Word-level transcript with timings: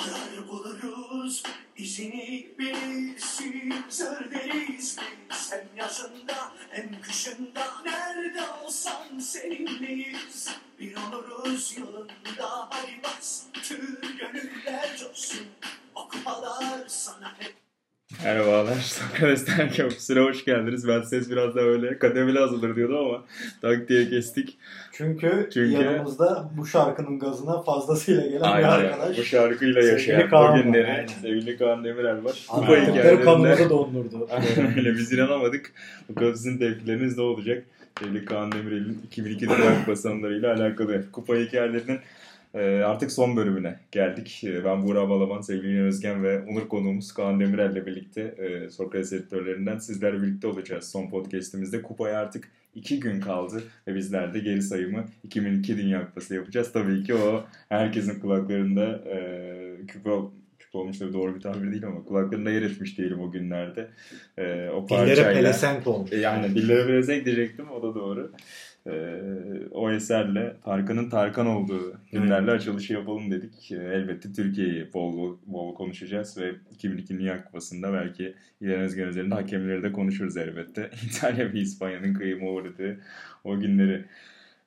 Arar 0.00 0.48
buluruz 0.48 1.42
izini 1.76 2.48
bilirsin. 2.58 3.74
Zırderiz 3.88 4.96
biz 5.30 5.52
hem 5.52 5.68
yazında 5.76 6.52
hem 6.70 7.00
kışında. 7.00 7.66
Nerede 7.84 8.42
olsan 8.64 9.18
seninleyiz. 9.18 10.48
Bir 10.78 10.96
oluruz 10.96 11.76
yolunda 11.78 12.68
Hadi 12.70 13.02
bastır 13.04 14.18
gönüller 14.18 14.96
coşsun. 14.96 15.46
O 15.94 16.08
kupalar 16.08 16.88
sana 16.88 17.34
hep 17.38 17.69
Merhabalar, 18.24 18.74
Sokrates'ten 18.82 19.70
Köprüsü'ne 19.70 20.20
hoş 20.20 20.44
geldiniz. 20.44 20.88
Ben 20.88 21.00
ses 21.02 21.30
biraz 21.30 21.54
daha 21.54 21.64
öyle 21.64 21.98
kademeli 21.98 22.38
hazırdır 22.38 22.76
diyordum 22.76 22.96
ama 22.98 23.24
tak 23.62 23.88
diye 23.88 24.08
kestik. 24.08 24.58
Çünkü, 24.92 25.48
Çünkü- 25.54 25.82
yanımızda 25.82 26.50
bu 26.56 26.66
şarkının 26.66 27.18
gazına 27.18 27.62
fazlasıyla 27.62 28.22
gelen 28.26 28.40
bir 28.40 28.46
Aynen. 28.54 28.68
arkadaş. 28.68 29.18
Bu 29.18 29.22
şarkıyla 29.24 29.82
yaşayan 29.82 30.30
Kaan 30.30 30.58
o 30.60 30.62
günleri 30.62 30.86
aynen. 30.86 31.06
sevgili 31.06 31.58
Kaan 31.58 31.84
Demirel 31.84 32.24
var. 32.24 32.44
Kupa 32.48 32.76
hikayelerinde 32.76 33.20
kanımızı 33.24 33.70
dondurdu. 33.70 34.28
öyle 34.76 34.94
biz 34.94 35.12
inanamadık. 35.12 35.72
Bakalım 36.08 36.34
sizin 36.34 36.58
tepkileriniz 36.58 37.16
ne 37.18 37.22
olacak? 37.22 37.64
Sevgili 38.00 38.24
Kaan 38.24 38.52
Demirel'in 38.52 39.02
2002 39.06 39.48
Dünya 39.48 39.78
Kupası 39.80 40.10
anılarıyla 40.10 40.54
alakalı. 40.54 41.12
Kupa 41.12 41.34
hikayelerinin 41.36 41.98
e, 42.54 42.60
artık 42.82 43.12
son 43.12 43.36
bölümüne 43.36 43.76
geldik. 43.92 44.42
E, 44.44 44.64
Ben 44.64 44.82
Buğra 44.86 45.08
Balaban, 45.08 45.40
sevgili 45.40 45.72
İlhan 45.72 45.86
Özgen 45.86 46.22
ve 46.24 46.40
Onur 46.42 46.68
konuğumuz 46.68 47.12
Kaan 47.14 47.40
Demirel'le 47.40 47.86
birlikte 47.86 48.20
e, 48.20 48.70
Sokrates 48.70 49.12
editörlerinden 49.12 49.78
sizlerle 49.78 50.22
birlikte 50.22 50.46
olacağız 50.46 50.90
son 50.90 51.10
podcastimizde. 51.10 51.82
Kupaya 51.82 52.18
artık 52.20 52.48
iki 52.74 53.00
gün 53.00 53.20
kaldı 53.20 53.62
ve 53.86 53.94
bizler 53.94 54.34
de 54.34 54.38
geri 54.38 54.62
sayımı 54.62 55.04
2002 55.24 55.76
Dünya 55.78 56.06
Kupası 56.06 56.34
yapacağız. 56.34 56.72
Tabii 56.72 57.04
ki 57.04 57.14
o 57.14 57.44
herkesin 57.68 58.20
kulaklarında 58.20 58.86
e, 59.06 59.16
küpe, 59.86 60.10
küpe 60.58 60.78
olmuş 60.78 60.98
tabii 60.98 61.12
doğru 61.12 61.34
bir 61.34 61.40
tabir 61.40 61.70
değil 61.72 61.86
ama 61.86 62.04
kulaklarında 62.04 62.50
yer 62.50 62.62
etmiş 62.62 62.98
diyelim 62.98 63.20
o 63.20 63.30
günlerde. 63.30 63.88
E, 64.38 64.42
o 64.68 64.88
Dillere 64.88 65.06
parçayla. 65.06 65.32
pelesenk 65.32 65.86
olmuş. 65.86 66.12
E, 66.12 66.16
Yani 66.16 66.54
dillere 66.54 66.86
pelesenk 66.86 67.24
diyecektim 67.24 67.70
o 67.70 67.82
da 67.82 67.94
doğru. 67.94 68.32
Ee, 68.90 69.20
o 69.70 69.90
eserle 69.90 70.56
Tarkan'ın 70.64 71.10
Tarkan 71.10 71.46
olduğu 71.46 71.96
günlerle 72.12 72.50
açılışı 72.50 72.92
yapalım 72.92 73.30
dedik. 73.30 73.72
Ee, 73.72 73.76
elbette 73.76 74.32
Türkiye'yi 74.32 74.92
bol 74.92 75.16
bol, 75.16 75.36
bol 75.46 75.74
konuşacağız 75.74 76.38
ve 76.38 76.52
2002 76.72 77.18
Dünya 77.18 77.44
Kupası'nda 77.44 77.92
belki 77.92 78.34
İlhan 78.60 78.80
Özgen 78.80 79.08
üzerinde 79.08 79.34
hakemleri 79.34 79.82
de 79.82 79.92
konuşuruz 79.92 80.36
elbette. 80.36 80.90
İtalya 81.06 81.52
ve 81.52 81.58
İspanya'nın 81.58 82.14
kıyıma 82.14 82.50
uğradığı 82.50 83.00
o 83.44 83.60
günleri. 83.60 84.04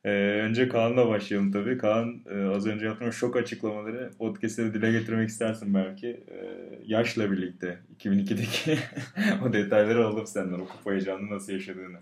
Ee, 0.05 0.09
önce 0.43 0.69
Kaan'la 0.69 1.07
başlayalım 1.07 1.51
tabii. 1.51 1.77
Kaan 1.77 2.21
e, 2.31 2.43
az 2.43 2.67
önce 2.67 2.85
yaptığım 2.85 3.13
şok 3.13 3.35
açıklamaları 3.35 4.11
podcast'te 4.19 4.73
dile 4.73 4.91
getirmek 4.91 5.29
istersin 5.29 5.73
belki. 5.73 6.07
Ee, 6.07 6.45
yaşla 6.85 7.31
birlikte 7.31 7.77
2002'deki 7.99 8.77
o 9.45 9.53
detayları 9.53 10.05
alalım 10.05 10.27
senden. 10.27 10.59
O 10.59 10.67
kupa 10.67 10.91
heyecanını 10.91 11.35
nasıl 11.35 11.53
yaşadığını. 11.53 11.97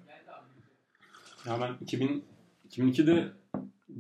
Ya 1.48 1.62
ben 1.62 1.74
2000, 1.82 2.24
2002'de 2.70 3.28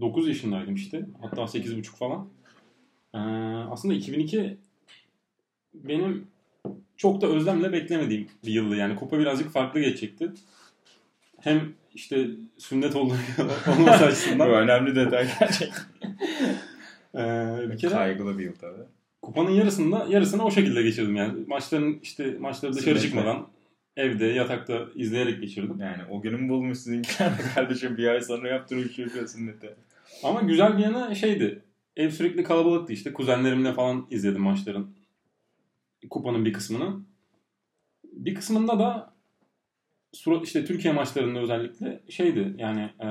9 0.02 0.28
yaşındaydım 0.28 0.76
işte. 0.76 1.06
Hatta 1.22 1.42
8,5 1.42 1.84
falan. 1.84 2.28
Ee, 3.14 3.18
aslında 3.72 3.94
2002 3.94 4.58
benim 5.74 6.28
çok 6.98 7.22
da 7.22 7.28
özlemle 7.28 7.72
beklemediğim 7.74 8.28
bir 8.46 8.52
yıldı. 8.54 8.76
Yani 8.76 8.96
kupa 8.96 9.20
birazcık 9.20 9.50
farklı 9.52 9.80
geçecekti. 9.80 10.32
Hem 11.40 11.74
işte 11.94 12.28
sünnet 12.58 12.96
olduğu 12.96 13.14
olması 13.80 14.00
Bu 14.02 14.06
açısından. 14.06 14.50
önemli 14.50 14.96
detay 14.96 15.28
gerçekten. 15.40 15.84
Ee, 17.16 17.20
bir 17.72 17.78
kere 17.78 17.92
Kaygılı 17.94 18.40
bir 18.40 18.44
yıl 18.44 18.54
tabii. 18.56 18.82
kupanın 19.22 19.50
yarısında 19.50 20.06
yarısını 20.10 20.46
o 20.46 20.52
şekilde 20.52 20.82
geçirdim 20.84 21.16
yani. 21.16 21.44
Maçların 21.48 22.00
işte 22.04 22.38
maçları 22.40 22.74
dışarı 22.74 22.86
Sünnetle. 23.00 23.08
çıkmadan 23.08 23.48
evde 23.96 24.26
yatakta 24.26 24.88
izleyerek 24.96 25.42
geçirdim. 25.42 25.80
Yani 25.80 26.04
o 26.10 26.22
günün 26.22 26.50
bulmuş 26.50 26.78
sizinkiler 26.78 27.38
de 27.38 27.42
kardeşim 27.56 27.98
bir 27.98 28.08
ay 28.08 28.22
sonra 28.22 28.50
yaptırmış 28.50 28.96
çocuğa 28.96 29.28
sünnete. 29.28 29.76
Ama 30.24 30.42
güzel 30.42 30.78
bir 30.78 30.84
yana 30.84 31.16
şeydi. 31.16 31.64
Ev 31.96 32.10
sürekli 32.10 32.44
kalabalıktı 32.44 32.94
işte. 32.94 33.14
Kuzenlerimle 33.14 33.74
falan 33.74 34.08
izledim 34.10 34.42
maçların. 34.42 34.96
Kupanın 36.10 36.46
bir 36.46 36.54
kısmını. 36.54 37.02
Bir 38.04 38.36
kısmında 38.36 38.80
da 38.80 39.14
surat, 40.14 40.46
işte 40.46 40.66
Türkiye 40.66 40.94
maçlarında 40.94 41.40
özellikle 41.40 42.02
şeydi 42.10 42.56
yani 42.58 42.82
e, 42.82 43.10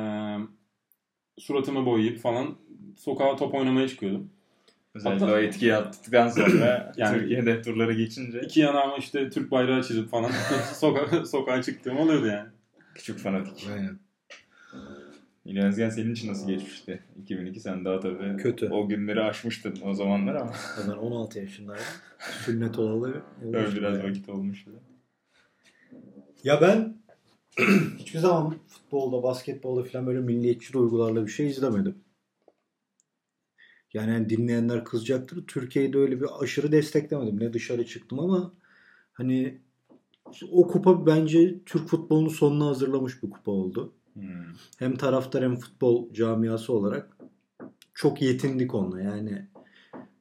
suratımı 1.39 1.87
boyayıp 1.87 2.19
falan 2.19 2.59
sokağa 2.99 3.37
top 3.37 3.55
oynamaya 3.55 3.89
çıkıyordum. 3.89 4.31
Özellikle 4.95 5.25
Hatta- 5.25 5.35
o 5.37 5.39
etkiyi 5.39 5.75
attıktan 5.75 6.29
sonra 6.29 6.93
Yani- 6.97 7.19
Türkiye'de 7.19 7.63
turları 7.63 7.93
geçince 7.93 8.41
İki 8.41 8.61
yanağıma 8.61 8.97
işte 8.97 9.31
Türk 9.31 9.51
bayrağı 9.51 9.83
çizip 9.83 10.11
falan 10.11 10.31
soka 10.75 11.27
sokağa 11.27 11.63
çıktığım 11.63 11.97
oluyordu 11.99 12.27
yani. 12.27 12.49
küçük 12.95 13.19
fanatik. 13.19 13.69
Aynen. 13.73 13.99
İlhan 15.45 15.69
Özgen 15.69 15.91
senin 15.91 16.13
için 16.13 16.29
nasıl 16.29 16.49
geçmişti? 16.49 17.03
2002 17.23 17.61
sen 17.61 17.85
daha 17.85 18.01
tabii 18.01 18.37
Kötü. 18.37 18.69
o 18.69 18.89
günleri 18.89 19.21
aşmıştın 19.23 19.75
o 19.85 19.95
zamanlar 19.95 20.35
ama 20.35 20.53
Ben 20.89 20.93
16 20.93 21.39
yaşındaydım. 21.39 21.85
Sünnet 22.45 22.79
olalı. 22.79 23.23
öyle 23.45 23.77
biraz 23.77 24.03
vakit 24.03 24.29
olmuştu. 24.29 24.71
Ya 26.45 26.61
ben 26.61 26.95
hiçbir 27.99 28.19
zaman 28.19 28.55
futbolda, 28.69 29.23
basketbolda 29.23 29.85
falan 29.89 30.07
böyle 30.07 30.21
milliyetçi 30.21 30.73
duygularla 30.73 31.27
bir 31.27 31.31
şey 31.31 31.47
izlemedim. 31.49 31.95
Yani 33.95 34.11
hani 34.11 34.31
dinleyenler 34.31 34.85
kızacaktır. 34.85 35.47
Türkiye'de 35.47 35.99
öyle 35.99 36.21
bir 36.21 36.27
aşırı 36.41 36.73
desteklemedim. 36.73 37.41
Ne 37.41 37.53
dışarı 37.53 37.87
çıktım 37.87 38.21
ama 38.21 38.53
hani 39.13 39.59
o 40.51 40.69
kupa 40.69 41.07
bence 41.07 41.65
Türk 41.67 41.89
futbolunun 41.89 42.29
sonuna 42.29 42.67
hazırlamış 42.67 43.23
bir 43.23 43.31
kupa 43.31 43.51
oldu. 43.51 43.93
Hmm. 44.15 44.45
Hem 44.79 44.97
taraftar 44.97 45.45
hem 45.45 45.57
futbol 45.57 46.13
camiası 46.13 46.73
olarak 46.73 47.17
çok 47.95 48.23
yetindik 48.23 48.75
onunla. 48.75 49.01
Yani 49.01 49.47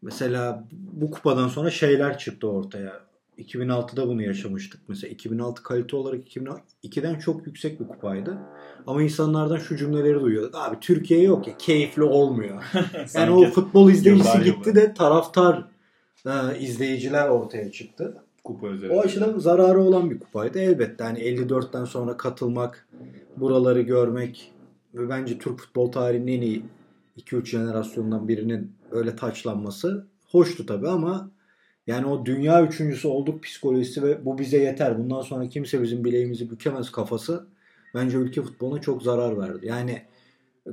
mesela 0.02 0.68
bu 0.72 1.12
kupadan 1.12 1.48
sonra 1.48 1.70
şeyler 1.70 2.18
çıktı 2.18 2.48
ortaya. 2.48 3.09
2006'da 3.40 4.08
bunu 4.08 4.24
yaşamıştık. 4.24 4.82
Mesela 4.88 5.12
2006 5.12 5.64
kalite 5.64 5.96
olarak 5.96 6.28
2002'den 6.28 7.20
çok 7.20 7.48
yüksek 7.48 7.80
bir 7.80 7.88
kupaydı. 7.88 8.38
Ama 8.88 9.04
insanlardan 9.04 9.58
şu 9.58 9.78
cümleleri 9.78 10.22
duyuyorduk. 10.22 10.56
Abi 10.56 10.78
Türkiye 10.82 11.22
yok 11.22 11.48
ya 11.48 11.58
keyifli 11.58 12.04
olmuyor. 12.04 12.64
Yani 13.14 13.32
o 13.32 13.46
futbol 13.46 13.92
izleyicisi 13.92 14.44
gitti 14.44 14.76
de 14.76 14.94
taraftar 14.94 15.66
e, 16.26 16.60
izleyiciler 16.60 17.30
ortaya 17.30 17.72
çıktı. 17.72 18.18
kupa 18.44 18.68
üzerinde. 18.68 18.96
O 18.96 19.00
açıdan 19.00 19.40
zararı 19.40 19.82
olan 19.82 20.12
bir 20.12 20.20
kupaydı. 20.20 20.60
Elbette 20.60 21.04
hani 21.04 21.20
54'ten 21.20 21.86
sonra 21.86 22.18
katılmak, 22.18 22.88
buraları 23.38 23.82
görmek 23.82 24.52
ve 24.94 25.10
bence 25.10 25.38
Türk 25.38 25.60
futbol 25.60 25.92
tarihinin 25.92 26.38
en 26.38 26.42
iyi 26.42 26.64
2-3 27.18 27.46
jenerasyondan 27.46 28.28
birinin 28.28 28.72
öyle 28.92 29.16
taçlanması 29.16 30.08
hoştu 30.32 30.66
tabii 30.66 30.90
ama 30.90 31.32
yani 31.90 32.06
o 32.06 32.26
dünya 32.26 32.66
üçüncüsü 32.66 33.08
olduk 33.08 33.44
psikolojisi 33.44 34.04
ve 34.04 34.26
bu 34.26 34.38
bize 34.38 34.58
yeter. 34.58 35.00
Bundan 35.00 35.22
sonra 35.22 35.50
kimse 35.50 35.82
bizim 35.82 36.06
bileğimizi 36.06 36.52
bükemez 36.52 36.92
kafası 36.92 37.48
bence 37.96 38.18
ülke 38.18 38.42
futboluna 38.42 38.82
çok 38.82 39.04
zarar 39.04 39.38
verdi. 39.38 39.68
Yani 39.68 40.02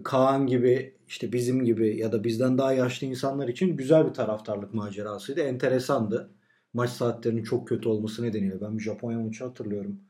Kaan 0.04 0.47
gibi 0.47 0.94
işte 1.09 1.32
bizim 1.32 1.65
gibi 1.65 1.97
ya 1.99 2.12
da 2.12 2.25
bizden 2.25 2.59
daha 2.59 2.72
yaşlı 2.72 3.06
insanlar 3.06 3.49
için 3.49 3.77
güzel 3.77 4.09
bir 4.09 4.15
taraftarlık 4.15 4.75
macerasıydı. 4.75 5.41
Enteresandı 5.41 6.31
maç 6.75 6.91
saatlerinin 6.91 7.43
çok 7.44 7.69
kötü 7.69 7.88
olması 7.88 8.22
nedeniyle. 8.22 8.60
Ben 8.60 8.78
bir 8.78 8.83
Japonya 8.83 9.19
maçı 9.19 9.44
hatırlıyorum. 9.44 10.00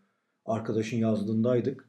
Arkadaşın 0.47 0.97
yazdığındaydık. 0.97 1.89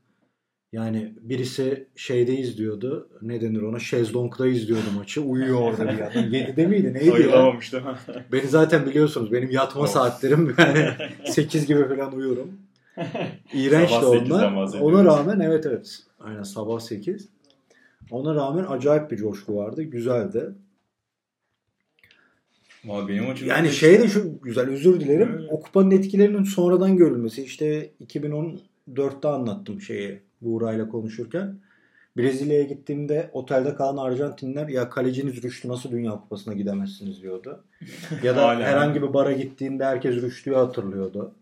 Yani 0.72 1.14
birisi 1.22 1.88
şeyde 1.96 2.38
izliyordu. 2.38 3.10
Ne 3.22 3.42
denir 3.42 3.62
ona? 3.62 3.80
Şezlong'da 3.80 4.48
izliyordu 4.48 4.86
maçı. 4.98 5.22
Uyuyor 5.22 5.62
orada 5.62 5.84
bir 5.84 6.02
adam. 6.02 6.24
7'de 6.34 6.68
miydi? 6.68 6.94
Neydi 6.94 7.08
ya? 7.08 7.14
Ayılamamış 7.14 7.74
değil 7.74 7.84
mi? 7.86 7.96
Beni 8.32 8.48
zaten 8.48 8.86
biliyorsunuz. 8.86 9.32
Benim 9.32 9.52
yatma 9.52 9.82
Of. 9.82 9.90
saatlerim 9.90 10.56
yani 10.58 10.90
8 11.26 11.68
gibi 11.68 11.88
falan 11.88 12.16
uyuyorum. 12.16 12.52
Sabah 12.96 14.16
8'den 14.16 14.54
onlar. 14.54 14.80
Ona 14.80 15.06
rağmen 15.06 15.40
evet 15.40 15.66
evet. 15.66 16.00
Aynen 16.20 16.44
sabah 16.44 16.80
8. 16.80 17.30
Ona 18.12 18.36
rağmen 18.36 18.66
acayip 18.70 19.12
bir 19.12 19.18
coşku 19.18 19.56
vardı. 19.56 19.84
Güzeldi. 19.84 20.52
Vallahi 22.86 23.08
benim 23.08 23.30
açımdan 23.30 23.56
Yani 23.56 23.72
şey 23.72 24.00
de 24.00 24.08
şu 24.08 24.42
güzel 24.42 24.70
özür 24.70 25.00
dilerim. 25.00 25.36
Evet. 25.40 25.50
O 25.52 25.60
kupanın 25.60 25.92
etkilerinin 25.92 26.44
sonradan 26.44 26.98
görülmesi. 26.98 27.44
İşte 27.44 27.90
2014'te 28.06 29.28
anlattım 29.28 29.82
şeyi 29.82 30.27
Buğra'yla 30.42 30.90
konuşurken. 30.90 31.60
Brezilya'ya 32.18 32.64
gittiğimde 32.64 33.30
otelde 33.34 33.76
kalan 33.76 33.98
Arjantinler 33.98 34.68
ya 34.68 34.90
kaleciniz 34.90 35.44
Rüştü 35.44 35.68
nasıl 35.68 35.92
Dünya 35.92 36.12
Kupası'na 36.12 36.54
gidemezsiniz 36.54 37.22
diyordu. 37.22 37.64
Ya 38.24 38.36
da 38.36 38.60
herhangi 38.60 39.02
bir 39.02 39.14
bara 39.14 39.32
gittiğinde 39.32 39.86
herkes 39.86 40.16
Rüştü'yü 40.16 40.56
hatırlıyordu. 40.56 41.36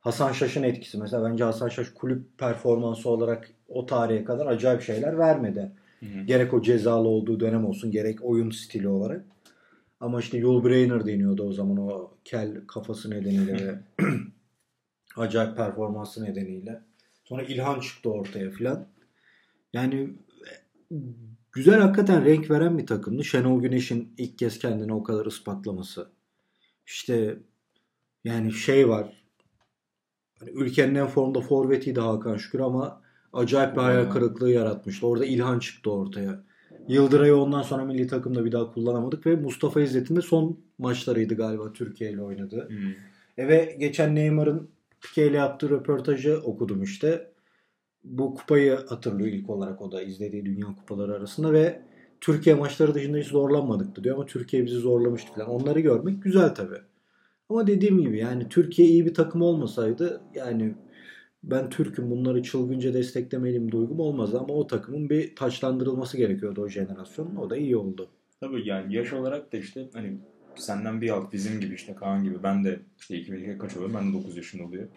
Hasan 0.00 0.32
Şaş'ın 0.32 0.62
etkisi 0.62 0.98
mesela 0.98 1.30
bence 1.30 1.44
Hasan 1.44 1.68
Şaş 1.68 1.88
kulüp 1.94 2.38
performansı 2.38 3.10
olarak 3.10 3.50
o 3.68 3.86
tarihe 3.86 4.24
kadar 4.24 4.46
acayip 4.46 4.82
şeyler 4.82 5.18
vermedi. 5.18 5.72
Hı 6.00 6.06
hı. 6.06 6.24
Gerek 6.26 6.54
o 6.54 6.62
cezalı 6.62 7.08
olduğu 7.08 7.40
dönem 7.40 7.64
olsun 7.64 7.90
gerek 7.90 8.24
oyun 8.24 8.50
stili 8.50 8.88
olarak. 8.88 9.24
Ama 10.00 10.20
işte 10.20 10.38
Yul 10.38 10.64
Brynner 10.64 11.06
deniyordu 11.06 11.42
o 11.42 11.52
zaman 11.52 11.76
o 11.76 12.10
kel 12.24 12.66
kafası 12.66 13.10
nedeniyle 13.10 13.52
ve 13.52 13.78
acayip 15.16 15.56
performansı 15.56 16.24
nedeniyle. 16.24 16.80
Sonra 17.30 17.42
İlhan 17.42 17.80
çıktı 17.80 18.10
ortaya 18.10 18.50
filan. 18.50 18.86
Yani 19.72 20.10
güzel 21.52 21.80
hakikaten 21.80 22.24
renk 22.24 22.50
veren 22.50 22.78
bir 22.78 22.86
takımdı. 22.86 23.24
Şenol 23.24 23.62
Güneş'in 23.62 24.14
ilk 24.18 24.38
kez 24.38 24.58
kendini 24.58 24.94
o 24.94 25.02
kadar 25.02 25.26
ispatlaması. 25.26 26.10
İşte 26.86 27.38
yani 28.24 28.52
şey 28.52 28.88
var. 28.88 29.22
Hani 30.38 30.50
ülkenin 30.50 30.94
en 30.94 31.06
formda 31.06 31.40
forvetiydi 31.40 32.00
Hakan 32.00 32.36
Şükür 32.36 32.60
ama 32.60 33.02
acayip 33.32 33.76
bir 33.76 33.80
hayal 33.80 34.10
kırıklığı 34.10 34.50
yaratmıştı. 34.50 35.06
Orada 35.06 35.24
İlhan 35.24 35.58
çıktı 35.58 35.90
ortaya. 35.90 36.44
Yıldıray'ı 36.88 37.36
ondan 37.36 37.62
sonra 37.62 37.84
milli 37.84 38.06
takımda 38.06 38.44
bir 38.44 38.52
daha 38.52 38.72
kullanamadık 38.72 39.26
ve 39.26 39.36
Mustafa 39.36 39.80
İzzet'in 39.80 40.16
de 40.16 40.22
son 40.22 40.60
maçlarıydı 40.78 41.34
galiba 41.34 41.72
Türkiye 41.72 42.10
ile 42.10 42.22
oynadı. 42.22 42.68
Hmm. 42.68 43.44
E 43.44 43.48
ve 43.48 43.76
geçen 43.80 44.14
Neymar'ın 44.14 44.70
Pique 45.00 45.26
ile 45.26 45.36
yaptığı 45.36 45.70
röportajı 45.70 46.40
okudum 46.44 46.82
işte. 46.82 47.32
Bu 48.04 48.34
kupayı 48.34 48.76
hatırlıyor 48.88 49.28
ilk 49.28 49.50
olarak 49.50 49.82
o 49.82 49.92
da 49.92 50.02
izlediği 50.02 50.44
dünya 50.44 50.66
kupaları 50.66 51.14
arasında 51.14 51.52
ve 51.52 51.82
Türkiye 52.20 52.54
maçları 52.54 52.94
dışında 52.94 53.18
hiç 53.18 53.26
zorlanmadık 53.26 54.04
diyor 54.04 54.16
ama 54.16 54.26
Türkiye 54.26 54.66
bizi 54.66 54.76
zorlamıştı 54.76 55.32
falan. 55.32 55.48
Onları 55.48 55.80
görmek 55.80 56.22
güzel 56.22 56.54
tabi. 56.54 56.74
Ama 57.48 57.66
dediğim 57.66 58.00
gibi 58.00 58.18
yani 58.18 58.48
Türkiye 58.48 58.88
iyi 58.88 59.06
bir 59.06 59.14
takım 59.14 59.42
olmasaydı 59.42 60.20
yani 60.34 60.74
ben 61.42 61.70
Türk'üm 61.70 62.10
bunları 62.10 62.42
çılgınca 62.42 62.94
desteklemeliyim 62.94 63.72
duygum 63.72 64.00
olmaz 64.00 64.34
ama 64.34 64.54
o 64.54 64.66
takımın 64.66 65.10
bir 65.10 65.36
taçlandırılması 65.36 66.16
gerekiyordu 66.16 66.62
o 66.62 66.68
jenerasyonun. 66.68 67.36
O 67.36 67.50
da 67.50 67.56
iyi 67.56 67.76
oldu. 67.76 68.08
Tabii 68.40 68.68
yani 68.68 68.94
yaş 68.94 69.12
olarak 69.12 69.52
da 69.52 69.56
işte 69.56 69.90
hani 69.92 70.18
senden 70.56 71.00
bir 71.00 71.10
alt 71.10 71.32
bizim 71.32 71.60
gibi 71.60 71.74
işte 71.74 71.94
Kaan 71.94 72.24
gibi 72.24 72.42
ben 72.42 72.64
de 72.64 72.80
işte 72.98 73.18
2002 73.18 73.58
kaç 73.58 73.76
oluyor 73.76 73.94
ben 73.94 74.08
de 74.08 74.12
9 74.18 74.36
yaşında 74.36 74.64
oluyor. 74.64 74.88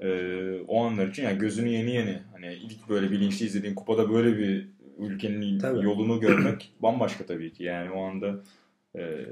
Ee, 0.00 0.60
o 0.68 0.84
anlar 0.84 1.08
için 1.08 1.22
yani 1.22 1.38
gözünü 1.38 1.68
yeni 1.68 1.90
yeni 1.90 2.18
hani 2.32 2.54
ilk 2.54 2.88
böyle 2.88 3.10
bilinçli 3.10 3.46
izlediğin 3.46 3.74
kupada 3.74 4.10
böyle 4.12 4.38
bir 4.38 4.68
ülkenin 4.98 5.58
Tabii. 5.58 5.84
yolunu 5.84 6.20
görmek 6.20 6.72
bambaşka 6.82 7.26
tabii 7.26 7.52
ki 7.52 7.64
yani 7.64 7.90
o 7.90 8.02
anda 8.02 8.40
e, 8.96 9.26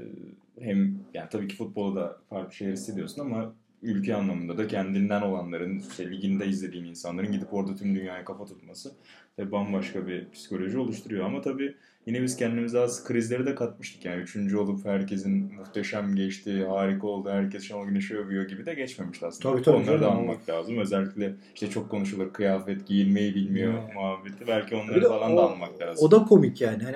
hem 0.59 0.95
yani 1.13 1.29
tabii 1.29 1.47
ki 1.47 1.55
futbolu 1.55 1.95
da 1.95 2.17
farklı 2.29 2.53
şeyler 2.53 2.73
hissediyorsun 2.73 3.21
ama 3.21 3.53
ülke 3.81 4.15
anlamında 4.15 4.57
da 4.57 4.67
kendinden 4.67 5.21
olanların 5.21 5.83
işte 5.89 6.11
liginde 6.11 6.47
izlediğin 6.47 6.85
insanların 6.85 7.31
gidip 7.31 7.53
orada 7.53 7.75
tüm 7.75 7.95
dünyaya 7.95 8.25
kafa 8.25 8.45
tutması 8.45 8.91
tabii 9.37 9.51
bambaşka 9.51 10.07
bir 10.07 10.29
psikoloji 10.29 10.77
oluşturuyor 10.77 11.25
ama 11.25 11.41
tabii 11.41 11.75
yine 12.05 12.21
biz 12.23 12.35
kendimize 12.37 12.79
az 12.79 13.03
krizleri 13.03 13.45
de 13.45 13.55
katmıştık 13.55 14.05
yani 14.05 14.21
üçüncü 14.21 14.57
olup 14.57 14.85
herkesin 14.85 15.53
muhteşem 15.57 16.15
geçti, 16.15 16.65
harika 16.69 17.07
oldu, 17.07 17.29
herkes 17.29 17.63
Şenol 17.63 17.85
Güneş'i 17.87 18.17
övüyor 18.17 18.47
gibi 18.47 18.65
de 18.65 18.73
geçmemişti 18.73 19.25
aslında. 19.25 19.51
Tabii, 19.53 19.63
tabii, 19.63 19.75
Onları 19.77 19.99
da 20.01 20.05
canım. 20.05 20.17
anmak 20.19 20.49
lazım. 20.49 20.77
Özellikle 20.77 21.33
işte 21.53 21.69
çok 21.69 21.89
konuşulur 21.89 22.33
kıyafet 22.33 22.87
giyilmeyi 22.87 23.35
bilmiyor 23.35 23.73
Evet. 23.83 23.95
muhabbeti. 23.95 24.47
Belki 24.47 24.75
onları 24.75 25.01
de 25.01 25.07
falan 25.07 25.33
o- 25.33 25.37
da 25.37 25.51
anmak 25.51 25.81
lazım. 25.81 26.05
O 26.07 26.11
da 26.11 26.23
komik 26.25 26.61
yani. 26.61 26.83
Hani 26.83 26.95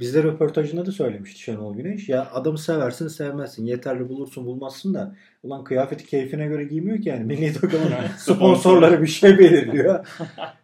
bizde 0.00 0.22
röportajında 0.22 0.86
da 0.86 0.92
söylemişti 0.92 1.40
Şenol 1.40 1.76
Güneş. 1.76 2.08
Ya 2.08 2.28
adamı 2.32 2.58
seversin 2.58 3.08
sevmezsin. 3.08 3.66
Yeterli 3.66 4.08
bulursun 4.08 4.46
bulmazsın 4.46 4.94
da. 4.94 5.14
Ulan 5.42 5.64
kıyafeti 5.64 6.06
keyfine 6.06 6.46
göre 6.46 6.64
giymiyor 6.64 7.02
ki 7.02 7.08
yani. 7.08 7.24
Milli 7.24 7.52
takımın 7.52 7.90
sponsorları 8.18 9.02
bir 9.02 9.06
şey 9.06 9.38
belirliyor. 9.38 10.06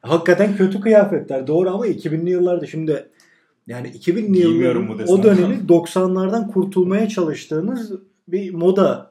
Hakikaten 0.02 0.56
kötü 0.56 0.80
kıyafetler. 0.80 1.46
Doğru 1.46 1.70
ama 1.70 1.86
2000'li 1.86 2.30
yıllarda 2.30 2.66
şimdi 2.66 3.06
yani 3.66 3.88
2000'li 3.88 4.32
Giymiyorum 4.32 4.88
yılların 4.88 5.08
o 5.08 5.22
dönemi 5.22 5.54
90'lardan 5.68 6.52
kurtulmaya 6.52 7.08
çalıştığınız 7.08 7.92
bir 8.28 8.54
moda 8.54 9.10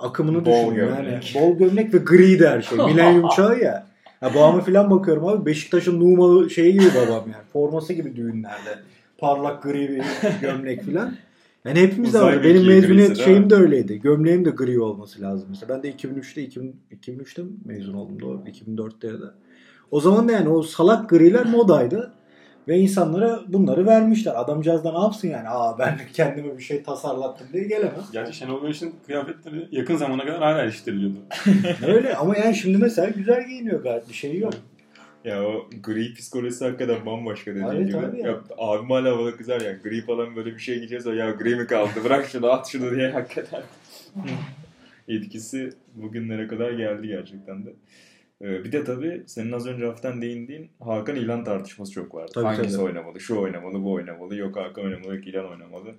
akımını 0.00 0.44
Bol 0.44 0.70
düşünün. 0.70 0.86
Yani 0.86 1.04
gömlek. 1.04 1.34
bol 1.34 1.58
gömlek 1.58 1.94
ve 1.94 1.98
griydi 1.98 2.48
her 2.48 2.62
şey. 2.62 2.78
Milenyum 2.78 3.28
çağı 3.36 3.58
ya. 3.60 3.86
Ha, 4.20 4.34
babama 4.34 4.60
falan 4.60 4.90
bakıyorum 4.90 5.26
abi. 5.26 5.46
Beşiktaş'ın 5.46 6.00
Numalı 6.00 6.50
şeyi 6.50 6.72
gibi 6.72 6.90
babam 6.96 7.24
yani. 7.32 7.44
Forması 7.52 7.92
gibi 7.92 8.16
düğünlerde. 8.16 8.78
Parlak 9.18 9.62
gri 9.62 9.88
bir 9.88 10.02
gömlek 10.40 10.84
falan. 10.84 11.14
Yani 11.64 11.80
hepimiz 11.80 12.14
de. 12.14 12.18
Benim 12.18 12.42
grisi, 12.42 12.66
mezuniyet 12.66 13.16
şeyim 13.16 13.50
de 13.50 13.54
öyleydi. 13.54 14.00
Gömleğim 14.00 14.44
de 14.44 14.50
gri 14.50 14.80
olması 14.80 15.22
lazım 15.22 15.48
mesela. 15.50 15.74
Ben 15.74 15.82
de 15.82 15.92
2003'te 15.92 16.42
2000, 16.42 16.76
2003'te 17.00 17.42
mi 17.42 17.50
mezun 17.64 17.94
oldum 17.94 18.20
doğru. 18.20 18.42
2004'te 18.46 19.08
ya 19.08 19.20
da. 19.20 19.34
O 19.90 20.00
zaman 20.00 20.28
da 20.28 20.32
yani 20.32 20.48
o 20.48 20.62
salak 20.62 21.10
griler 21.10 21.46
modaydı. 21.46 22.12
Ve 22.70 22.78
insanlara 22.78 23.40
bunları 23.48 23.86
vermişler. 23.86 24.40
Adamcağız 24.40 24.84
da 24.84 24.92
ne 24.92 24.98
yapsın 24.98 25.28
yani? 25.28 25.48
Aa 25.48 25.78
ben 25.78 25.98
kendime 26.12 26.58
bir 26.58 26.62
şey 26.62 26.82
tasarlattım 26.82 27.46
diye 27.52 27.64
gelemem. 27.64 28.02
Gerçi 28.12 28.32
Şenol 28.32 28.62
Güneş'in 28.62 28.94
kıyafetleri 29.06 29.68
yakın 29.72 29.96
zamana 29.96 30.24
kadar 30.24 30.38
hala 30.42 30.62
eleştiriliyordu. 30.62 31.16
Öyle 31.86 32.16
ama 32.16 32.36
yani 32.36 32.54
şimdi 32.54 32.78
mesela 32.78 33.08
güzel 33.08 33.48
giyiniyor 33.48 33.82
gayet 33.82 34.08
bir 34.08 34.14
şey 34.14 34.38
yok. 34.38 34.52
Ya 35.24 35.44
o 35.44 35.68
gri 35.82 36.14
psikolojisi 36.14 36.64
hakikaten 36.64 37.06
bambaşka 37.06 37.50
dediğin 37.50 37.66
Evet 37.66 37.86
gibi. 37.86 37.96
abi 37.98 38.20
ya. 38.20 38.26
Ya, 38.28 38.40
abim 38.58 38.90
hala 38.90 39.18
bana 39.18 39.36
kızar 39.36 39.60
ya. 39.60 39.72
Gri 39.72 40.00
falan 40.06 40.36
böyle 40.36 40.54
bir 40.54 40.60
şey 40.60 40.76
giyeceğiz. 40.76 41.06
o, 41.06 41.12
Ya 41.12 41.30
gri 41.30 41.56
mi 41.56 41.66
kaldı? 41.66 41.90
Bırak 42.04 42.26
şunu 42.26 42.50
at 42.50 42.68
şunu 42.68 42.90
diye 42.96 43.10
hakikaten. 43.10 43.62
Etkisi 45.08 45.72
bugünlere 45.94 46.48
kadar 46.48 46.70
geldi 46.72 47.06
gerçekten 47.06 47.66
de. 47.66 47.70
Ee, 48.42 48.64
bir 48.64 48.72
de 48.72 48.84
tabii 48.84 49.24
senin 49.26 49.52
az 49.52 49.66
önce 49.66 49.86
hafiften 49.86 50.22
değindiğin 50.22 50.70
Hakan 50.80 51.16
İlhan 51.16 51.44
tartışması 51.44 51.92
çok 51.92 52.14
vardı. 52.14 52.30
Tabii, 52.34 52.44
Hangisi 52.44 52.76
tabii. 52.76 52.84
oynamalı? 52.84 53.20
Şu 53.20 53.36
oynamalı, 53.40 53.84
bu 53.84 53.92
oynamalı. 53.92 54.36
Yok 54.36 54.56
Hakan 54.56 54.84
oynamalı, 54.84 55.14
yok 55.14 55.26
İlhan 55.26 55.50
oynamalı. 55.50 55.94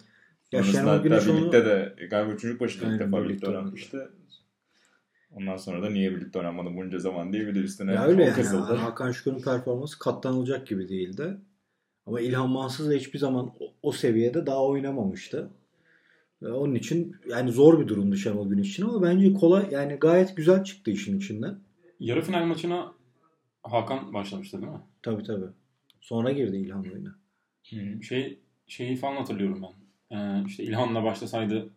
Ya 0.51 0.63
Şenol 0.63 1.03
Güneş 1.03 1.27
onu- 1.27 1.37
birlikte 1.37 1.65
de 1.65 1.95
galiba 2.09 2.37
çocuk 2.37 2.61
başında 2.61 2.93
ilk 2.93 2.99
defa 2.99 3.23
birlikte 3.23 3.47
oynamıştı. 3.47 4.11
Ondan 5.31 5.57
sonra 5.57 5.83
da 5.83 5.89
niye 5.89 6.11
birlikte 6.11 6.39
oynamadı 6.39 6.75
bunca 6.75 6.99
zaman 6.99 7.33
diye 7.33 7.47
bir 7.47 7.55
de 7.55 7.59
üstüne 7.59 7.93
Ya 7.93 8.05
öyle 8.05 8.23
yani. 8.23 8.43
Hakan 8.77 9.11
Şükür'ün 9.11 9.41
performansı 9.41 9.99
katlanılacak 9.99 10.67
gibi 10.67 10.89
değildi. 10.89 11.37
Ama 12.05 12.21
İlhan 12.21 12.49
Mansız 12.49 12.89
da 12.89 12.93
hiçbir 12.93 13.19
zaman 13.19 13.51
o, 13.59 13.73
o 13.83 13.91
seviyede 13.91 14.45
daha 14.45 14.65
oynamamıştı. 14.65 15.49
Ve 16.41 16.51
onun 16.51 16.75
için 16.75 17.15
yani 17.29 17.51
zor 17.51 17.79
bir 17.79 17.87
durumdu 17.87 18.15
Şenol 18.15 18.49
Güneş 18.49 18.69
için 18.69 18.83
ama 18.83 19.01
bence 19.01 19.33
kolay 19.33 19.67
yani 19.71 19.93
gayet 19.95 20.37
güzel 20.37 20.63
çıktı 20.63 20.91
işin 20.91 21.17
içinden. 21.17 21.55
Yarı 22.01 22.21
final 22.21 22.45
maçına 22.45 22.93
Hakan 23.63 24.13
başlamıştı 24.13 24.61
değil 24.61 24.71
mi? 24.71 24.79
Tabii 25.03 25.23
tabii. 25.23 25.45
Sonra 26.01 26.31
girdi 26.31 26.57
İlhan 26.57 26.83
oyuna. 26.83 27.15
Şey 28.01 28.39
şeyi 28.67 28.95
falan 28.95 29.15
hatırlıyorum 29.15 29.61
ben. 29.63 30.17
Ee, 30.17 30.43
işte 30.47 30.63
İlhan'la 30.63 31.03
başlasaydı 31.03 31.69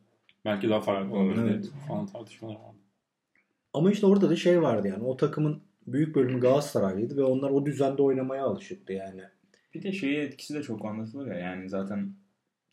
belki 0.44 0.68
daha 0.68 0.80
farklı 0.80 1.16
olurdu 1.16 1.40
Evet. 1.48 1.70
falan 1.88 2.06
tartışmalar 2.06 2.54
vardı. 2.54 2.78
Ama 3.72 3.90
işte 3.90 4.06
orada 4.06 4.30
da 4.30 4.36
şey 4.36 4.62
vardı 4.62 4.88
yani 4.88 5.04
o 5.04 5.16
takımın 5.16 5.62
büyük 5.86 6.14
bölümü 6.16 6.40
Galatasaraylıydı 6.40 7.16
ve 7.16 7.24
onlar 7.24 7.50
o 7.50 7.66
düzende 7.66 8.02
oynamaya 8.02 8.44
alışıktı 8.44 8.92
yani. 8.92 9.22
Bir 9.74 9.82
de 9.82 9.92
şeyi 9.92 10.16
etkisi 10.18 10.54
de 10.54 10.62
çok 10.62 10.84
anlatılır 10.84 11.26
ya 11.26 11.34
yani 11.34 11.68
zaten 11.68 12.14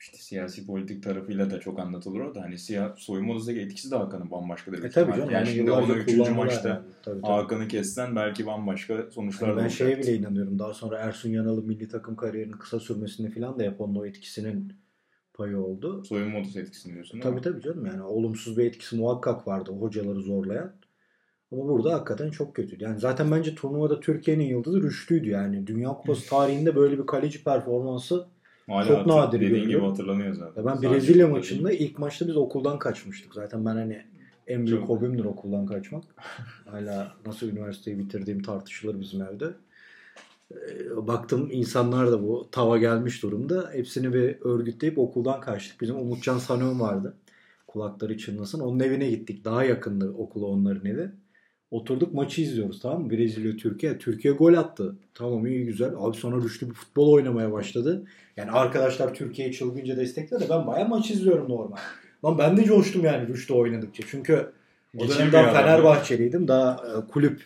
işte 0.01 0.17
siyasi 0.17 0.65
politik 0.65 1.03
tarafıyla 1.03 1.51
da 1.51 1.60
çok 1.60 1.79
anlatılır 1.79 2.20
o 2.20 2.36
da 2.36 2.41
hani 2.41 2.58
siyah 2.58 2.96
soyunma 2.96 3.34
odasındaki 3.34 3.60
etkisi 3.60 3.91
de 3.91 3.96
Hakan'ın 3.96 4.31
bambaşka 4.31 4.72
bir 4.72 4.84
E 4.84 4.89
tabii 4.89 5.12
canım. 5.12 5.29
Yani 5.29 5.48
şimdi 5.48 5.72
onu 5.72 5.93
üçüncü 5.93 6.17
kullandılar 6.17 6.46
maçta 6.46 6.70
yani. 6.70 6.79
Tabii, 7.03 7.22
tabii. 7.22 7.31
Hakan'ı 7.31 7.67
kessen 7.67 8.15
belki 8.15 8.46
bambaşka 8.46 9.05
sonuçlar 9.12 9.48
Yani 9.48 9.58
da 9.58 9.63
ben 9.63 9.67
şeye 9.67 9.86
olacaktı. 9.86 10.08
bile 10.08 10.17
inanıyorum. 10.17 10.60
Daha 10.60 10.74
sonra 10.74 10.98
Ersun 10.98 11.29
Yanal'ın 11.29 11.65
milli 11.67 11.88
takım 11.88 12.15
kariyerinin 12.15 12.58
kısa 12.58 12.79
sürmesini 12.79 13.29
falan 13.31 13.60
da 13.60 13.75
onun 13.79 13.96
o 13.96 14.05
etkisinin 14.05 14.74
payı 15.34 15.58
oldu. 15.58 16.03
Soyunma 16.05 16.39
odası 16.39 16.60
etkisini 16.60 16.93
diyorsun 16.93 17.13
değil 17.13 17.24
Tabii 17.24 17.36
mi? 17.36 17.41
tabii 17.41 17.62
canım 17.62 17.86
yani 17.86 18.03
olumsuz 18.03 18.58
bir 18.58 18.65
etkisi 18.65 18.96
muhakkak 18.96 19.48
vardı 19.48 19.72
hocaları 19.72 20.22
zorlayan. 20.22 20.72
Ama 21.51 21.67
burada 21.67 21.93
hakikaten 21.93 22.31
çok 22.31 22.55
kötüydü. 22.55 22.84
Yani 22.84 23.00
zaten 23.00 23.31
bence 23.31 23.55
turnuvada 23.55 24.00
Türkiye'nin 24.00 24.46
yıldızı 24.46 24.84
Rüştü'ydü 24.84 25.29
yani. 25.29 25.67
Dünya 25.67 25.89
Kupası 25.89 26.29
tarihinde 26.29 26.75
böyle 26.75 27.00
bir 27.00 27.05
kaleci 27.05 27.43
performansı. 27.43 28.27
Hala 28.68 28.86
Çok 28.88 28.98
hatır- 28.98 29.10
nadir 29.10 29.41
dediğin 29.41 29.70
gibi 29.70 29.80
hatırlanıyor 29.82 30.34
zaten. 30.34 30.62
Ya 30.62 30.68
ben 30.68 30.75
Sadece 30.75 30.91
Brezilya 30.94 31.27
maçında 31.27 31.70
değil. 31.70 31.80
ilk 31.89 32.00
maçta 32.00 32.27
biz 32.27 32.38
okuldan 32.38 32.80
kaçmıştık. 32.80 33.34
Zaten 33.34 33.65
ben 33.65 33.75
hani 33.75 34.01
en 34.48 34.65
büyük 34.68 34.80
Çok. 34.80 34.89
hobimdir 34.89 35.25
okuldan 35.25 35.65
kaçmak. 35.65 36.03
Hala 36.65 37.12
nasıl 37.25 37.48
üniversiteyi 37.48 38.00
bitirdiğim 38.00 38.41
tartışılır 38.44 39.00
bizim 39.00 39.22
evde. 39.22 39.46
Ee, 40.51 41.08
Baktım 41.08 41.50
insanlar 41.51 42.12
da 42.12 42.24
bu 42.24 42.48
tava 42.51 42.77
gelmiş 42.77 43.24
durumda. 43.24 43.70
Hepsini 43.74 44.13
bir 44.13 44.38
örgütleyip 44.41 45.00
okuldan 45.00 45.41
kaçtık. 45.41 45.82
Bizim 45.82 45.96
Umutcan 45.96 46.38
Sanön 46.38 46.80
vardı. 46.80 47.13
Kulakları 47.68 48.18
çınlasın. 48.18 48.60
Onun 48.60 48.80
evine 48.80 49.10
gittik. 49.10 49.46
Daha 49.46 49.63
yakındı 49.63 50.12
okula 50.18 50.46
onların 50.46 50.86
evi. 50.86 51.10
Oturduk 51.72 52.13
maçı 52.13 52.42
izliyoruz 52.42 52.80
tamam 52.80 53.01
mı? 53.04 53.10
Brezilya 53.10 53.58
Türkiye. 53.58 53.98
Türkiye 53.98 54.34
gol 54.34 54.54
attı. 54.54 54.96
Tamam 55.13 55.48
iyi 55.48 55.66
güzel. 55.66 55.92
Abi 55.98 56.18
sonra 56.18 56.44
Rüştü 56.44 56.70
bir 56.70 56.74
futbol 56.74 57.12
oynamaya 57.12 57.51
başladı. 57.51 58.06
Yani 58.38 58.51
arkadaşlar 58.51 59.13
Türkiye'yi 59.13 59.54
çılgınca 59.54 59.98
destekledi. 59.98 60.46
Ben 60.50 60.68
bayağı 60.68 60.90
maç 60.90 61.12
izliyorum 61.12 61.50
normal. 61.50 61.78
Lan 62.25 62.38
ben 62.38 62.58
de 62.58 62.63
coştum 62.63 63.06
yani 63.06 63.28
Rüştü 63.28 63.54
oynadıkça. 63.54 64.04
Çünkü 64.08 64.51
o 64.98 65.01
Geçir 65.01 65.16
dönem 65.16 65.28
bir 65.28 65.34
daha 65.34 65.44
adam. 65.44 65.54
Fenerbahçeliydim. 65.54 66.48
Daha 66.48 66.74
e, 66.74 67.08
kulüp 67.08 67.42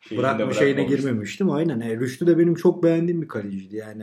Şeyini 0.00 0.22
bırakma 0.22 0.52
şeyine 0.52 0.84
girmemiştim. 0.84 1.50
Aynen. 1.50 1.80
E, 1.80 1.96
Rüştü 1.96 2.26
de 2.26 2.38
benim 2.38 2.54
çok 2.54 2.82
beğendiğim 2.82 3.22
bir 3.22 3.28
kaleciydi. 3.28 3.76
Yani 3.76 4.02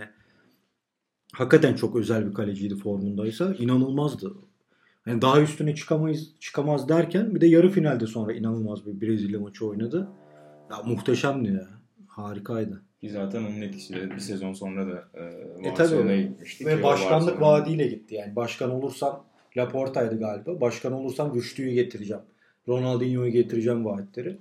hakikaten 1.33 1.73
çok 1.75 1.95
özel 1.95 2.29
bir 2.29 2.33
kaleciydi 2.33 2.75
formundaysa. 2.75 3.53
inanılmazdı. 3.59 4.33
Yani 5.05 5.21
daha 5.21 5.41
üstüne 5.41 5.75
çıkamayız 5.75 6.39
çıkamaz 6.39 6.89
derken 6.89 7.35
bir 7.35 7.41
de 7.41 7.47
yarı 7.47 7.69
finalde 7.69 8.07
sonra 8.07 8.33
inanılmaz 8.33 8.85
bir 8.85 9.01
Brezilya 9.01 9.39
maçı 9.39 9.67
oynadı. 9.67 10.07
Ya 10.71 10.77
muhteşemdi 10.85 11.51
ya. 11.51 11.67
Harikaydı. 12.07 12.81
Ki 13.01 13.09
zaten 13.09 13.39
onun 13.43 13.61
etkisiyle 13.61 14.11
bir 14.11 14.19
sezon 14.19 14.53
sonra 14.53 14.87
da 14.87 15.03
e, 15.13 15.23
E 15.67 15.71
Barcelona'ya 15.71 16.17
tabii. 16.17 16.29
gitmiştik. 16.29 16.67
Ve 16.67 16.79
o 16.79 16.83
başkanlık 16.83 17.27
Barcelona- 17.29 17.41
vaadiyle 17.41 17.87
gitti 17.87 18.15
yani. 18.15 18.35
Başkan 18.35 18.71
olursam 18.71 19.23
Laporta'ydı 19.57 20.19
galiba. 20.19 20.61
Başkan 20.61 20.93
olursam 20.93 21.35
Rüştü'yü 21.35 21.73
getireceğim. 21.73 22.23
Ronaldinho'yu 22.67 23.31
getireceğim 23.31 23.85
vaatleri. 23.85 24.37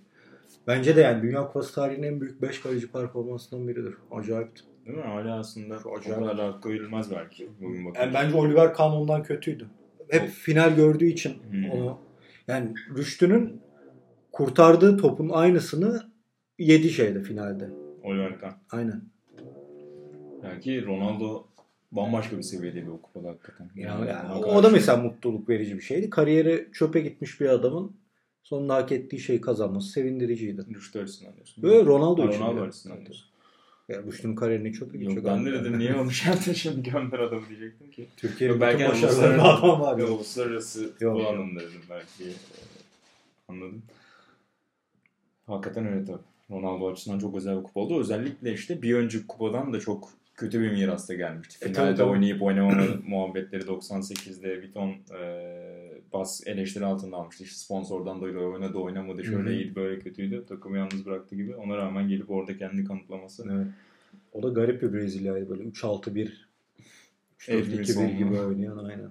Bence 0.67 0.97
de 0.97 1.01
yani 1.01 1.23
Dünya 1.23 1.47
Kupası 1.47 1.75
tarihinin 1.75 2.07
en 2.07 2.21
büyük 2.21 2.43
5 2.43 2.61
kaleci 2.61 2.93
performansından 2.93 3.69
biridir. 3.69 3.95
Acayipti. 4.11 4.63
Değil 4.87 4.99
mi? 4.99 5.05
Hala 5.05 5.39
aslında 5.39 5.79
o 5.85 5.97
acayip. 5.97 6.19
kadar 6.21 6.39
da 6.39 6.45
hakkı 6.47 6.69
verilmez 6.69 7.11
belki. 7.11 7.49
Bugün 7.61 7.85
bakınca. 7.85 8.01
Yani 8.05 8.15
bence 8.15 8.37
Oliver 8.37 8.75
Kahn 8.75 8.93
ondan 8.93 9.23
kötüydü. 9.23 9.67
Hep 10.13 10.29
final 10.29 10.77
gördüğü 10.77 11.07
için 11.07 11.35
Hmm. 11.51 11.71
onu 11.71 11.99
yani 12.49 12.75
Rüştü'nün 12.97 13.61
kurtardığı 14.33 14.97
topun 14.97 15.29
aynısını 15.29 16.03
yedi 16.59 16.91
şeyde 16.91 17.23
finalde. 17.23 17.71
Oliver. 18.03 18.33
Aynen. 18.71 19.03
Belki 20.43 20.87
Ronaldo 20.87 21.47
bambaşka 21.93 22.37
bir 22.39 22.43
seviyedeydi 22.43 22.91
o 22.91 23.01
kupada 23.03 23.29
hakikaten. 23.29 23.71
Yani, 23.77 24.09
yani 24.09 24.33
o 24.39 24.41
karşı- 24.41 24.63
da 24.63 24.69
mesela 24.71 24.97
mutluluk 25.03 25.49
verici 25.49 25.77
bir 25.77 25.81
şeydi. 25.83 26.11
Kariyeri 26.11 26.69
çöpe 26.73 27.01
gitmiş 27.01 27.41
bir 27.41 27.47
adamın 27.49 27.97
sonunda 28.43 28.75
hak 28.75 28.93
ettiği 28.93 29.19
şeyi 29.21 29.41
kazanması 29.41 29.89
sevindiriciydi. 29.93 30.63
Rüştü 30.75 30.99
açısından 30.99 31.35
diyorsun. 31.35 31.63
Böyle 31.65 31.85
Ronaldo 31.85 32.23
Ha, 32.23 32.29
için. 32.31 32.41
Ronaldo 32.41 32.61
açısından 32.63 33.01
diyorsun. 33.01 33.29
Ya 33.89 34.03
Rüştü'nün 34.03 34.35
kariyerini 34.35 34.73
çöpe 34.73 34.99
Yok 34.99 35.03
gidecek. 35.09 35.25
ben 35.25 35.47
de 35.47 35.53
dedim 35.53 35.79
niye 35.79 35.95
onu 35.95 36.11
şimdi 36.11 36.91
gönder 36.91 37.19
adamı 37.19 37.49
diyecektim 37.49 37.91
ki. 37.91 38.07
Türkiye'nin 38.17 38.55
Yok, 38.55 38.61
belki 38.63 38.83
yani 38.83 38.93
uluslararası- 38.93 39.43
adam 39.43 39.81
var. 39.81 39.99
Yok, 39.99 40.11
uluslararası 40.11 40.83
Yok, 40.83 41.01
yok. 41.01 41.27
anlamında 41.27 41.61
dedim 41.61 41.81
belki. 41.91 42.25
Ee, 42.25 42.33
Anladım. 43.49 43.83
Hakikaten 45.47 45.87
öyle 45.93 46.05
tabii. 46.05 46.23
Ronaldo 46.51 46.89
açısından 46.93 47.19
çok 47.19 47.37
özel 47.37 47.59
bir 47.59 47.63
kupa 47.63 47.81
oldu. 47.81 48.01
Özellikle 48.01 48.53
işte 48.53 48.83
bir 48.83 48.95
önceki 48.95 49.27
kupadan 49.27 49.73
da 49.73 49.81
çok 49.81 50.09
kötü 50.35 50.61
bir 50.61 50.71
mirasta 50.71 51.15
gelmişti. 51.15 51.57
E, 51.65 51.69
Finalde 51.69 51.75
tabii, 51.87 51.97
tabii. 51.97 52.11
oynayıp 52.11 52.43
oynamama 52.43 52.83
muhabbetleri 53.09 53.63
98'de 53.63 54.63
bir 54.63 54.73
ton 54.73 54.89
e, 54.89 55.82
bas 56.13 56.47
eleştiri 56.47 56.85
altında 56.85 57.17
almıştı. 57.17 57.45
İşte 57.45 57.57
sponsordan 57.57 58.21
dolayı 58.21 58.39
oynadı 58.39 58.79
oynamadı 58.79 59.25
şöyle 59.25 59.51
Hı 59.51 59.53
hı. 59.53 59.57
iyiydi 59.57 59.75
böyle 59.75 59.99
kötüydü. 59.99 60.45
Takımı 60.47 60.79
yalnız 60.79 61.07
bıraktı 61.07 61.37
gibi. 61.37 61.55
Ona 61.57 61.77
rağmen 61.77 62.09
gelip 62.09 62.31
orada 62.31 62.57
kendini 62.57 62.85
kanıtlaması. 62.85 63.49
Evet. 63.53 63.67
O 64.33 64.43
da 64.43 64.49
garip 64.49 64.83
bir 64.83 64.93
Brezilya'ydı 64.93 65.51
böyle 65.51 65.63
3-6-1 65.63 66.49
Edmilson 67.49 68.03
3-4-2-1 68.03 68.17
gibi 68.19 68.41
oynayan 68.41 68.79
aynen. 68.79 69.11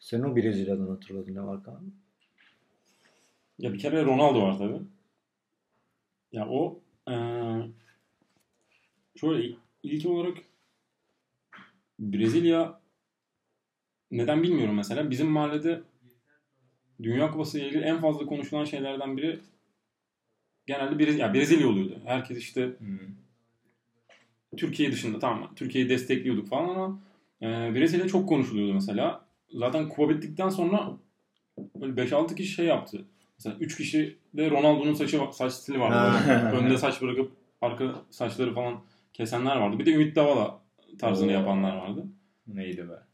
Senin 0.00 0.22
o 0.22 0.36
Brezilya'dan 0.36 0.88
hatırladın 0.88 1.34
ne 1.34 1.42
var 1.42 1.64
Kaan? 1.64 1.92
Ya 3.58 3.72
bir 3.72 3.78
kere 3.78 4.04
Ronaldo 4.04 4.42
var 4.42 4.58
tabii. 4.58 4.82
Ya 6.32 6.48
o 6.48 6.80
eee 7.08 7.62
şöyle 9.16 9.56
ilk 9.82 10.06
olarak 10.06 10.36
Brezilya 11.98 12.80
neden 14.12 14.42
bilmiyorum 14.42 14.74
mesela. 14.74 15.10
Bizim 15.10 15.26
mahallede 15.28 15.80
Dünya 17.02 17.30
Kupası 17.30 17.58
ile 17.58 17.68
ilgili 17.68 17.82
en 17.82 18.00
fazla 18.00 18.26
konuşulan 18.26 18.64
şeylerden 18.64 19.16
biri 19.16 19.40
genelde 20.66 20.98
Brezilya, 20.98 21.26
ya 21.26 21.34
Brezilya 21.34 21.68
oluyordu. 21.68 22.00
Herkes 22.04 22.38
işte 22.38 22.72
Hmm. 22.78 22.98
Türkiye 24.56 24.92
dışında 24.92 25.18
tamam 25.18 25.50
Türkiye'yi 25.56 25.90
destekliyorduk 25.90 26.48
falan 26.48 26.68
ama 26.68 27.00
e, 27.42 27.46
Brezilya 27.74 28.08
çok 28.08 28.28
konuşuluyordu 28.28 28.74
mesela. 28.74 29.24
Zaten 29.52 29.88
Kupa 29.88 30.08
bittikten 30.08 30.48
sonra 30.48 30.96
böyle 31.80 32.02
5-6 32.02 32.34
kişi 32.34 32.52
şey 32.52 32.66
yaptı. 32.66 33.04
Mesela 33.38 33.56
3 33.60 33.76
kişi 33.76 34.16
de 34.34 34.50
Ronaldo'nun 34.50 34.94
saçı 34.94 35.20
saç 35.32 35.52
stili 35.52 35.80
vardı. 35.80 36.18
Önde 36.56 36.78
saç 36.78 37.02
bırakıp 37.02 37.32
arka 37.60 37.94
saçları 38.10 38.54
falan 38.54 38.80
kesenler 39.12 39.56
vardı. 39.56 39.78
Bir 39.78 39.86
de 39.86 39.92
Ümit 39.92 40.16
Davala 40.16 40.60
tarzını 40.98 41.28
Oo. 41.30 41.34
yapanlar 41.34 41.76
vardı. 41.76 42.04
Neydi 42.46 42.88
be? 42.88 43.11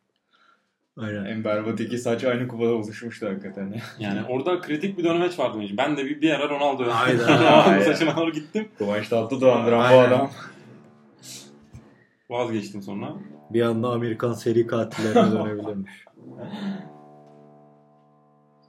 Aynen. 0.98 1.24
En 1.24 1.44
berbat 1.44 1.80
iki 1.80 1.98
saç 1.98 2.24
aynı 2.24 2.48
kupada 2.48 2.70
oluşmuştu 2.70 3.26
hakikaten. 3.28 3.66
ya. 3.66 3.80
Yani 3.98 4.20
orada 4.28 4.60
kritik 4.60 4.98
bir 4.98 5.04
dönemeç 5.04 5.38
vardı. 5.38 5.58
Ben 5.78 5.96
de 5.96 6.04
bir, 6.04 6.20
bir 6.20 6.30
ara 6.30 6.48
Ronaldo'ya 6.48 7.00
Hayda. 7.00 7.28
Ronaldo'nun 7.40 7.80
saçına 7.84 8.16
doğru 8.16 8.32
gittim. 8.32 8.68
Kıvanç 8.78 9.08
Tatlıdoğan'dıran 9.08 9.78
bu 9.80 9.84
Aynen. 9.84 10.08
adam. 10.08 10.30
Vazgeçtim 12.30 12.82
sonra. 12.82 13.12
Bir 13.50 13.62
anda 13.62 13.88
Amerikan 13.88 14.32
seri 14.32 14.66
katillerine 14.66 15.32
dönebilirmiş. 15.32 16.04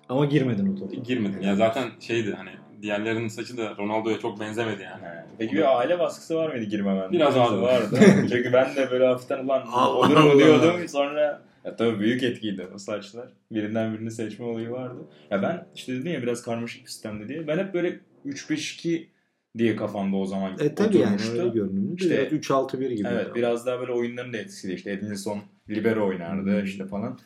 Ama 0.09 0.25
girmedin 0.25 0.74
o 0.74 0.79
topa. 0.79 0.95
Girmedim. 0.95 1.41
Ya 1.41 1.55
zaten 1.55 1.89
şeydi 2.00 2.33
hani 2.38 2.50
diğerlerinin 2.81 3.27
saçı 3.27 3.57
da 3.57 3.75
Ronaldo'ya 3.77 4.19
çok 4.19 4.39
benzemedi 4.39 4.81
yani. 4.83 5.03
He. 5.03 5.25
Peki 5.38 5.55
bir 5.55 5.77
aile 5.79 6.00
baskısı 6.00 6.36
var 6.36 6.50
mıydı 6.50 6.65
girmemen? 6.65 7.12
Biraz 7.12 7.36
vardı. 7.38 7.62
vardı. 7.62 8.00
Çünkü 8.29 8.53
ben 8.53 8.75
de 8.75 8.91
böyle 8.91 9.07
hafiften 9.07 9.45
ulan 9.45 9.67
olur 9.74 10.17
mu 10.17 10.39
diyordum. 10.39 10.88
Sonra 10.88 11.41
ya 11.66 11.75
tabii 11.75 12.00
büyük 12.00 12.24
etkiydi 12.24 12.68
o 12.75 12.78
saçlar. 12.78 13.30
Birinden 13.51 13.94
birini 13.94 14.12
seçme 14.12 14.46
olayı 14.46 14.70
vardı. 14.70 15.00
Ya 15.32 15.42
ben 15.42 15.66
işte 15.75 15.94
dedim 15.94 16.12
ya 16.13 16.22
biraz 16.22 16.42
karmaşık 16.42 16.82
bir 16.84 16.88
sistemdi 16.89 17.28
diye. 17.30 17.48
Ben 17.48 17.58
hep 17.58 17.74
böyle 17.74 18.00
3-5-2 18.25 19.06
diye 19.58 19.75
kafamda 19.75 20.18
o 20.18 20.25
zaman 20.25 20.54
E 20.60 20.75
tabi 20.75 20.98
yani 20.98 21.13
oturmuştu. 21.16 21.32
öyle 21.42 21.50
görünümlü. 21.50 21.96
İşte- 21.96 22.24
İşte, 22.24 22.36
3-6-1 22.36 22.92
gibi. 22.92 23.08
Evet 23.08 23.36
biraz 23.36 23.66
daha 23.66 23.80
böyle 23.80 23.92
oyunların 23.92 24.34
da 24.34 24.38
etkisiyle 24.38 24.74
işte 24.74 24.92
Edinson 24.92 25.39
libero 25.70 26.08
oynardı 26.08 26.58
Hmm. 26.58 26.63
işte 26.66 26.86
falan. 26.86 27.20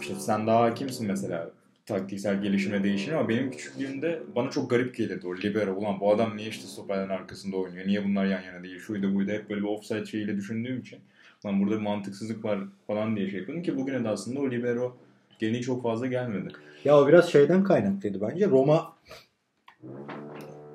İşte 0.00 0.14
sen 0.14 0.46
daha 0.46 0.62
hakimsin 0.62 1.06
mesela 1.06 1.50
taktiksel 1.86 2.42
gelişime 2.42 2.84
değişir 2.84 3.12
ama 3.12 3.28
benim 3.28 3.50
küçüklüğümde 3.50 4.22
bana 4.36 4.50
çok 4.50 4.70
garip 4.70 4.96
gelirdi 4.96 5.26
o 5.26 5.36
libero. 5.36 5.74
Ulan 5.74 6.00
bu 6.00 6.12
adam 6.14 6.36
niye 6.36 6.48
işte 6.48 6.66
stoperlerin 6.66 7.08
arkasında 7.08 7.56
oynuyor? 7.56 7.86
Niye 7.86 8.04
bunlar 8.04 8.24
yan 8.26 8.42
yana 8.42 8.62
değil? 8.62 8.78
Şuydu 8.78 9.14
buydu. 9.14 9.30
Hep 9.30 9.50
böyle 9.50 9.60
bir 9.60 9.66
offside 9.66 10.04
şeyiyle 10.06 10.36
düşündüğüm 10.36 10.80
için. 10.80 10.98
Lan 11.46 11.60
burada 11.60 11.74
bir 11.76 11.82
mantıksızlık 11.82 12.44
var 12.44 12.58
falan 12.86 13.16
diye 13.16 13.30
şey 13.30 13.38
yapıyordum 13.38 13.62
ki 13.62 13.76
bugüne 13.76 14.04
de 14.04 14.08
aslında 14.08 14.40
o 14.40 14.50
libero 14.50 14.96
geleneği 15.38 15.62
çok 15.62 15.82
fazla 15.82 16.06
gelmedi. 16.06 16.48
Ya 16.84 17.00
o 17.00 17.08
biraz 17.08 17.32
şeyden 17.32 17.64
kaynaklıydı 17.64 18.20
bence. 18.20 18.48
Roma 18.48 18.96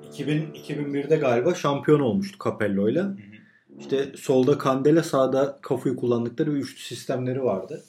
2000 0.08 0.52
2001'de 0.52 1.16
galiba 1.16 1.54
şampiyon 1.54 2.00
olmuştu 2.00 2.38
Capello'yla. 2.44 3.16
İşte 3.78 4.12
solda 4.16 4.58
Kandela, 4.58 5.02
sağda 5.02 5.58
Cafu'yu 5.68 5.96
kullandıkları 5.96 6.54
bir 6.54 6.60
üçlü 6.60 6.82
sistemleri 6.82 7.44
vardı. 7.44 7.84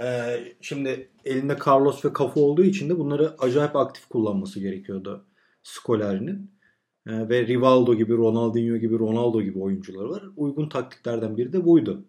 Ee, 0.00 0.40
şimdi 0.60 1.08
elinde 1.24 1.56
Carlos 1.66 2.04
ve 2.04 2.08
Cafu 2.18 2.44
olduğu 2.44 2.64
için 2.64 2.88
de 2.88 2.98
bunları 2.98 3.34
acayip 3.38 3.76
aktif 3.76 4.08
kullanması 4.08 4.60
gerekiyordu 4.60 5.24
Scolari'nin. 5.62 6.50
Ee, 7.06 7.28
ve 7.28 7.46
Rivaldo 7.46 7.94
gibi, 7.94 8.16
Ronaldinho 8.16 8.76
gibi, 8.76 8.98
Ronaldo 8.98 9.42
gibi 9.42 9.58
oyuncuları 9.58 10.10
var. 10.10 10.22
Uygun 10.36 10.68
taktiklerden 10.68 11.36
biri 11.36 11.52
de 11.52 11.64
buydu. 11.64 12.04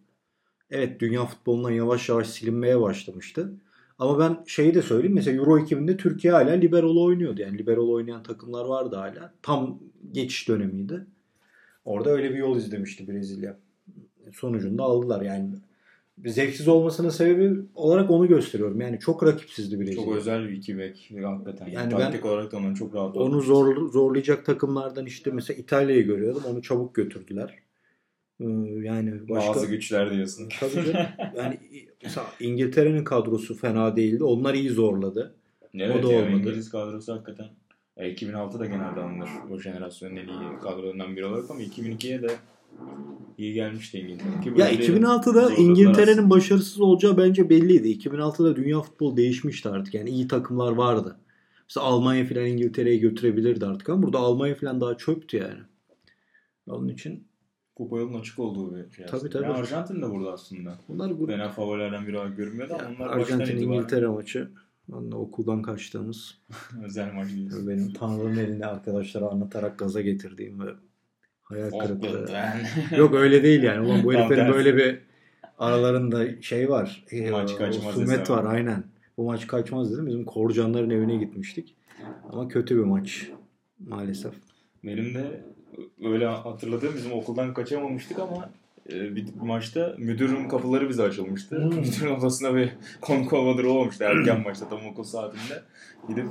Evet 0.69 0.99
dünya 1.01 1.25
futbolundan 1.25 1.71
yavaş 1.71 2.09
yavaş 2.09 2.27
silinmeye 2.29 2.81
başlamıştı. 2.81 3.53
Ama 3.99 4.19
ben 4.19 4.43
şeyi 4.47 4.73
de 4.73 4.81
söyleyeyim. 4.81 5.15
Mesela 5.15 5.37
Euro 5.37 5.59
2000'de 5.59 5.97
Türkiye 5.97 6.33
hala 6.33 6.51
libero'lu 6.51 7.03
oynuyordu. 7.03 7.41
Yani 7.41 7.57
libero'lu 7.57 7.93
oynayan 7.93 8.23
takımlar 8.23 8.65
vardı 8.65 8.95
hala. 8.95 9.33
Tam 9.41 9.79
geçiş 10.11 10.47
dönemiydi. 10.47 11.05
Orada 11.85 12.09
öyle 12.09 12.29
bir 12.29 12.37
yol 12.37 12.57
izlemişti 12.57 13.07
Brezilya. 13.07 13.57
Sonucunda 14.33 14.83
aldılar 14.83 15.21
yani. 15.21 15.49
Zevksiz 16.25 16.67
olmasının 16.67 17.09
sebebi 17.09 17.59
olarak 17.75 18.11
onu 18.11 18.27
gösteriyorum. 18.27 18.81
Yani 18.81 18.99
çok 18.99 19.23
rakipsizdi 19.23 19.79
Brezilya. 19.79 20.03
Çok 20.05 20.15
özel 20.15 20.49
bir 20.49 20.53
iki 20.53 20.77
bek 20.77 21.11
hakikaten. 21.23 21.65
Yani 21.65 21.75
Yani 21.75 21.91
ben- 21.91 21.99
Taktik 21.99 22.25
olarak 22.25 22.51
da 22.51 22.57
onların 22.57 22.73
çok 22.73 22.95
rahat 22.95 23.17
Onu 23.17 23.41
zor, 23.41 23.89
zorlayacak 23.89 24.45
takımlardan 24.45 25.05
işte 25.05 25.31
mesela 25.31 25.59
İtalya'yı 25.59 26.05
görüyordum. 26.05 26.43
Onu 26.51 26.61
çabuk 26.61 26.95
götürdüler. 26.95 27.55
Ee, 28.39 28.45
Yani 28.81 29.29
başka... 29.29 29.49
Bazı 29.49 29.67
güçler 29.67 30.11
diyorsun. 30.13 30.49
Tabii 30.59 30.85
canım. 30.85 31.07
Yani 31.37 31.59
mesela 32.03 32.27
İngiltere'nin 32.39 33.03
kadrosu 33.03 33.55
fena 33.55 33.95
değildi. 33.95 34.23
Onlar 34.23 34.53
iyi 34.53 34.69
zorladı. 34.69 35.35
Evet 35.73 35.95
O 35.95 36.03
da 36.03 36.07
olmadı. 36.07 36.31
İngiliz 36.31 36.69
kadrosu 36.69 37.13
hakikaten. 37.13 37.47
E, 37.97 38.13
2006'da 38.13 38.65
genelde 38.65 38.99
alınır 38.99 39.29
o 39.51 39.59
jenerasyonun 39.59 40.15
en 40.15 40.27
iyi 40.27 40.59
kadrolarından 40.63 41.15
biri 41.15 41.25
olarak 41.25 41.51
ama 41.51 41.61
2002'ye 41.61 42.21
de 42.21 42.27
iyi 43.37 43.53
gelmişti 43.53 43.99
İngiltere. 43.99 44.41
Ki 44.41 44.49
Ya 44.49 44.55
böyle 44.55 44.75
2006'da 44.75 45.31
zorladılar 45.31 45.57
İngiltere'nin 45.57 46.29
başarısız 46.29 46.81
olacağı 46.81 47.17
bence 47.17 47.49
belliydi. 47.49 47.87
2006'da 47.87 48.55
dünya 48.55 48.81
futbolu 48.81 49.17
değişmişti 49.17 49.69
artık. 49.69 49.93
Yani 49.93 50.09
iyi 50.09 50.27
takımlar 50.27 50.71
vardı. 50.71 51.17
Mesela 51.69 51.85
Almanya 51.85 52.25
falan 52.25 52.45
İngiltere'yi 52.45 52.99
götürebilirdi 52.99 53.65
artık 53.65 53.89
ama 53.89 54.03
burada 54.03 54.19
Almanya 54.19 54.55
falan 54.55 54.81
daha 54.81 54.97
çöptü 54.97 55.37
yani. 55.37 55.59
Onun 56.67 56.87
için 56.87 57.27
Kupa 57.75 57.97
yolunun 57.97 58.19
açık 58.19 58.39
olduğu 58.39 58.75
bir 58.75 58.91
şey 58.91 59.05
Tabii, 59.05 59.15
aslında. 59.17 59.31
tabii. 59.31 59.43
Yani 59.43 59.53
Arjantin 59.53 60.01
de 60.01 60.09
burada 60.09 60.31
aslında. 60.31 60.77
bunlar 60.87 61.11
grup 61.11 61.29
Fena 61.29 61.49
favorilerden 61.49 62.07
biri 62.07 62.35
görünmüyordu 62.35 62.73
ama 62.73 62.95
onlar 62.95 63.17
Arjantin 63.17 63.57
İngiltere 63.57 64.07
maçı. 64.07 64.51
Onunla 64.91 65.15
okuldan 65.15 65.61
kaçtığımız 65.61 66.37
özel 66.85 67.13
maç 67.13 67.27
benim 67.67 67.93
Tanrı'nın 67.93 68.37
elini 68.37 68.65
arkadaşlara 68.65 69.25
anlatarak 69.25 69.79
gaza 69.79 70.01
getirdiğim 70.01 70.59
ve 70.59 70.69
hayal 71.51 71.69
kırıklığı. 71.69 72.29
Yok 72.97 73.15
öyle 73.15 73.43
değil 73.43 73.63
yani. 73.63 73.87
Ulan 73.87 74.03
bu 74.03 74.13
heriflerin 74.13 74.53
böyle 74.53 74.77
bir 74.77 74.99
aralarında 75.59 76.41
şey 76.41 76.69
var. 76.69 77.03
Maç 77.31 77.51
e, 77.51 77.55
kaçmaz 77.55 77.85
husumet 77.85 78.19
hesabı. 78.19 78.39
var 78.39 78.53
aynen. 78.53 78.83
bu 79.17 79.25
maç 79.25 79.47
kaçmaz 79.47 79.93
dedim. 79.93 80.07
Bizim 80.07 80.25
Korcanların 80.25 80.89
evine 80.89 81.15
gitmiştik. 81.15 81.75
Ama 82.29 82.47
kötü 82.47 82.77
bir 82.77 82.83
maç 82.83 83.29
maalesef. 83.79 84.33
Benim 84.83 85.13
de 85.13 85.41
öyle 86.03 86.25
hatırladığım 86.25 86.95
bizim 86.95 87.11
okuldan 87.11 87.53
kaçamamıştık 87.53 88.19
ama 88.19 88.49
e, 88.89 89.15
bir 89.15 89.25
maçta 89.41 89.95
müdürün 89.97 90.47
kapıları 90.47 90.89
bize 90.89 91.03
açılmıştı. 91.03 91.57
Hmm. 91.57 91.79
Müdürün 91.79 92.15
odasına 92.15 92.55
bir 92.55 92.69
konuk 93.01 93.33
olmadır 93.33 93.63
olmuştu 93.63 94.03
erken 94.03 94.41
maçta 94.41 94.69
tam 94.69 94.85
okul 94.85 95.03
saatinde. 95.03 95.61
Gidip 96.07 96.25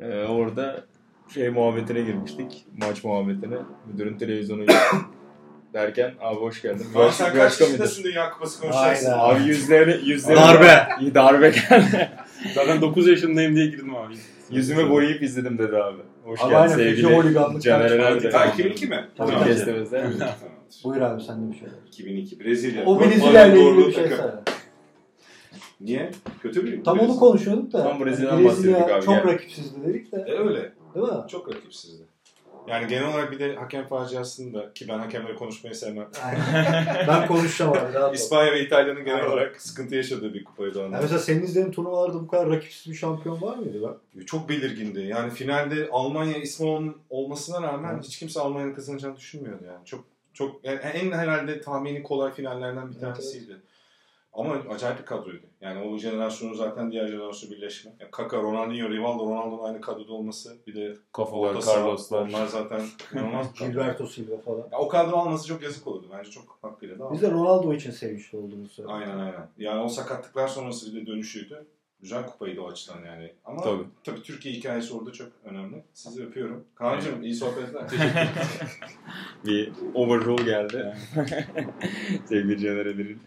e, 0.00 0.24
orada 0.24 0.84
şey 1.28 1.48
muhabbetine 1.48 2.00
girmiştik. 2.00 2.66
Maç 2.76 3.04
muhabbetine. 3.04 3.56
Müdürün 3.92 4.18
televizyonu 4.18 4.64
derken 5.74 6.14
abi 6.20 6.40
hoş 6.40 6.62
geldin. 6.62 6.86
Baş- 6.94 7.14
sen 7.14 7.32
kaç 7.32 7.36
başka 7.36 7.64
yaşındasın 7.64 8.04
Dünya 8.04 8.30
Kupası 8.30 8.60
konuşacaksın? 8.60 9.12
Abi 9.16 9.42
yüzleri, 9.42 10.08
yüzleri 10.08 10.36
Darbe. 10.36 10.88
İyi 11.00 11.14
darbe 11.14 11.48
geldi. 11.48 12.10
Zaten 12.54 12.80
9 12.80 13.08
yaşındayım 13.08 13.56
diye 13.56 13.66
girdim 13.66 13.96
abi. 13.96 14.14
Yüzümü 14.50 14.90
boyayıp 14.90 15.22
izledim 15.22 15.58
dedi 15.58 15.76
abi. 15.76 16.02
Hoş 16.24 16.40
Abi 16.42 16.50
geldin 16.50 16.62
aynen, 16.62 16.76
sevgili 16.76 17.60
Caner. 17.60 17.90
Erden. 17.90 18.30
Ha 18.30 18.46
2002 18.46 18.86
mi? 18.86 19.04
Tabii. 19.16 19.30
Tamam. 19.30 19.44
Kestemezde. 19.44 20.00
Tamamdır. 20.18 20.28
Buyur 20.84 21.00
abi 21.00 21.22
sen 21.22 21.48
de 21.48 21.52
bir 21.52 21.58
şey. 21.58 21.68
2002 21.86 22.40
Brezilya. 22.40 22.84
O 22.86 23.00
Brezilya 23.00 23.46
ile 23.46 23.54
ilgili 23.54 23.64
doğru 23.64 23.88
bir 23.88 23.92
şey 23.92 24.08
söyle. 24.08 24.34
Niye? 25.80 26.10
Kötü 26.42 26.64
bir 26.66 26.84
Tam 26.84 26.98
onu 26.98 27.16
konuşuyorduk 27.16 27.72
da. 27.72 27.82
Tam 27.82 28.04
Brezilya'dan 28.04 28.44
bahsediyorduk 28.44 28.90
abi, 28.90 29.04
çok 29.04 29.26
rakipsizdi 29.26 29.88
dedik 29.88 30.12
de. 30.12 30.24
E 30.28 30.38
öyle. 30.38 30.72
Değil 30.94 31.06
mi? 31.06 31.24
Çok 31.28 31.48
rakipsizdi. 31.54 32.02
Yani 32.66 32.86
genel 32.86 33.08
olarak 33.08 33.32
bir 33.32 33.38
de 33.38 33.54
hakem 33.56 33.86
faciasında 33.86 34.72
ki 34.74 34.88
ben 34.88 34.98
hakemleri 34.98 35.36
konuşmayı 35.36 35.74
sevmem. 35.74 36.08
Aynen. 36.24 37.08
ben 37.08 37.26
konuşacağım 37.26 37.72
abi. 37.72 38.14
İspanya 38.16 38.52
ve 38.52 38.60
İtalya'nın 38.66 39.04
genel 39.04 39.16
Aynen. 39.18 39.30
olarak 39.30 39.62
sıkıntı 39.62 39.94
yaşadığı 39.94 40.34
bir 40.34 40.44
kupaydı 40.44 40.86
onlar. 40.86 41.00
mesela 41.00 41.18
senin 41.18 41.42
izlediğin 41.42 41.72
turnuvalarda 41.72 42.14
bu 42.20 42.26
kadar 42.26 42.50
rakipsiz 42.50 42.92
bir 42.92 42.96
şampiyon 42.98 43.42
var 43.42 43.56
mıydı 43.56 43.90
ben? 44.14 44.24
Çok 44.24 44.48
belirgindi. 44.48 45.00
Yani 45.00 45.30
finalde 45.30 45.88
Almanya 45.92 46.36
ismi 46.38 46.66
ol- 46.66 46.92
olmasına 47.10 47.62
rağmen 47.62 47.94
Evet. 47.94 48.04
hiç 48.04 48.18
kimse 48.18 48.40
Almanya'nın 48.40 48.74
kazanacağını 48.74 49.16
düşünmüyordu 49.16 49.64
yani. 49.66 49.84
Çok 49.84 50.04
çok 50.34 50.64
yani 50.64 50.78
en 50.80 51.12
herhalde 51.12 51.60
tahmini 51.60 52.02
kolay 52.02 52.34
finallerden 52.34 52.88
bir 52.90 52.92
Evet, 52.92 53.00
tanesiydi. 53.00 53.56
Ama 54.34 54.54
acayip 54.70 54.98
bir 54.98 55.04
kadroydu. 55.04 55.46
Yani 55.60 55.88
o 55.88 55.98
jenerasyonu 55.98 56.54
zaten 56.54 56.92
diğer 56.92 57.06
jenerasyon 57.06 57.52
birleşme. 57.52 57.92
Yani 58.00 58.10
Kaka, 58.10 58.42
Ronaldinho, 58.42 58.90
Rivaldo, 58.90 59.26
Ronaldo'nun 59.26 59.64
aynı 59.64 59.80
kadroda 59.80 60.12
olması 60.12 60.56
bir 60.66 60.74
de 60.74 60.96
Kafalar, 61.12 61.62
Carloslar. 61.62 62.28
Onlar 62.28 62.46
zaten 62.46 62.82
inanılmaz. 63.12 63.54
Gilberto 63.58 64.06
Silva 64.06 64.38
falan. 64.38 64.68
Ya 64.72 64.78
o 64.78 64.88
kadro 64.88 65.16
alması 65.16 65.46
çok 65.46 65.62
yazık 65.62 65.86
olurdu. 65.86 66.06
Bence 66.12 66.30
çok 66.30 66.58
hakkıyla 66.62 66.98
da. 66.98 67.12
Biz 67.12 67.22
de 67.22 67.30
Ronaldo 67.30 67.74
için 67.74 67.90
sevinçli 67.90 68.38
olduğumuzu 68.38 68.72
söylüyoruz. 68.72 69.02
Aynen 69.02 69.18
aynen. 69.18 69.48
Yani 69.58 69.82
o 69.82 69.88
sakatlıklar 69.88 70.48
sonrası 70.48 70.94
bir 70.94 71.00
de 71.00 71.06
dönüşüydü. 71.06 71.66
Güzel 72.00 72.26
kupaydı 72.26 72.60
o 72.60 72.68
açıdan 72.68 73.04
yani. 73.04 73.32
Ama 73.44 73.62
Tabii. 73.62 73.84
tabii, 74.04 74.22
Türkiye 74.22 74.54
hikayesi 74.54 74.94
orada 74.94 75.12
çok 75.12 75.28
önemli. 75.44 75.84
Sizi 75.92 76.24
öpüyorum. 76.24 76.64
Kaan'cığım 76.74 77.22
iyi 77.22 77.34
sohbetler. 77.34 77.84
bir 79.46 79.72
overrule 79.94 80.42
geldi. 80.42 80.96
Sevgili 82.28 82.60
Caner 82.60 82.86
Erden'in 82.86 83.20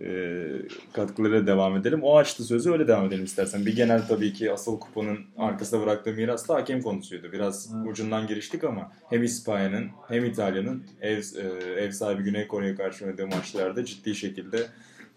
e, 0.00 0.46
katkılarıyla 0.92 1.46
devam 1.46 1.76
edelim. 1.76 2.02
O 2.02 2.16
açtı 2.16 2.44
sözü 2.44 2.70
öyle 2.72 2.88
devam 2.88 3.06
edelim 3.06 3.24
istersen. 3.24 3.66
Bir 3.66 3.76
genel 3.76 4.06
tabii 4.08 4.32
ki 4.32 4.52
asıl 4.52 4.80
kupanın 4.80 5.18
arkasında 5.36 5.82
bıraktığı 5.82 6.12
miras 6.12 6.48
da 6.48 6.54
hakem 6.54 6.82
konusuydu. 6.82 7.32
Biraz 7.32 7.74
Evet. 7.76 7.88
ucundan 7.92 8.26
giriştik 8.26 8.64
ama 8.64 8.92
hem 9.10 9.22
İspanya'nın 9.22 9.86
hem 10.08 10.24
İtalya'nın 10.24 10.84
ev, 11.00 11.22
e, 11.36 11.42
ev 11.80 11.90
sahibi 11.90 12.22
Güney 12.22 12.48
Kore'ye 12.48 12.74
karşı 12.74 13.04
oynadığı 13.04 13.26
maçlarda 13.26 13.84
ciddi 13.84 14.14
şekilde 14.14 14.66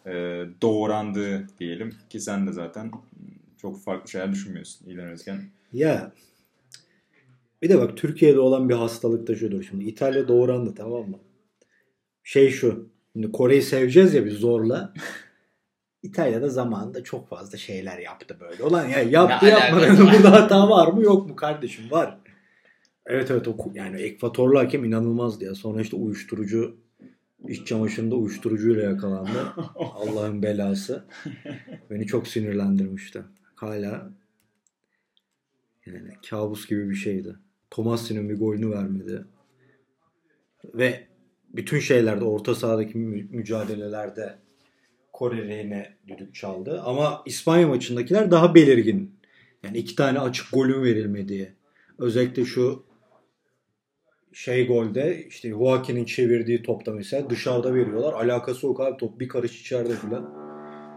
e, 0.06 0.12
doğrandığı 0.62 1.48
diyelim. 1.60 1.96
Ki 2.10 2.20
sen 2.20 2.48
de 2.48 2.52
zaten 2.52 2.92
çok 3.58 3.84
farklı 3.84 4.10
şeyler 4.10 4.32
düşünmüyorsun 4.32 4.90
İlhan 4.90 5.08
Özgen. 5.10 5.42
Ya 5.74 6.12
bir 7.62 7.70
de 7.70 7.80
bak 7.80 7.98
Türkiye'de 7.98 8.40
olan 8.40 8.70
bir 8.70 8.74
hastalık 8.74 9.28
da 9.28 9.36
şudur 9.36 9.64
şimdi. 9.64 9.84
İtalya 9.86 10.28
doğurandı 10.28 10.76
tamam 10.76 11.10
mı? 11.10 11.20
Şey 12.24 12.50
şu. 12.50 12.90
Şimdi 13.14 13.32
Kore'yi 13.32 13.62
seveceğiz 13.62 14.14
ya 14.14 14.26
biz 14.26 14.34
zorla. 14.34 14.94
İtalya'da 16.04 16.50
zamanında 16.50 17.04
çok 17.04 17.28
fazla 17.28 17.58
şeyler 17.58 18.00
yaptı 18.00 18.38
böyle. 18.40 18.64
Ulan 18.64 18.88
ya 18.88 19.02
yaptı 19.02 19.46
Ne 19.46 19.50
yapmadı. 19.50 19.98
Burada 20.14 20.32
hata 20.32 20.70
var 20.70 20.88
mı 20.88 21.04
yok 21.04 21.30
mu 21.30 21.36
kardeşim? 21.36 21.92
Var. 21.92 22.18
Evet 23.06 23.32
evet 23.32 23.48
o 23.48 23.56
yani 23.74 24.02
ekvatorlu 24.02 24.60
hakem 24.60 24.86
inanılmazdı 24.86 25.46
ya. 25.46 25.56
Sonra 25.56 25.82
işte 25.82 25.96
uyuşturucu 25.96 26.78
iç 27.48 27.68
çamaşırında 27.68 28.16
uyuşturucuyla 28.16 28.84
yakalandı. 28.84 29.54
Allah'ın 29.76 30.44
belası. 30.44 31.06
Beni 31.90 32.08
çok 32.08 32.28
sinirlendirmişti. 32.28 33.24
Hala 33.56 34.12
yani 35.86 36.10
kabus 36.30 36.68
gibi 36.68 36.90
bir 36.90 36.96
şeydi. 36.96 37.36
Tomasi'nin 37.70 38.30
bir 38.30 38.40
golünü 38.40 38.70
vermedi. 38.70 39.26
Ve 40.74 41.08
bütün 41.54 41.80
şeylerde 41.80 42.26
orta 42.26 42.56
sahadaki 42.56 42.98
mü- 42.98 43.28
mücadelelerde 43.32 44.36
Kore 45.14 45.50
lehine 45.50 45.94
düdük 46.08 46.36
çaldı. 46.36 46.82
Ama 46.86 47.24
İspanya 47.26 47.68
maçındakiler 47.68 48.32
daha 48.32 48.56
belirgin. 48.56 49.16
Yani 49.64 49.78
iki 49.78 49.96
tane 49.96 50.20
açık 50.20 50.48
golün 50.54 50.84
verilmediği. 50.84 51.50
Özellikle 51.98 52.46
şu 52.46 52.84
şey 54.34 54.68
golde 54.68 55.26
işte 55.28 55.50
Joaquin'in 55.50 56.06
çevirdiği 56.06 56.64
topta 56.64 56.92
mesela 56.92 57.30
dışarıda 57.30 57.76
veriyorlar. 57.76 58.14
Alakası 58.14 58.66
yok 58.66 58.80
abi 58.80 58.98
top 58.98 59.20
bir 59.20 59.28
karış 59.28 59.62
içeride 59.62 59.96
filan. 59.96 60.34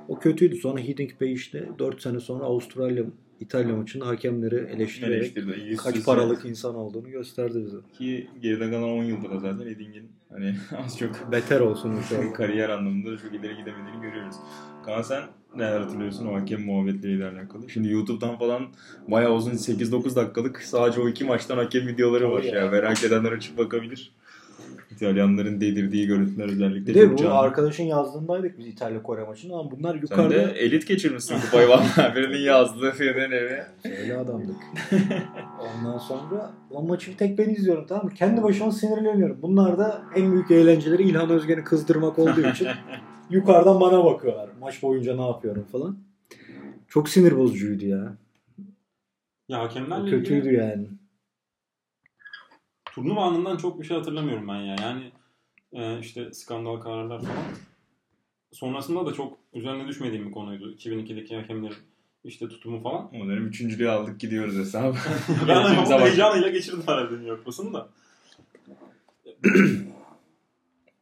O 0.09 0.19
kötüydü. 0.19 0.57
Sonra 0.57 0.81
Hiddink 0.81 1.21
Bey 1.21 1.33
işte 1.33 1.69
4 1.79 2.03
sene 2.03 2.21
sonra 2.21 2.45
Avustralya 2.45 3.05
İtalya 3.41 3.77
maçında 3.77 4.07
hakemleri 4.07 4.55
eleştirerek 4.55 5.23
Eleştirdi. 5.23 5.77
Kaç 5.77 6.05
paralık 6.05 6.45
insan 6.45 6.75
olduğunu 6.75 7.11
gösterdi 7.11 7.65
bize. 7.65 7.77
Ki 7.99 8.31
geride 8.43 8.71
kalan 8.71 8.91
10 8.91 9.05
yıldır 9.05 9.31
da 9.31 9.39
zaten 9.39 9.67
Edding'in 9.67 10.13
hani 10.31 10.55
az 10.85 10.99
çok 10.99 11.33
Beter 11.33 11.61
olsun 11.61 11.97
inşallah. 11.97 12.33
kariyer 12.35 12.69
anlamında 12.69 13.19
çok 13.19 13.35
ileri 13.35 13.57
gidemediğini 13.57 14.03
görüyoruz. 14.03 14.37
Kaan 14.85 15.03
sen 15.03 15.23
neler 15.57 15.81
hatırlıyorsun 15.81 16.27
o 16.27 16.35
hakem 16.35 16.63
muhabbetleriyle 16.63 17.29
alakalı? 17.29 17.71
Şimdi 17.71 17.89
YouTube'dan 17.93 18.39
falan 18.39 18.67
bayağı 19.09 19.35
uzun 19.35 19.53
8-9 19.53 20.17
dakikalık 20.17 20.63
sadece 20.63 21.01
o 21.01 21.09
iki 21.09 21.25
maçtan 21.25 21.57
hakem 21.57 21.87
videoları 21.87 22.31
var. 22.31 22.43
Ya. 22.43 22.61
ya. 22.61 22.71
Merak 22.71 23.05
edenler 23.05 23.33
açıp 23.33 23.59
bakabilir. 23.59 24.13
İtalyanların 24.97 25.61
dedirdiği 25.61 26.07
görüntüler 26.07 26.45
özellikle 26.49 26.87
Bir 26.87 26.95
de 26.95 27.05
çok 27.05 27.13
bu 27.13 27.17
canlı. 27.17 27.35
arkadaşın 27.39 27.85
yazdığındaydık 27.85 28.59
biz 28.59 28.67
İtalya 28.67 29.03
Kore 29.03 29.25
maçında 29.25 29.55
ama 29.55 29.71
bunlar 29.71 29.95
Sen 29.95 30.01
yukarıda 30.01 30.31
de 30.35 30.53
elit 30.59 30.87
geçirmişsin 30.89 31.37
kupayı 31.41 31.69
valla. 31.69 31.83
Birinin 32.17 32.39
yazdığı 32.39 32.93
birinin 33.01 33.31
evi. 33.31 33.63
öyle 34.03 34.17
adamdık. 34.17 34.57
Ondan 35.61 35.99
sonra 35.99 36.51
o 36.71 36.83
maçı 36.83 37.11
bir 37.11 37.17
tek 37.17 37.39
ben 37.39 37.49
izliyorum 37.49 37.87
tamam 37.89 38.05
mı? 38.05 38.11
Kendi 38.15 38.43
başıma 38.43 38.73
sinirleniyorum. 38.73 39.39
Bunlar 39.43 39.79
da 39.79 40.03
en 40.17 40.33
büyük 40.33 40.51
eğlenceleri 40.51 41.03
İlhan 41.03 41.31
Özgen'i 41.31 41.65
kızdırmak 41.65 42.19
olduğu 42.19 42.47
için 42.49 42.69
yukarıdan 43.31 43.81
bana 43.81 44.05
bakıyorlar. 44.05 44.49
Maç 44.61 44.83
boyunca 44.83 45.17
ne 45.17 45.27
yapıyorum 45.27 45.65
falan. 45.73 45.99
Çok 46.89 47.09
sinir 47.09 47.37
bozucuydu 47.37 47.87
ya. 47.87 48.17
Ya 49.49 49.59
hakemlerle 49.63 50.11
Kötüydü 50.11 50.55
yani. 50.55 50.87
Turnuva 52.95 53.25
anından 53.25 53.57
çok 53.57 53.81
bir 53.81 53.85
şey 53.87 53.97
hatırlamıyorum 53.97 54.49
ben 54.49 54.57
ya. 54.61 54.77
Yani 54.83 55.13
e, 55.73 55.99
işte 56.01 56.33
skandal 56.33 56.77
kararlar 56.81 57.21
falan. 57.21 57.37
Sonrasında 58.53 59.07
da 59.07 59.13
çok 59.13 59.39
üzerine 59.55 59.89
düşmediğim 59.89 60.27
bir 60.27 60.33
konuydu. 60.33 60.73
2002'deki 60.73 61.37
hakemlerin 61.37 61.77
işte 62.25 62.49
tutumu 62.49 62.83
falan. 62.83 63.11
Onların 63.15 63.47
üçüncülüğü 63.47 63.91
aldık 63.91 64.21
gidiyoruz 64.21 64.57
hesabı. 64.59 64.97
Ben 65.49 65.79
o 65.83 65.87
zaman- 65.87 66.07
heyecanıyla 66.07 66.49
geçirdim 66.49 66.83
herhalde 66.87 67.13
New 67.13 67.29
York 67.29 67.47
basını 67.47 67.73
da. 67.73 67.89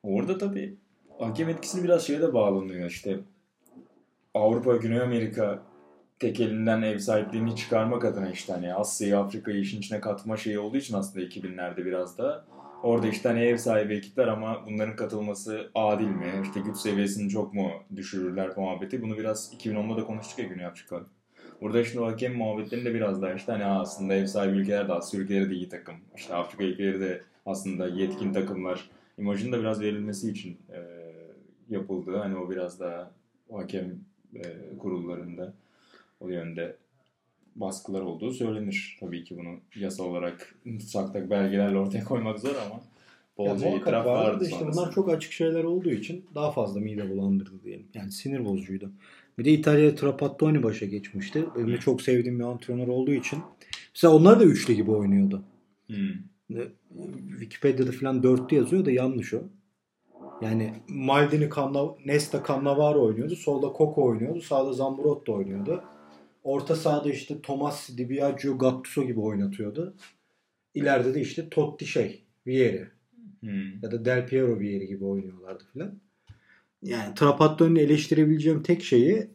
Orada 0.02 0.38
tabii 0.38 0.76
hakem 1.18 1.48
etkisi 1.48 1.84
biraz 1.84 2.06
şeye 2.06 2.20
de 2.20 2.34
bağlanıyor 2.34 2.90
işte. 2.90 3.20
Avrupa, 4.34 4.76
Güney 4.76 5.00
Amerika 5.00 5.62
tek 6.22 6.40
elinden 6.40 6.82
ev 6.82 6.98
sahipliğini 6.98 7.56
çıkarmak 7.56 8.04
adına 8.04 8.30
işte 8.30 8.52
hani 8.52 8.74
Asya'yı, 8.74 9.18
Afrika'yı 9.18 9.60
işin 9.60 9.78
içine 9.78 10.00
katma 10.00 10.36
şeyi 10.36 10.58
olduğu 10.58 10.76
için 10.76 10.94
aslında 10.94 11.24
2000'lerde 11.24 11.84
biraz 11.84 12.18
da 12.18 12.44
orada 12.82 13.08
işte 13.08 13.28
hani 13.28 13.40
ev 13.40 13.56
sahibi 13.56 13.94
ekipler 13.94 14.28
ama 14.28 14.66
bunların 14.66 14.96
katılması 14.96 15.70
adil 15.74 16.06
mi? 16.06 16.26
İşte 16.42 16.60
güç 16.60 16.76
seviyesini 16.76 17.28
çok 17.28 17.54
mu 17.54 17.70
düşürürler 17.96 18.50
muhabbeti. 18.56 19.02
Bunu 19.02 19.18
biraz 19.18 19.54
2010'da 19.54 19.96
da 19.96 20.04
konuştuk 20.04 20.38
ya 20.38 20.44
Güney 20.44 20.66
Afrika. 20.66 21.00
Burada 21.60 21.84
şimdi 21.84 22.00
o 22.00 22.06
hakem 22.06 22.36
muhabbetlerinde 22.36 22.94
biraz 22.94 23.22
daha 23.22 23.32
işte 23.32 23.52
hani 23.52 23.64
aslında 23.64 24.14
ev 24.14 24.26
sahibi 24.26 24.56
ülkeler 24.56 24.88
de 24.88 24.92
Asya 24.92 25.20
ülkeleri 25.20 25.50
de 25.50 25.54
iyi 25.54 25.68
takım. 25.68 25.94
İşte 26.16 26.34
Afrika 26.34 26.64
ülkeleri 26.64 27.00
de 27.00 27.22
aslında 27.46 27.88
yetkin 27.88 28.32
takımlar. 28.32 28.90
İmajının 29.18 29.52
da 29.52 29.60
biraz 29.60 29.80
verilmesi 29.80 30.30
için 30.30 30.58
e, 30.72 30.80
yapıldı. 31.68 32.16
Hani 32.16 32.36
o 32.36 32.50
biraz 32.50 32.80
daha 32.80 33.10
o 33.48 33.58
hakem 33.58 34.00
e, 34.34 34.42
kurullarında 34.78 35.54
o 36.24 36.28
yönde 36.28 36.76
baskılar 37.56 38.00
olduğu 38.00 38.32
söylenir. 38.32 38.96
Tabii 39.00 39.24
ki 39.24 39.38
bunu 39.38 39.56
yasal 39.76 40.04
olarak 40.04 40.54
tutsak 40.64 41.30
belgelerle 41.30 41.78
ortaya 41.78 42.04
koymak 42.04 42.38
zor 42.38 42.54
ama 42.66 42.80
Ya 43.38 43.52
bolca 43.52 43.66
muhakkak 43.66 43.82
itiraf 43.82 44.06
vardı 44.06 44.44
işte 44.44 44.58
sonrasında. 44.58 44.82
bunlar 44.82 44.94
çok 44.94 45.08
açık 45.08 45.32
şeyler 45.32 45.64
olduğu 45.64 45.90
için 45.90 46.24
daha 46.34 46.50
fazla 46.52 46.80
mide 46.80 47.10
bulandırdı 47.10 47.64
diyelim. 47.64 47.86
Yani 47.94 48.12
sinir 48.12 48.44
bozucuydu. 48.44 48.92
Bir 49.38 49.44
de 49.44 49.50
İtalya'ya 49.50 49.94
Trapattoni 49.94 50.62
başa 50.62 50.86
geçmişti. 50.86 51.44
Benim 51.56 51.72
de 51.72 51.78
çok 51.78 52.02
sevdiğim 52.02 52.38
bir 52.38 52.44
antrenör 52.44 52.88
olduğu 52.88 53.12
için. 53.12 53.38
Mesela 53.94 54.14
onlar 54.14 54.40
da 54.40 54.44
üçlü 54.44 54.74
gibi 54.74 54.90
oynuyordu. 54.90 55.42
Hmm. 55.86 56.66
Wikipedia'da 57.30 57.92
falan 57.92 58.22
dörtlü 58.22 58.56
yazıyor 58.56 58.84
da 58.84 58.90
yanlış 58.90 59.34
o. 59.34 59.38
Yani 60.42 60.72
Maldini, 60.88 61.48
Camna, 61.56 61.84
Nesta, 62.06 62.42
Cannavaro 62.48 63.04
oynuyordu. 63.04 63.36
Solda 63.36 63.66
Coco 63.78 64.04
oynuyordu. 64.04 64.40
Sağda 64.40 64.72
Zambrotto 64.72 65.34
oynuyordu. 65.34 65.84
Orta 66.42 66.76
sahada 66.76 67.10
işte 67.10 67.42
Tomas 67.42 67.88
Di 67.88 68.10
Biagio, 68.10 68.58
Gattuso 68.58 69.04
gibi 69.04 69.20
oynatıyordu. 69.20 69.96
İleride 70.74 71.14
de 71.14 71.20
işte 71.20 71.50
Totti 71.50 71.86
şey, 71.86 72.24
Vieri 72.46 72.88
Hmm. 73.42 73.82
ya 73.82 73.92
da 73.92 74.04
Del 74.04 74.26
Piero 74.26 74.58
Vieri 74.58 74.86
gibi 74.86 75.04
oynuyorlardı 75.04 75.64
filan. 75.72 76.00
Yani 76.82 77.14
Trapattoni'ni 77.14 77.80
eleştirebileceğim 77.80 78.62
tek 78.62 78.82
şeyi 78.84 79.30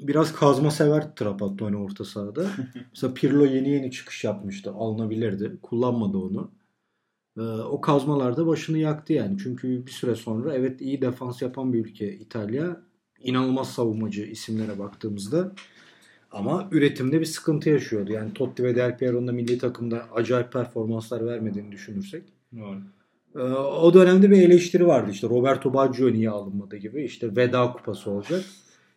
biraz 0.00 0.32
kazma 0.32 0.70
sever 0.70 1.14
Trapattoni 1.16 1.76
orta 1.76 2.04
sahada. 2.04 2.46
Mesela 2.90 3.14
Pirlo 3.14 3.44
yeni 3.44 3.70
yeni 3.70 3.90
çıkış 3.90 4.24
yapmıştı. 4.24 4.72
Alınabilirdi. 4.72 5.58
Kullanmadı 5.62 6.18
onu. 6.18 6.50
Ee, 7.36 7.40
o 7.42 7.80
kazmalarda 7.80 8.46
başını 8.46 8.78
yaktı 8.78 9.12
yani. 9.12 9.38
Çünkü 9.42 9.86
bir 9.86 9.90
süre 9.90 10.14
sonra 10.14 10.54
evet 10.54 10.80
iyi 10.80 11.02
defans 11.02 11.42
yapan 11.42 11.72
bir 11.72 11.84
ülke 11.86 12.14
İtalya. 12.14 12.80
İnanılmaz 13.18 13.72
savunmacı 13.72 14.22
isimlere 14.22 14.78
baktığımızda. 14.78 15.52
Ama 16.32 16.68
üretimde 16.72 17.20
bir 17.20 17.24
sıkıntı 17.24 17.70
yaşıyordu. 17.70 18.12
Yani 18.12 18.32
Totti 18.32 18.64
ve 18.64 18.76
Del 18.76 18.98
Piero'nun 18.98 19.28
da 19.28 19.32
milli 19.32 19.58
takımda 19.58 20.06
acayip 20.14 20.52
performanslar 20.52 21.26
vermediğini 21.26 21.72
düşünürsek. 21.72 22.22
Doğru. 22.56 22.78
Ee, 23.36 23.38
o 23.58 23.94
dönemde 23.94 24.30
bir 24.30 24.42
eleştiri 24.42 24.86
vardı 24.86 25.10
işte 25.10 25.28
Roberto 25.28 25.74
Baggio 25.74 26.12
niye 26.12 26.30
alınmadı 26.30 26.76
gibi 26.76 27.04
işte 27.04 27.36
veda 27.36 27.72
kupası 27.72 28.10
olacak. 28.10 28.44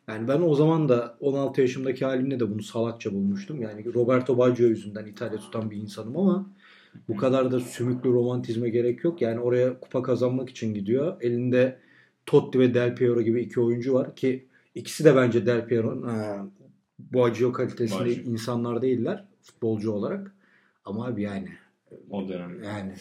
Yani 0.08 0.28
ben 0.28 0.42
o 0.42 0.56
zaman 0.56 0.90
da 0.90 1.18
16 1.20 1.62
yaşımdaki 1.62 2.06
halimle 2.06 2.40
de 2.40 2.52
bunu 2.52 2.64
salakça 2.64 3.14
bulmuştum. 3.14 3.62
Yani 3.62 3.94
Roberto 3.94 4.38
Baggio 4.38 4.68
yüzünden 4.68 5.06
İtalya 5.06 5.40
tutan 5.40 5.72
bir 5.72 5.78
insanım 5.78 6.18
ama 6.18 6.50
bu 7.08 7.18
kadar 7.18 7.52
da 7.52 7.60
sümüklü 7.60 8.14
romantizme 8.14 8.70
gerek 8.70 9.04
yok. 9.04 9.22
Yani 9.22 9.40
oraya 9.40 9.80
kupa 9.80 10.04
kazanmak 10.04 10.50
için 10.50 10.74
gidiyor. 10.74 11.22
Elinde 11.22 11.80
Totti 12.26 12.60
ve 12.60 12.74
Del 12.74 12.96
Piero 12.96 13.22
gibi 13.22 13.42
iki 13.42 13.62
oyuncu 13.62 13.94
var 13.94 14.16
ki 14.16 14.46
ikisi 14.76 15.06
de 15.06 15.16
bence 15.16 15.46
Del 15.46 15.66
Piero'nun 15.66 16.08
ha, 17.12 17.20
Baggio 17.20 17.52
kalitesinde 17.52 18.00
Baggio. 18.00 18.24
insanlar 18.32 18.82
değiller 18.82 19.26
futbolcu 19.42 19.92
olarak. 19.92 20.36
Ama 20.86 21.08
abi 21.08 21.22
yani 21.22 21.48
O 22.10 22.28
dönem. 22.28 22.64
yani 22.64 22.94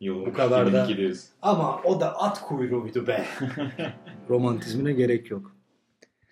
Yılın 0.00 0.26
Bu 0.26 0.32
kadar 0.32 0.72
da- 0.72 0.86
2002'deyiz. 0.86 1.26
ama 1.42 1.82
o 1.82 2.00
da 2.00 2.18
at 2.20 2.40
kuyruğuydu 2.40 3.06
be. 3.06 3.24
Romantizmine 4.30 4.92
gerek 4.92 5.30
yok. 5.30 5.56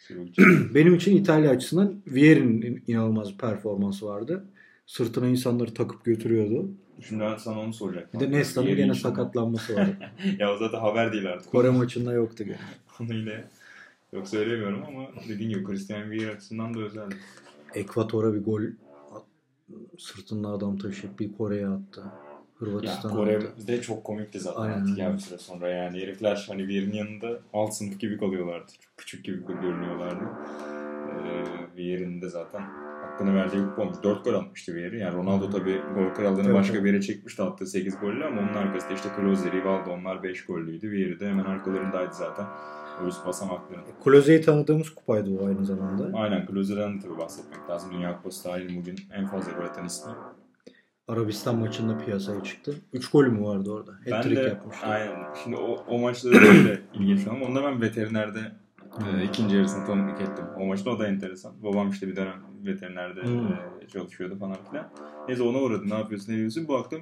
Benim 0.74 0.94
için 0.94 1.16
İtalya 1.16 1.50
açısından 1.50 2.02
Vieri'nin 2.06 2.84
inanılmaz 2.86 3.32
bir 3.32 3.38
performansı 3.38 4.06
vardı. 4.06 4.44
Sırtına 4.86 5.26
insanları 5.26 5.74
takıp 5.74 6.04
götürüyordu. 6.04 6.70
Şimdi 7.08 7.22
ben 7.22 7.36
sana 7.36 7.60
onu 7.60 7.72
soracaktım. 7.72 8.20
Bir 8.20 8.26
de 8.26 8.30
Nesta'nın 8.38 8.76
gene 8.76 8.94
sakatlanması 8.94 9.74
vardı. 9.76 9.96
ya 10.38 10.54
o 10.54 10.56
zaten 10.58 10.78
haber 10.80 11.12
değil 11.12 11.26
artık. 11.32 11.50
Kore 11.50 11.70
maçında 11.70 12.12
yoktu 12.12 12.44
gene. 12.44 12.58
Onu 13.00 13.14
yine 13.14 13.44
yok 14.12 14.28
söylemiyorum 14.28 14.84
ama 14.88 15.08
dediğin 15.28 15.50
gibi 15.50 15.64
Christian 15.64 16.10
Vier 16.10 16.28
açısından 16.28 16.74
da 16.74 16.80
özeldi. 16.80 17.14
Ekvator'a 17.74 18.34
bir 18.34 18.44
gol 18.44 18.62
sırtında 19.98 20.48
adam 20.48 20.78
taşıyıp 20.78 21.20
bir 21.20 21.32
Kore'ye 21.32 21.68
attı. 21.68 22.04
Hırvatistan'a 22.60 23.12
Kore 23.14 23.36
attı. 23.36 23.66
de 23.66 23.82
çok 23.82 24.04
komikti 24.04 24.40
zaten 24.40 24.62
Aynen. 24.62 24.80
artık 24.80 24.98
ya 24.98 25.12
bir 25.14 25.18
süre 25.18 25.38
sonra 25.38 25.68
yani 25.68 26.00
herifler 26.00 26.44
hani 26.48 26.68
Vier'in 26.68 26.92
yanında 26.92 27.40
alt 27.52 27.74
sınıf 27.74 28.00
gibi 28.00 28.18
kalıyorlardı. 28.18 28.72
Çok 28.80 28.96
küçük 28.96 29.24
gibi 29.24 29.42
görünüyorlardı. 29.46 30.24
Ee, 31.10 31.76
Vier'in 31.76 32.22
de 32.22 32.28
zaten 32.28 32.60
hakkını 33.02 33.34
verdiği 33.34 33.56
bir 33.56 33.82
olmuş. 33.82 33.96
4 34.02 34.24
gol 34.24 34.34
atmıştı 34.34 34.74
Vier'i. 34.74 34.98
Yani 34.98 35.16
Ronaldo 35.16 35.50
tabii 35.50 35.80
gol 35.94 36.14
krallığını 36.14 36.54
başka 36.54 36.84
bir 36.84 36.92
yere 36.92 37.02
çekmişti 37.02 37.42
attığı 37.42 37.66
8 37.66 38.00
golle 38.00 38.24
ama 38.24 38.40
onun 38.40 38.54
arkasında 38.54 38.94
işte 38.94 39.08
Klose, 39.16 39.52
Rivaldo 39.52 39.90
onlar 39.90 40.22
5 40.22 40.44
gollüydü. 40.44 40.90
Vieri 40.90 41.20
de 41.20 41.28
hemen 41.28 41.44
arkalarındaydı 41.44 42.14
zaten. 42.14 42.46
O 43.04 43.06
üst 43.06 43.26
basamakların. 43.26 43.82
Klose'yi 44.04 44.40
tanıdığımız 44.40 44.90
kupaydı 44.94 45.38
bu 45.40 45.46
aynı 45.46 45.64
zamanda. 45.64 46.18
Aynen 46.18 46.46
Klose'den 46.46 46.94
de 46.98 47.02
tabii 47.02 47.18
bahsetmek 47.18 47.70
lazım. 47.70 47.90
Dünya 47.92 48.16
Kupası 48.16 48.42
tarihinin 48.42 48.80
bugün 48.80 48.96
en 49.12 49.26
fazla 49.26 49.52
gol 49.52 49.64
atan 49.64 49.84
ismi. 49.86 50.12
Arabistan 51.08 51.56
maçında 51.56 51.98
piyasaya 51.98 52.42
çıktı. 52.42 52.74
3 52.92 53.10
gol 53.10 53.24
mü 53.26 53.44
vardı 53.44 53.70
orada? 53.70 53.92
Ben 54.06 54.10
Hat-trick 54.12 54.36
de 54.36 54.40
yapmıştı. 54.48 54.86
aynen. 54.86 55.34
Şimdi 55.44 55.56
o, 55.56 55.84
o 55.88 55.98
maçta 55.98 56.32
da 56.32 56.38
ilginç 56.94 57.26
ama 57.26 57.46
onda 57.46 57.62
ben 57.62 57.80
veterinerde 57.82 58.38
e, 59.20 59.24
ikinci 59.24 59.56
yarısını 59.56 59.86
tanıklık 59.86 60.20
ettim. 60.20 60.44
O 60.60 60.64
maçta 60.66 60.90
o 60.90 60.98
da 60.98 61.06
enteresan. 61.08 61.52
Babam 61.62 61.90
işte 61.90 62.08
bir 62.08 62.16
dönem 62.16 62.42
veterinerde 62.66 63.22
Hmm. 63.22 63.48
e, 63.82 63.88
çalışıyordu 63.92 64.38
falan 64.38 64.56
filan. 64.70 64.88
Neyse 65.28 65.42
ona 65.42 65.58
uğradım. 65.58 65.90
Ne 65.90 65.94
yapıyorsun 65.94 66.32
ne 66.32 66.36
diyorsun? 66.36 66.68
Baktım 66.68 67.00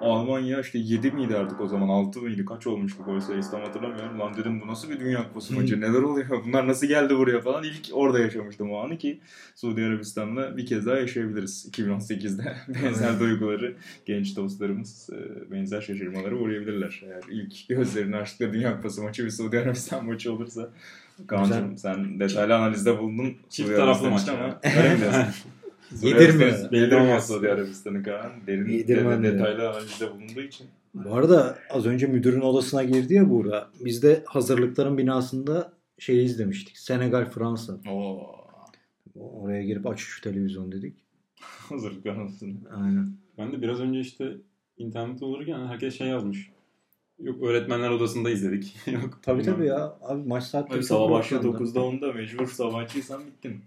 Almanya 0.00 0.60
işte 0.60 0.78
7 0.78 1.10
miydi 1.10 1.36
artık 1.36 1.60
o 1.60 1.68
zaman 1.68 1.88
6 1.88 2.20
mıydı 2.20 2.44
kaç 2.44 2.66
olmuştu 2.66 3.02
gol 3.04 3.20
sayısı 3.20 3.50
tam 3.50 3.60
hatırlamıyorum. 3.60 4.20
Lan 4.20 4.36
dedim 4.36 4.60
bu 4.60 4.66
nasıl 4.66 4.90
bir 4.90 5.00
Dünya 5.00 5.28
Kupası 5.28 5.54
maçı 5.54 5.80
neler 5.80 6.02
oluyor 6.02 6.44
bunlar 6.46 6.68
nasıl 6.68 6.86
geldi 6.86 7.16
buraya 7.16 7.40
falan. 7.40 7.64
İlk 7.64 7.88
orada 7.92 8.18
yaşamıştım 8.18 8.72
o 8.72 8.78
anı 8.78 8.98
ki 8.98 9.20
Suudi 9.54 9.84
Arabistan'la 9.84 10.56
bir 10.56 10.66
kez 10.66 10.86
daha 10.86 10.96
yaşayabiliriz 10.96 11.68
2018'de. 11.72 12.56
benzer 12.84 13.20
duyguları 13.20 13.74
genç 14.06 14.36
dostlarımız 14.36 15.10
e, 15.12 15.50
benzer 15.50 15.80
şaşırmalara 15.80 16.34
uğrayabilirler. 16.34 17.02
Eğer 17.04 17.22
ilk 17.30 17.68
gözlerini 17.68 18.16
açtıkları 18.16 18.52
Dünya 18.52 18.76
Kupası 18.76 19.02
maçı 19.02 19.24
bir 19.24 19.30
Suudi 19.30 19.58
Arabistan 19.58 20.06
maçı 20.06 20.32
olursa. 20.32 20.70
Kaan'cığım 21.26 21.78
sen 21.78 22.20
detaylı 22.20 22.54
analizde 22.56 22.98
bulundun. 22.98 23.34
Çift 23.50 23.76
taraflı 23.76 24.10
maç 24.10 24.28
Ama 24.28 24.60
Yedirmiyor. 26.02 26.72
Yedirmiyor 26.72 27.20
Suudi 27.20 27.50
Arabistan'ı 27.50 28.02
Kaan. 28.02 28.32
Derin 28.46 28.68
Yedirmem 28.68 29.18
de, 29.18 29.22
diyor. 29.22 29.34
detaylı 29.34 29.70
analizde 29.70 30.10
bulunduğu 30.10 30.40
için. 30.40 30.66
Bu 30.94 31.14
arada 31.14 31.58
az 31.70 31.86
önce 31.86 32.06
müdürün 32.06 32.40
odasına 32.40 32.84
girdi 32.84 33.14
ya 33.14 33.30
Buğra. 33.30 33.70
Biz 33.84 34.02
de 34.02 34.22
hazırlıkların 34.26 34.98
binasında 34.98 35.72
şeyi 35.98 36.24
izlemiştik. 36.24 36.78
Senegal 36.78 37.24
Fransa. 37.30 37.80
Oo. 37.90 38.36
Oraya 39.16 39.62
girip 39.62 39.86
aç 39.86 39.98
şu 40.00 40.20
televizyon 40.22 40.72
dedik. 40.72 40.94
Hazırlık 41.40 42.06
anasını. 42.06 42.54
Aynen. 42.74 43.12
Ben 43.38 43.52
de 43.52 43.62
biraz 43.62 43.80
önce 43.80 44.00
işte 44.00 44.36
internette 44.78 45.24
olurken 45.24 45.66
herkes 45.66 45.98
şey 45.98 46.08
yazmış. 46.08 46.50
Yok 47.22 47.42
öğretmenler 47.42 47.90
odasında 47.90 48.30
izledik. 48.30 48.76
Yok. 48.86 49.18
Tabii 49.22 49.42
tabii 49.42 49.66
ya. 49.66 49.96
Abi 50.02 50.28
maç 50.28 50.44
saatleri 50.44 50.82
sabah 50.82 51.10
başlıyor 51.10 51.44
bakıyordu. 51.44 51.64
9'da 51.70 51.80
10'da 51.80 52.12
mecbur 52.12 52.46
sabahçıysan 52.46 53.26
bittin. 53.26 53.60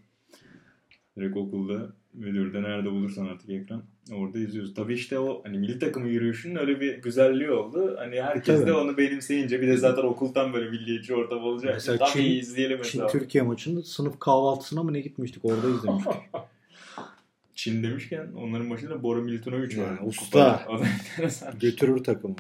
Direkt 1.17 1.37
okulda 1.37 1.93
müdürde 2.13 2.61
nerede 2.63 2.91
bulursan 2.91 3.25
artık 3.25 3.49
ekran 3.49 3.83
orada 4.13 4.39
izliyoruz. 4.39 4.73
Tabii 4.73 4.93
işte 4.93 5.19
o 5.19 5.41
hani 5.43 5.57
milli 5.57 5.79
takımı 5.79 6.07
yürüyüşünün 6.07 6.55
öyle 6.55 6.81
bir 6.81 6.97
güzelliği 7.01 7.51
oldu. 7.51 7.95
Hani 7.99 8.21
herkes 8.21 8.55
Tabii. 8.57 8.67
de 8.67 8.73
onu 8.73 8.97
benimseyince 8.97 9.61
bir 9.61 9.67
de 9.67 9.77
zaten 9.77 10.03
okuldan 10.03 10.53
böyle 10.53 10.69
milliyetçi 10.69 11.15
ortam 11.15 11.43
olacak. 11.43 11.71
Mesela 11.73 11.97
Tabii 11.97 12.09
Çin- 12.09 12.39
izleyelim 12.39 12.77
mesela. 12.77 13.07
Çin 13.09 13.19
Türkiye 13.19 13.43
maçında 13.43 13.81
sınıf 13.81 14.19
kahvaltısına 14.19 14.83
mı 14.83 14.93
ne 14.93 14.99
gitmiştik 15.01 15.45
orada 15.45 15.69
izlemiştik. 15.69 16.13
Çin 17.55 17.83
demişken 17.83 18.27
onların 18.37 18.69
başında 18.69 19.03
Bora 19.03 19.21
Milutinovic 19.21 19.81
var. 19.81 19.99
usta. 20.05 20.65
O 20.69 20.79
da 20.79 20.83
enteresan. 20.87 21.59
Götürür 21.59 22.03
takımı. 22.03 22.35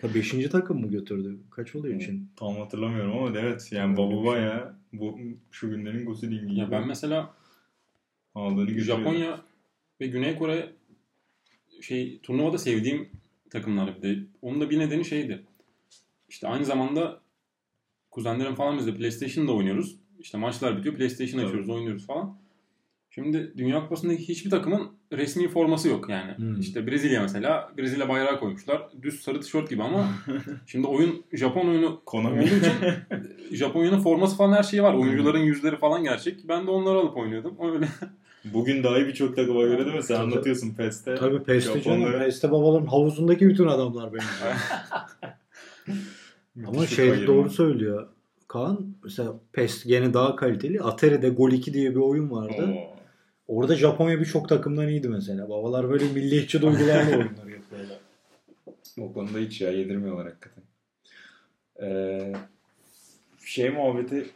Ta 0.00 0.14
beşinci 0.14 0.50
takım 0.50 0.80
mı 0.80 0.90
götürdü? 0.90 1.36
Kaç 1.50 1.74
oluyor 1.76 2.00
Çin? 2.00 2.28
Tam 2.36 2.56
hatırlamıyorum 2.56 3.16
ama 3.18 3.38
evet 3.38 3.68
yani 3.72 3.96
baba 3.96 4.34
şey. 4.34 4.42
ya 4.44 4.74
bu 4.92 5.18
şu 5.50 5.70
günlerin 5.70 6.06
Gosling 6.06 6.40
gibi 6.42 6.58
Ya 6.58 6.70
ben 6.70 6.86
mesela 6.86 7.34
aldığını 8.34 8.70
götürüyor. 8.70 8.98
Japonya 8.98 9.40
ve 10.00 10.06
Güney 10.06 10.38
Kore 10.38 10.72
şey 11.80 12.20
turnuvada 12.20 12.58
sevdiğim 12.58 13.10
takımlar 13.50 13.96
bir 13.96 14.02
de. 14.02 14.22
Onun 14.42 14.60
da 14.60 14.70
bir 14.70 14.78
nedeni 14.78 15.04
şeydi. 15.04 15.46
İşte 16.28 16.48
aynı 16.48 16.64
zamanda 16.64 17.20
kuzenlerim 18.10 18.54
falan 18.54 18.78
biz 18.78 18.86
de 18.86 18.94
PlayStation'da 18.96 19.52
oynuyoruz. 19.52 19.96
İşte 20.18 20.38
maçlar 20.38 20.78
bitiyor 20.78 20.96
PlayStation 20.96 21.44
açıyoruz 21.44 21.68
oynuyoruz 21.68 22.06
falan. 22.06 22.38
Şimdi 23.10 23.52
Dünya 23.56 23.80
Kupası'ndaki 23.80 24.28
hiçbir 24.28 24.50
takımın 24.50 24.88
resmi 25.12 25.48
forması 25.48 25.88
yok 25.88 26.08
yani. 26.08 26.36
Hmm. 26.36 26.60
İşte 26.60 26.86
Brezilya 26.86 27.22
mesela 27.22 27.70
Brezilya 27.78 28.08
bayrağı 28.08 28.40
koymuşlar. 28.40 28.82
Düz 29.02 29.20
sarı 29.20 29.40
tişört 29.40 29.70
gibi 29.70 29.82
ama 29.82 30.08
şimdi 30.66 30.86
oyun 30.86 31.24
Japon 31.32 31.68
oyunu 31.68 32.00
Konami. 32.06 32.38
olduğu 32.40 32.46
için 32.46 32.72
Japonya'nın 33.56 34.00
forması 34.00 34.36
falan 34.36 34.56
her 34.56 34.62
şeyi 34.62 34.82
var. 34.82 34.94
Oyuncuların 34.94 35.38
yüzleri 35.38 35.76
falan 35.76 36.04
gerçek. 36.04 36.48
Ben 36.48 36.66
de 36.66 36.70
onları 36.70 36.98
alıp 36.98 37.16
oynuyordum. 37.16 37.54
Öyle. 37.72 37.88
Bugün 38.44 38.82
daha 38.84 38.98
iyi 38.98 39.06
birçok 39.06 39.36
takıma 39.36 39.62
göre 39.62 39.84
değil 39.86 39.96
mi? 39.96 40.02
Sen 40.02 40.20
anlatıyorsun 40.20 40.74
PES'te. 40.74 41.14
Tabii 41.14 41.42
Peste 41.42 41.82
canım. 41.82 42.00
Japonları- 42.02 42.18
Peste 42.18 42.50
babaların 42.50 42.86
havuzundaki 42.86 43.48
bütün 43.48 43.66
adamlar 43.66 44.10
benim. 44.12 44.24
Ama 46.66 46.86
şey 46.86 47.26
doğru 47.26 47.50
söylüyor. 47.50 48.08
Kaan 48.48 48.94
mesela 49.04 49.34
PES 49.52 49.84
gene 49.84 50.14
daha 50.14 50.36
kaliteli. 50.36 50.80
Ateri'de 50.80 51.28
Gol 51.28 51.52
2 51.52 51.74
diye 51.74 51.90
bir 51.90 51.96
oyun 52.00 52.30
vardı. 52.30 52.68
Oo. 52.74 52.99
Orada 53.50 53.76
Japonya 53.76 54.20
birçok 54.20 54.48
takımdan 54.48 54.88
iyiydi 54.88 55.08
mesela. 55.08 55.48
Babalar 55.48 55.90
böyle 55.90 56.12
milliyetçi 56.12 56.62
duygularla 56.62 57.10
oyunlar 57.10 57.46
yapıyorlar. 57.46 57.98
O 58.98 59.12
konuda 59.12 59.38
hiç 59.38 59.60
ya 59.60 59.70
yedirmiyorlar 59.70 60.26
hakikaten. 60.26 60.64
Ee, 61.82 62.32
şey 63.44 63.70
muhabbeti 63.70 64.26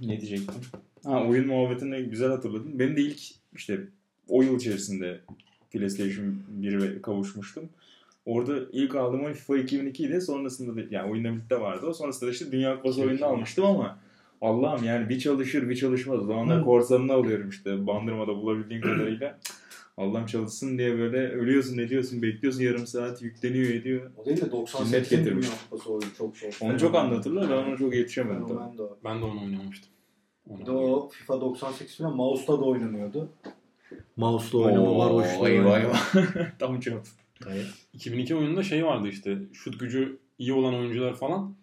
Ne 0.00 0.20
diyecektim? 0.20 0.60
Ha 1.04 1.24
oyun 1.24 1.46
muhabbetini 1.46 2.02
güzel 2.02 2.28
hatırladın. 2.28 2.78
Benim 2.78 2.96
de 2.96 3.00
ilk 3.00 3.20
işte 3.56 3.80
o 4.28 4.42
yıl 4.42 4.56
içerisinde 4.56 5.20
PlayStation 5.70 6.34
1'e 6.60 7.02
kavuşmuştum. 7.02 7.68
Orada 8.26 8.58
ilk 8.72 8.94
aldığım 8.94 9.24
oyun 9.24 9.34
FIFA 9.34 9.58
2002 9.58 10.04
idi. 10.04 10.20
Sonrasında 10.20 10.76
da 10.76 10.86
yani 10.90 11.10
oyunla 11.10 11.32
birlikte 11.32 11.60
vardı. 11.60 11.86
O 11.86 11.94
sonrasında 11.94 12.26
da 12.26 12.32
işte 12.32 12.52
Dünya 12.52 12.76
Kupası 12.76 13.02
oyununu 13.02 13.26
almıştım 13.26 13.64
ama 13.64 13.98
Allah'ım 14.40 14.84
yani 14.84 15.08
bir 15.08 15.18
çalışır 15.18 15.68
bir 15.68 15.76
çalışmaz. 15.76 16.20
O 16.20 16.24
zamanlar 16.24 16.60
Hı. 16.60 16.64
korsanını 16.64 17.12
alıyorum 17.12 17.48
işte 17.48 17.86
bandırmada 17.86 18.36
bulabildiğim 18.36 18.82
kadarıyla. 18.82 19.38
Allah'ım 19.96 20.26
çalışsın 20.26 20.78
diye 20.78 20.98
böyle 20.98 21.28
ölüyorsun 21.28 21.78
ediyorsun 21.78 22.22
bekliyorsun 22.22 22.62
yarım 22.62 22.86
saat 22.86 23.22
yükleniyor 23.22 23.70
ediyor. 23.70 24.10
O 24.16 24.24
değil 24.24 24.36
de 24.36 24.44
Hizmet 24.44 25.12
98'in 25.12 25.18
getirmiş. 25.18 25.46
Çok 26.18 26.36
şey. 26.36 26.50
Onu 26.60 26.78
çok 26.78 26.94
anlatırlar 26.94 27.50
ben 27.50 27.56
ona 27.68 27.76
çok 27.76 27.94
yetişemedim. 27.94 28.40
tabii. 28.42 28.48
Fenomen 28.58 28.78
de. 28.78 28.82
Ben 29.04 29.20
de 29.20 29.24
onu 29.24 29.44
oynamıştım. 29.44 29.90
Bir 30.46 30.66
de 30.66 30.70
o 30.70 31.08
FIFA 31.08 31.40
98 31.40 31.96
falan 31.98 32.16
mouse'la 32.16 32.60
da 32.60 32.64
oynanıyordu. 32.64 33.28
Mouse'la 34.16 34.58
oynamalar 34.58 35.10
Oo, 35.10 35.20
hoşuma 35.20 35.48
eyvah 35.48 35.76
gidiyor. 35.76 35.94
eyvah. 36.24 36.50
Tam 36.58 36.80
çok. 36.80 37.02
Tabii. 37.40 37.62
2002 37.92 38.36
oyununda 38.36 38.62
şey 38.62 38.84
vardı 38.86 39.08
işte. 39.08 39.38
Şut 39.52 39.80
gücü 39.80 40.18
iyi 40.38 40.52
olan 40.52 40.74
oyuncular 40.74 41.14
falan. 41.14 41.54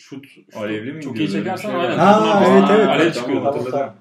Şut, 0.00 0.28
şut 0.28 0.56
Alevli 0.56 0.92
mi 0.92 1.02
Çok 1.02 1.18
iyi 1.18 1.30
çekersen 1.30 1.70
Bir 1.74 1.80
şey 1.80 1.86
aynen. 1.88 1.98
Ha, 1.98 2.44
evet, 2.50 2.64
evet. 2.70 2.88
Alev 2.88 2.98
Tamam, 2.98 3.12
çıkıyordu. 3.12 3.44
tamam. 3.44 3.56
hatırladım. 3.64 3.94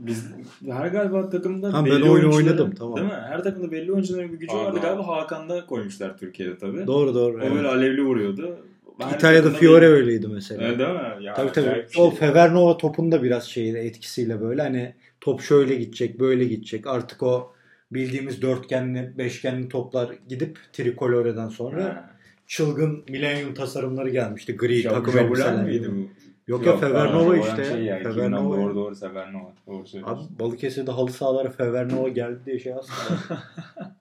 Biz 0.00 0.24
her 0.70 0.86
galiba 0.86 1.30
takımda 1.30 1.72
Ha, 1.72 1.72
ben 1.78 1.84
belli 1.84 1.94
oyunu 1.94 2.10
oyuncuların- 2.10 2.32
oynadım, 2.36 2.74
tamam. 2.78 2.96
Değil 2.96 3.06
mi? 3.06 3.12
Her 3.28 3.42
takımda 3.42 3.72
belli 3.72 3.92
oyuncuların 3.92 4.32
bir 4.32 4.38
gücü 4.38 4.54
Vardı, 4.54 4.66
vardı. 4.68 4.78
Galiba 4.82 5.06
Hakan'da 5.06 5.66
koymuşlar 5.66 6.18
Türkiye'de 6.18 6.58
tabii. 6.58 6.86
Doğru 6.86 7.14
doğru. 7.14 7.36
O 7.36 7.40
evet. 7.40 7.54
böyle 7.54 7.68
alevli 7.68 8.02
vuruyordu. 8.02 8.56
Ben 9.00 9.06
her 9.08 9.14
İtalya'da 9.16 9.50
Fiore 9.50 9.86
belli- 9.86 9.92
öyleydi 9.92 10.28
mesela. 10.28 10.62
Evet 10.64 10.78
değil 10.78 10.90
mi? 10.90 11.24
Ya, 11.24 11.34
Tabii 11.34 11.52
tabii. 11.52 11.66
bir 11.88 11.92
şey. 11.92 12.04
O 12.04 12.10
Fevernova 12.10 12.76
topunda 12.76 13.22
biraz 13.22 13.44
şeyle 13.44 13.80
etkisiyle 13.84 14.40
böyle 14.40 14.62
hani 14.62 14.94
top 15.20 15.40
şöyle 15.40 15.74
gidecek, 15.74 16.20
böyle 16.20 16.44
gidecek. 16.44 16.86
Artık 16.86 17.22
o 17.22 17.52
bildiğimiz 17.92 18.42
dörtgenli, 18.42 19.12
beşgenli 19.18 19.68
toplar 19.68 20.08
gidip 20.28 20.58
trikolore'den 20.72 21.48
sonra 21.48 21.84
Ha. 21.84 22.10
Çılgın 22.46 23.04
milenyum 23.08 23.54
tasarımları 23.54 24.10
gelmişti. 24.10 24.56
Gri 24.56 24.82
Jab- 24.82 24.88
takım 24.90 25.18
elbiseler. 25.18 25.62
mıydı 25.62 25.92
bu? 25.96 26.08
Yok 26.46 26.66
ya 26.66 26.76
Fevernova 26.76 27.36
işte. 27.36 27.64
Şey 27.64 27.82
ya, 27.82 27.98
Fevernova. 27.98 28.56
Doğru 28.56 28.74
doğru 28.74 28.94
Fevernova. 28.94 29.52
Doğru 29.66 29.84
Abi. 30.04 30.20
Balıkesir'de 30.38 30.90
halı 30.90 31.10
sahalara 31.10 31.50
Fevernova 31.50 32.08
geldi 32.08 32.38
diye 32.46 32.58
şey 32.58 32.72
aslında. 32.72 33.18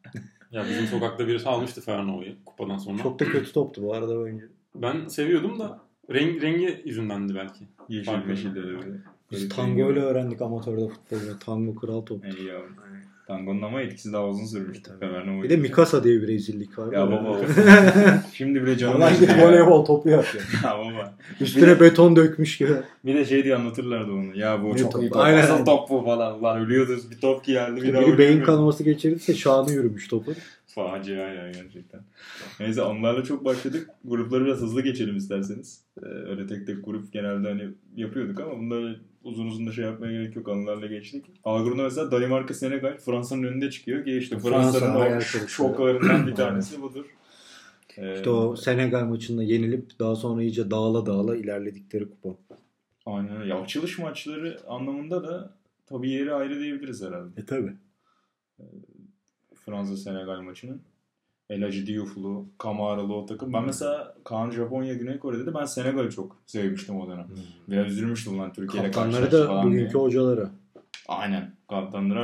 Ya 0.51 0.65
bizim 0.69 0.87
sokakta 0.87 1.27
birisi 1.27 1.49
almıştı 1.49 1.81
Fernova'yı 1.81 2.35
kupadan 2.45 2.77
sonra. 2.77 3.03
Çok 3.03 3.19
da 3.19 3.25
kötü 3.25 3.51
toptu 3.51 3.83
bu 3.83 3.93
arada 3.93 4.13
oyuncu. 4.17 4.45
Ben 4.75 5.07
seviyordum 5.07 5.59
da 5.59 5.79
renk, 6.13 6.43
rengi 6.43 6.81
yüzündendi 6.85 7.35
belki. 7.35 7.65
Yeşil 7.89 8.25
meşil 8.27 8.55
de 8.55 8.59
öyle. 8.59 8.77
Biz 9.31 9.49
tango 9.49 9.79
ile 9.81 9.89
rengi. 9.89 9.99
öğrendik 10.01 10.41
amatörde 10.41 10.87
futbolu. 10.87 11.39
Tango 11.45 11.75
kral 11.75 12.01
top. 12.01 12.25
Ey 12.25 12.45
yavrum. 12.45 12.75
Tangonun 13.27 13.61
ama 13.61 13.81
etkisi 13.81 14.13
daha 14.13 14.27
uzun 14.27 14.45
sürmüştü. 14.45 14.91
Fevernova. 14.99 15.43
Bir 15.43 15.49
de 15.49 15.55
Mikasa 15.55 16.03
diye 16.03 16.21
bir 16.21 16.27
rezillik 16.27 16.79
var. 16.79 16.93
Ya 16.93 17.11
baba. 17.11 17.37
Şimdi 18.33 18.63
bile 18.63 18.77
canım 18.77 18.97
Ulan 18.97 19.13
git 19.19 19.29
voleybol 19.41 19.85
topu 19.85 20.09
yapıyor. 20.09 20.43
Ya 20.63 20.77
baba. 20.77 21.13
Üstüne 21.41 21.79
beton 21.79 22.15
dökmüş 22.15 22.57
gibi. 22.57 22.71
Bir 23.05 23.15
de 23.15 23.25
şey 23.25 23.43
diye 23.43 23.55
anlatırlardı 23.55 24.11
onu. 24.11 24.37
Ya 24.37 24.63
bu 24.63 24.73
Ne 24.73 24.77
çok 24.77 24.91
top? 24.91 25.01
iyi 25.01 25.09
top. 25.09 25.21
Aynen. 25.21 25.39
Nasıl 25.39 25.65
top 25.65 25.89
bu 25.89 26.01
falan. 26.01 26.39
Ulan 26.39 26.59
ölüyordunuz 26.59 27.11
bir 27.11 27.17
top 27.17 27.45
geldi. 27.45 27.81
Bir 27.81 27.93
daha 27.93 28.01
Biri 28.01 28.17
beyin 28.17 28.43
kanaması 28.43 28.83
geçirirse 28.83 29.33
şanı 29.33 29.71
yürümüş 29.71 30.07
topu. 30.07 30.33
Facia 30.75 31.13
ya 31.13 31.51
gerçekten. 31.51 32.01
Neyse 32.59 32.81
onlarla 32.81 33.23
çok 33.23 33.45
başladık. 33.45 33.89
Grupları 34.05 34.45
biraz 34.45 34.57
hızlı 34.57 34.81
geçelim 34.81 35.15
isterseniz. 35.15 35.81
Ee, 36.03 36.05
öyle 36.05 36.47
tek 36.47 36.67
tek 36.67 36.85
grup 36.85 37.13
genelde 37.13 37.49
hani 37.49 37.69
yapıyorduk 37.95 38.39
ama 38.39 38.57
bunları 38.59 38.99
uzun 39.23 39.47
uzun 39.47 39.67
da 39.67 39.71
şey 39.71 39.85
yapmaya 39.85 40.11
gerek 40.11 40.35
yok. 40.35 40.49
Anılarla 40.49 40.87
geçtik. 40.87 41.25
A 41.43 41.61
grubunda 41.61 41.83
mesela 41.83 42.11
Danimarka, 42.11 42.53
Senegal 42.53 42.97
Fransa'nın 42.97 43.43
önünde 43.43 43.69
çıkıyor 43.69 44.05
ki 44.05 44.17
işte 44.17 44.39
Fransa 44.39 44.79
Fransa'nın 44.79 44.95
o 44.95 45.19
kırıklığı. 45.19 45.49
şoklarından 45.49 46.27
bir 46.27 46.35
tanesi 46.35 46.81
budur. 46.81 47.05
Ee, 47.97 48.13
İşte 48.15 48.29
o 48.29 48.55
Senegal 48.55 49.05
maçında 49.05 49.43
yenilip 49.43 49.99
daha 49.99 50.15
sonra 50.15 50.41
iyice 50.41 50.71
dağıla 50.71 51.05
dağıla 51.05 51.35
ilerledikleri 51.35 52.09
kupa. 52.09 52.29
Aynen. 53.05 53.43
Ya 53.43 53.61
açılış 53.61 53.99
maçları 53.99 54.59
anlamında 54.67 55.23
da 55.23 55.53
tabii 55.85 56.09
yeri 56.09 56.33
ayrı 56.33 56.59
diyebiliriz 56.59 57.03
herhalde. 57.03 57.41
E 57.41 57.45
tabi. 57.45 57.73
Fransa-Senegal 59.65 60.41
maçının. 60.41 60.81
El 61.49 61.61
Hadji 61.61 61.87
Diouf'lu, 61.87 62.45
Kamara'lı 62.57 63.13
o 63.13 63.25
takım. 63.25 63.53
Ben 63.53 63.65
mesela 63.65 64.15
Kaan 64.23 64.51
Japonya 64.51 64.93
Güney 64.93 65.19
Kore'de 65.19 65.45
de 65.45 65.53
ben 65.53 65.65
Senegal'i 65.65 66.09
çok 66.11 66.37
sevmiştim 66.45 66.99
o 66.99 67.07
dönem. 67.07 67.27
Biraz 67.67 67.87
üzülmüştüm 67.87 68.39
lan 68.39 68.53
Türkiye'yle 68.53 68.91
Kaptanları 68.91 69.31
da 69.31 69.47
falan 69.47 69.63
diye. 69.71 69.73
bugünkü 69.73 69.97
hocaları. 69.97 70.49
Aynen. 71.07 71.51
Kaptanları 71.69 72.19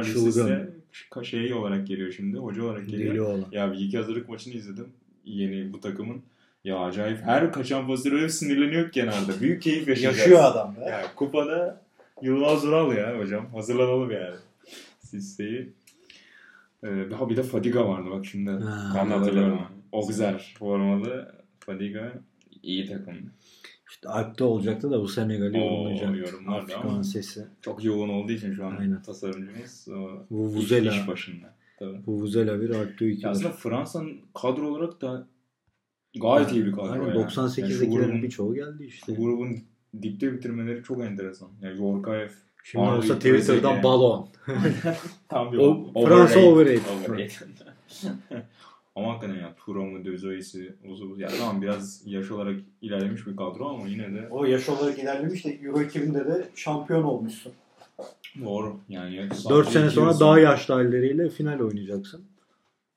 ka- 1.12 1.26
şey 1.26 1.54
olarak 1.54 1.88
geliyor 1.88 2.12
şimdi. 2.12 2.38
Hoca 2.38 2.64
olarak 2.64 2.88
geliyor. 2.90 3.14
Deli 3.14 3.22
olan. 3.22 3.46
Ya 3.52 3.72
bir 3.74 3.78
iki 3.78 3.98
hazırlık 3.98 4.30
maçını 4.30 4.54
izledim. 4.54 4.88
Yeni 5.26 5.74
bu 5.74 5.80
takımın. 5.82 6.22
Ya 6.64 6.80
acayip. 6.80 7.22
Her 7.22 7.52
kaçan 7.52 7.88
pozisyonu 7.88 8.16
öyle 8.16 8.30
sinirleniyor 8.30 8.86
ki 8.86 8.92
kenarda. 8.92 9.42
Büyük 9.42 9.62
keyif 9.62 9.88
yaşayacağız. 9.88 10.18
Yaşıyor 10.18 10.44
adam 10.44 10.76
be. 10.76 10.86
Ya 10.90 11.02
kupada 11.16 11.82
Yılmaz 12.22 12.68
Vural 12.68 12.98
ya 12.98 13.20
hocam. 13.20 13.46
Hazırlanalım 13.54 14.12
yani. 14.12 14.36
Sisteyi. 15.00 15.70
Ee, 16.84 16.88
ha 17.16 17.30
bir 17.30 17.38
de 17.38 17.44
Fadiga 17.44 17.88
vardı 17.88 18.10
bak 18.12 18.26
şimdi. 18.26 18.52
Ha. 18.52 18.94
Ben 18.96 19.10
de 19.10 19.14
hatırlıyorum. 19.14 19.58
Ha. 19.58 19.72
Ogzer 19.92 20.56
formalı 20.60 21.36
Fadiga 21.60 22.14
iyi 22.64 22.86
takım. 22.86 23.16
İşte 23.90 24.10
Alp'te 24.10 24.44
olacaktı 24.44 24.92
da 24.92 25.02
bu 25.02 25.08
Senegal'i 25.08 25.58
yorumlayacak. 25.58 26.18
yorumlardı 26.18 26.74
Afrika'nın 26.74 27.02
sesi. 27.02 27.48
Çok 27.62 27.84
yoğun 27.84 28.10
olduğu 28.10 28.32
için 28.32 28.54
şu 28.54 28.66
an 28.66 28.76
Aynen. 28.76 29.02
tasarımcımız 29.02 29.88
iş, 30.58 30.72
iş 30.72 31.08
başında. 31.08 31.56
Tabii. 31.80 32.06
Bu 32.06 32.12
Vuvuzela 32.12 32.62
bir 32.62 32.70
Alp'te 32.70 33.10
2 33.10 33.26
Ya 33.26 33.32
aslında 33.32 33.52
Fransa'nın 33.52 34.22
kadro 34.34 34.68
olarak 34.68 35.02
da 35.02 35.28
gayet 36.22 36.52
iyi 36.52 36.66
bir 36.66 36.72
kadro. 36.72 36.96
Yani. 36.96 37.10
Yani 37.10 37.18
98'dekilerin 37.20 37.80
şu 37.80 37.90
grubun, 37.90 38.24
birçoğu 38.24 38.56
geldi 38.56 38.86
işte. 38.86 39.14
grubun 39.14 39.58
dipte 40.02 40.34
bitirmeleri 40.34 40.84
çok 40.84 41.04
enteresan. 41.04 41.50
Yani 41.62 41.78
Yorkaev 41.78 42.30
Şimdi 42.64 42.86
Henry, 42.86 42.98
olsa 42.98 43.16
Twitter'dan 43.16 43.44
Trezeguet. 43.46 43.84
balon. 43.84 44.28
Tam 45.30 45.52
bir 45.52 45.58
O- 45.58 45.92
Fransa 46.06 46.40
overrated. 46.40 46.82
overrated. 47.08 47.48
ama 48.96 49.14
hakikaten 49.14 49.36
ya 49.42 49.56
Thuram'ı, 49.56 50.06
Dözois'i, 50.06 50.76
Uzu, 50.90 51.16
ya 51.18 51.28
tamam 51.40 51.62
biraz 51.62 52.02
yaş 52.06 52.32
olarak 52.32 52.60
ilerlemiş 52.82 53.28
bir 53.28 53.36
kadro 53.36 53.70
ama 53.70 53.88
yine 53.88 54.14
de 54.14 54.28
O 54.32 54.46
yaş 54.46 54.70
olarak 54.70 55.00
ilerlemiş 55.00 55.46
de 55.46 55.50
Euro 55.64 55.82
2000'de 55.82 56.26
de 56.26 56.48
şampiyon 56.56 57.04
olmuşsun. 57.04 57.52
doğru. 58.46 58.78
Yani 58.90 59.16
ya, 59.16 59.30
4 59.50 59.70
sene 59.70 59.90
sonra 59.90 60.20
daha 60.20 60.40
yaşlı 60.40 60.74
halleriyle 60.74 61.30
final 61.30 61.60
oynayacaksın. 61.60 62.26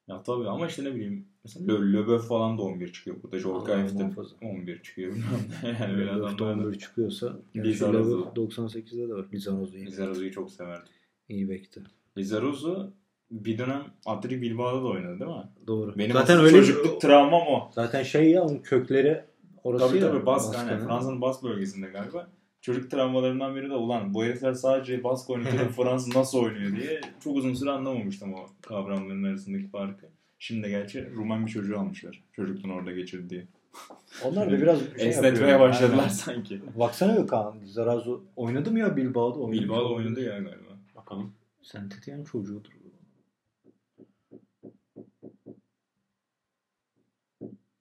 Ya 0.08 0.22
tabii 0.22 0.48
ama 0.48 0.66
işte 0.66 0.84
ne 0.84 0.94
bileyim 0.94 1.24
mesela 1.44 1.78
Le, 1.78 2.18
falan 2.18 2.58
da 2.58 2.62
11 2.62 2.92
çıkıyor 2.92 3.16
burada. 3.22 3.38
Jorkaev 3.38 3.88
de 3.88 4.02
muhafaza. 4.02 4.34
11 4.42 4.82
çıkıyor. 4.82 5.16
yani 5.80 5.92
öyle 5.92 6.06
Lefte 6.06 6.12
adamlar 6.12 6.58
da. 6.58 6.66
11 6.66 6.78
çıkıyorsa. 6.78 7.36
Lizarazu. 7.56 8.18
Lizarazu. 8.18 8.32
98'de 8.36 9.08
de 9.08 9.14
var. 9.14 9.26
Lizarazu 9.32 9.76
yine. 9.76 9.86
Lizarozu'yu 9.86 10.32
çok 10.32 10.50
severdim. 10.50 10.92
İyi 11.28 11.48
bekti. 11.48 11.82
Lizarozu 12.18 12.92
bir 13.30 13.58
dönem 13.58 13.82
Atri 14.06 14.42
Bilbao'da 14.42 14.82
da 14.82 14.86
oynadı 14.86 15.20
değil 15.20 15.30
mi? 15.30 15.44
Doğru. 15.66 15.98
Benim 15.98 16.12
Zaten 16.12 16.38
öyle 16.40 16.56
çocukluk 16.56 17.00
travmam 17.00 17.42
o. 17.48 17.70
Zaten 17.72 18.02
şey 18.02 18.30
ya 18.30 18.42
onun 18.42 18.58
kökleri 18.58 19.24
orası 19.64 19.88
Tabii 19.88 19.98
ya. 19.98 20.10
tabii 20.10 20.26
Bask 20.26 20.54
Bask 20.54 20.70
yani. 20.70 20.84
Fransa'nın 20.84 21.20
Bask 21.20 21.42
bölgesinde 21.42 21.86
galiba. 21.86 22.28
Çocuk 22.60 22.90
travmalarından 22.90 23.56
biri 23.56 23.70
de 23.70 23.74
ulan 23.74 24.14
bu 24.14 24.24
herifler 24.24 24.52
sadece 24.52 25.04
Bask 25.04 25.30
oynatıyor 25.30 25.64
da 25.64 25.68
Fransa 25.76 26.20
nasıl 26.20 26.38
oynuyor 26.38 26.76
diye 26.76 27.00
çok 27.24 27.36
uzun 27.36 27.54
süre 27.54 27.70
anlamamıştım 27.70 28.34
o 28.34 28.46
kavramların 28.62 29.24
arasındaki 29.24 29.68
farkı. 29.68 30.06
Şimdi 30.44 30.62
de 30.62 30.70
gerçi 30.70 31.10
Rumen 31.10 31.46
bir 31.46 31.50
çocuğu 31.50 31.78
almışlar. 31.78 32.22
Çocukluğunu 32.32 32.72
orada 32.72 32.92
geçirdi 32.92 33.30
diye. 33.30 33.46
Onlar 34.24 34.50
da 34.50 34.62
biraz 34.62 34.80
şey 34.80 35.08
Esnetmeye 35.08 35.60
başladılar 35.60 35.98
Aynen. 35.98 36.08
sanki. 36.08 36.60
Baksana 36.78 37.14
yok 37.14 37.28
Kaan. 37.28 37.60
Lizarazu 37.60 38.24
oynadı 38.36 38.70
mı 38.70 38.78
ya 38.78 38.96
Bilbao'da? 38.96 39.38
Oynadı. 39.38 39.62
Bilbao 39.62 39.94
oynadı 39.94 40.20
ya 40.20 40.38
galiba. 40.38 40.78
Bakalım. 40.96 41.34
Sentetiyen 41.62 42.24
çocuğudur. 42.24 42.70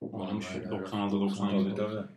Varmış. 0.01 0.45
Vallahi 0.55 0.69
96 0.69 1.11
Tabii 1.11 1.21
97. 1.21 1.75
tabii. 1.75 2.07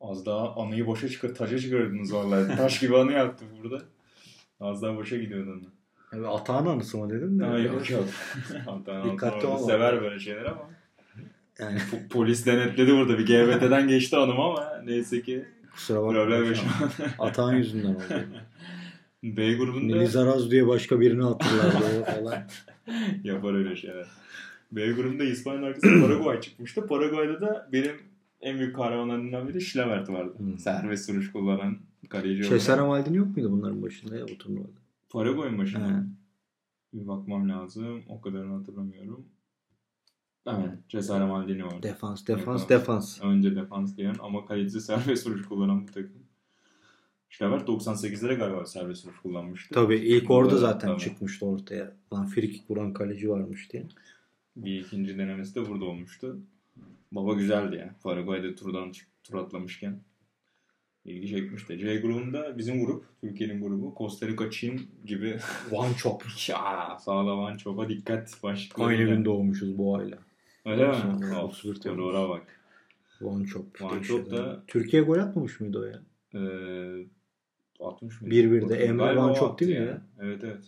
Az 0.00 0.26
daha 0.26 0.54
anıyı 0.56 0.86
boşa 0.86 1.08
çıkar, 1.08 1.34
taca 1.34 1.58
çıkardınız 1.58 2.14
vallahi. 2.14 2.56
Taş 2.56 2.80
gibi 2.80 2.96
anı 2.96 3.12
yaptık 3.12 3.48
burada. 3.62 3.82
Az 4.60 4.82
daha 4.82 4.96
boşa 4.96 5.16
gidiyordu 5.16 5.50
onu. 5.52 5.85
Evet, 6.12 6.26
Atağın 6.30 6.66
anısı 6.66 6.98
mı 6.98 7.10
dedin 7.10 7.38
de? 7.38 7.44
Ha, 7.44 7.58
yok 7.58 7.90
yok. 7.90 8.04
Dikkatli 9.04 9.36
Anton 9.36 9.50
ol. 9.50 9.66
sever 9.66 10.02
böyle 10.02 10.18
şeyler 10.18 10.44
ama. 10.44 10.70
Yani 11.58 11.78
Po- 11.78 12.08
Polis 12.08 12.46
denetledi 12.46 12.92
burada. 12.92 13.18
Bir 13.18 13.26
GBT'den 13.26 13.88
geçti 13.88 14.16
hanım 14.16 14.40
ama 14.40 14.72
neyse 14.84 15.22
ki 15.22 15.44
kusura 15.72 16.02
bakma. 16.02 16.12
problem 16.12 16.54
şu 16.54 16.62
an. 17.42 17.52
Yüzünden 17.54 17.94
oldu. 17.94 18.02
B 19.22 19.54
grubunda 19.54 19.96
Lizarazu 19.98 20.50
diye 20.50 20.66
başka 20.66 21.00
birini 21.00 21.22
hatırlardı 21.22 22.04
falan. 22.04 22.34
yapar 23.24 23.54
öyle 23.54 23.76
şeyler. 23.76 24.06
B 24.72 24.92
grubunda 24.92 25.24
İspanya 25.24 25.66
arkasında 25.66 26.00
Paraguay 26.06 26.40
çıkmıştı. 26.40 26.86
Paraguay'da 26.86 27.40
da 27.40 27.68
benim 27.72 27.92
en 28.40 28.58
büyük 28.58 28.76
kahramanlarından 28.76 29.48
biri 29.48 29.60
Schlavert 29.60 30.08
vardı. 30.10 30.34
Hmm. 30.36 30.58
Serbest 30.58 31.10
vuruş 31.10 31.32
kullanan 31.32 31.78
kaleci. 32.08 32.60
Sera 32.60 32.86
Maldini 32.86 33.16
yok 33.16 33.36
muydu 33.36 33.52
bunların 33.52 33.82
başında 33.82 34.16
ya 34.16 34.28
bu 34.28 34.38
turnuvada? 34.38 34.85
Paraguay'ın 35.10 35.58
başında. 35.58 35.86
He. 35.86 35.90
mı? 35.90 36.10
Bir 36.94 37.06
bakmam 37.08 37.48
lazım. 37.48 38.02
O 38.08 38.20
kadarını 38.20 38.58
hatırlamıyorum. 38.58 39.26
Evet. 40.46 40.70
Cesare 40.88 41.24
Maldini 41.24 41.64
vardı. 41.64 41.82
Defans, 41.82 42.26
defans, 42.26 42.68
Defans. 42.68 42.68
defans. 42.68 43.22
Önce 43.22 43.56
defans 43.56 43.96
diyen 43.96 44.16
ama 44.20 44.46
kalecisi 44.46 44.80
serbest 44.80 45.26
vuruş 45.26 45.48
kullanan 45.48 45.82
bu 45.88 45.92
takım. 45.92 46.26
Schlavert 47.28 47.68
98'lere 47.68 48.34
galiba 48.34 48.66
serbest 48.66 49.06
vuruş 49.06 49.18
kullanmıştı. 49.20 49.74
Tabii 49.74 49.96
ilk 49.96 50.30
orada 50.30 50.50
Tabii, 50.50 50.60
zaten 50.60 50.88
tabii. 50.88 51.00
çıkmıştı 51.00 51.46
ortaya. 51.46 51.92
Lan 52.12 52.26
frikik 52.26 52.70
vuran 52.70 52.92
kaleci 52.92 53.30
varmış 53.30 53.72
diye. 53.72 53.86
Bir 54.56 54.80
ikinci 54.80 55.18
denemesi 55.18 55.54
de 55.54 55.68
burada 55.68 55.84
olmuştu. 55.84 56.38
Baba 57.12 57.34
güzeldi 57.34 57.76
ya. 57.76 57.94
Paraguay'da 58.02 58.54
turdan 58.54 58.90
çık- 58.92 59.08
tur 59.24 59.34
atlamışken. 59.34 60.00
İlgi 61.06 61.28
çekmişti. 61.28 61.78
C 61.78 61.96
grubunda 61.96 62.58
bizim 62.58 62.86
grup, 62.86 63.04
Türkiye'nin 63.20 63.62
grubu. 63.62 63.94
Costa 63.98 64.26
Rica, 64.26 64.50
Çin 64.50 64.90
gibi. 65.06 65.38
One 65.72 65.94
chop. 65.94 66.22
ya 66.48 66.98
sağda 67.00 67.38
Van 67.38 67.56
Çop'a 67.56 67.88
dikkat. 67.88 68.42
Başlıklı. 68.42 68.84
Aynı 68.84 69.02
gün 69.02 69.24
doğmuşuz 69.24 69.78
bu 69.78 69.96
ayla. 69.96 70.18
Öyle 70.64 70.88
mi? 70.88 70.94
Doksan- 70.94 71.44
Of, 71.44 71.50
31 71.50 71.80
Temmuz. 71.80 71.98
Doğru'a 71.98 72.28
bak. 72.28 72.60
One 73.22 73.46
chop. 73.46 73.80
Değişik 73.80 74.04
Chop 74.08 74.30
da-. 74.30 74.62
Türkiye 74.66 75.02
gol 75.02 75.18
atmamış 75.18 75.60
mıydı 75.60 75.78
o 75.78 75.84
ya? 75.84 76.02
Ee, 76.34 77.06
60 77.80 78.20
mıydı? 78.20 78.34
1-1'de 78.34 78.76
Emre 78.76 79.16
Van 79.16 79.28
attı 79.34 79.66
değil 79.66 79.80
mi 79.80 79.86
ya? 79.86 80.02
Evet 80.20 80.44
evet. 80.44 80.64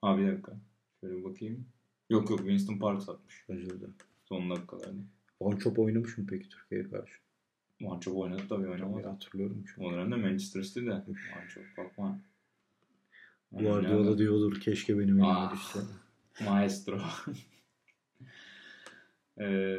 Ha 0.00 0.18
bir 0.18 0.26
dakika. 0.32 0.52
Şöyle 1.00 1.24
bakayım. 1.24 1.66
Yok 2.10 2.30
yok 2.30 2.38
Winston 2.38 2.78
Parks 2.78 3.08
atmış. 3.08 3.44
Özür 3.48 3.70
dilerim. 3.70 3.94
Son 4.24 4.50
dakikalarda. 4.50 5.00
One 5.40 5.58
chop 5.58 5.78
oynamış 5.78 6.18
mı 6.18 6.26
peki 6.30 6.48
Türkiye'ye 6.48 6.88
karşı? 6.90 7.14
Van 7.82 8.00
Çok 8.00 8.16
oynadı 8.16 8.42
tabii 8.48 8.68
oynamadı. 8.68 9.08
hatırlıyorum 9.08 9.64
çünkü. 9.68 9.80
O 9.88 9.92
dönemde 9.92 10.16
Manchester 10.16 10.62
City'de. 10.62 10.90
Van 10.90 11.02
Çok 11.54 11.64
bakma. 11.78 12.18
Guardiola 13.52 14.18
diyordur 14.18 14.60
keşke 14.60 14.98
benim 14.98 15.08
elime 15.08 15.26
Ah. 15.26 15.52
düşse. 15.54 15.78
Maestro. 16.44 17.00
Ee, 19.40 19.78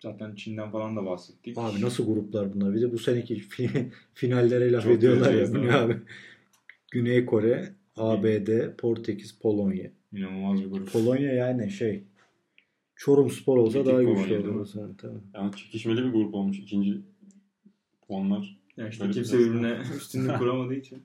zaten 0.00 0.34
Çin'den 0.34 0.70
falan 0.70 0.96
da 0.96 1.06
bahsettik. 1.06 1.58
Abi 1.58 1.80
nasıl 1.80 2.06
gruplar 2.06 2.54
bunlar? 2.54 2.74
Bir 2.74 2.80
de 2.82 2.92
bu 2.92 2.98
seneki 2.98 3.34
fi- 3.48 3.90
finallere 4.14 4.72
laf 4.72 4.82
Çok 4.84 4.92
ediyorlar 4.92 5.34
ya. 5.64 5.82
abi? 5.84 5.96
Güney 6.90 7.26
Kore, 7.26 7.72
ABD, 7.96 8.76
Portekiz, 8.78 9.32
Polonya. 9.38 9.90
İnanılmaz 10.12 10.60
bir 10.60 10.70
grup. 10.70 10.92
Polonya 10.92 11.32
yani 11.32 11.70
şey 11.70 12.04
Çorum 12.98 13.30
Spor 13.30 13.58
olsa 13.58 13.86
daha 13.86 14.02
güçlü 14.02 14.30
değil 14.30 14.44
mi? 14.44 14.50
olur. 14.50 14.66
Sen, 14.66 14.94
tabii. 14.94 15.18
Yani 15.34 15.56
çekişmeli 15.56 16.04
bir 16.04 16.12
grup 16.12 16.34
olmuş. 16.34 16.58
ikinci 16.58 17.00
puanlar. 18.08 18.58
Ya 18.76 18.88
işte 18.88 19.10
kimse 19.10 19.38
birbirine 19.38 19.78
üstünlük 19.96 20.38
kuramadığı 20.38 20.74
için. 20.74 21.02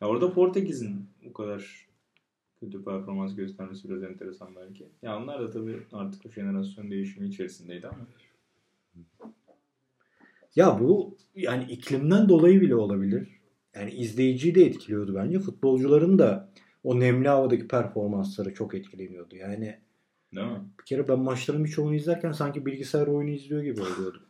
Ya 0.00 0.08
orada 0.08 0.32
Portekiz'in 0.32 1.08
bu 1.24 1.32
kadar 1.32 1.86
kötü 2.60 2.84
performans 2.84 3.36
göstermesi 3.36 3.88
biraz 3.88 4.02
enteresan 4.02 4.56
belki. 4.56 4.88
Ya 5.02 5.18
onlar 5.18 5.40
da 5.40 5.50
tabii 5.50 5.76
artık 5.92 6.26
o 6.26 6.30
jenerasyon 6.30 6.90
değişimi 6.90 7.28
içerisindeydi 7.28 7.88
ama. 7.88 8.06
Ya 10.56 10.80
bu 10.80 11.16
yani 11.34 11.64
iklimden 11.64 12.28
dolayı 12.28 12.60
bile 12.60 12.74
olabilir. 12.74 13.28
Yani 13.74 13.90
izleyiciyi 13.90 14.54
de 14.54 14.64
etkiliyordu 14.64 15.14
bence. 15.14 15.38
Futbolcuların 15.38 16.18
da 16.18 16.48
o 16.84 17.00
nemli 17.00 17.28
havadaki 17.28 17.68
performansları 17.68 18.54
çok 18.54 18.74
etkileniyordu. 18.74 19.36
Yani 19.36 19.78
Değil 20.34 20.46
mi? 20.46 20.60
bir 20.80 20.84
kere 20.84 21.08
ben 21.08 21.18
maçların 21.18 21.64
birçoğunu 21.64 21.94
izlerken 21.94 22.32
sanki 22.32 22.66
bilgisayar 22.66 23.06
oyunu 23.06 23.30
izliyor 23.30 23.62
gibi 23.62 23.80
oluyordum. 23.80 24.22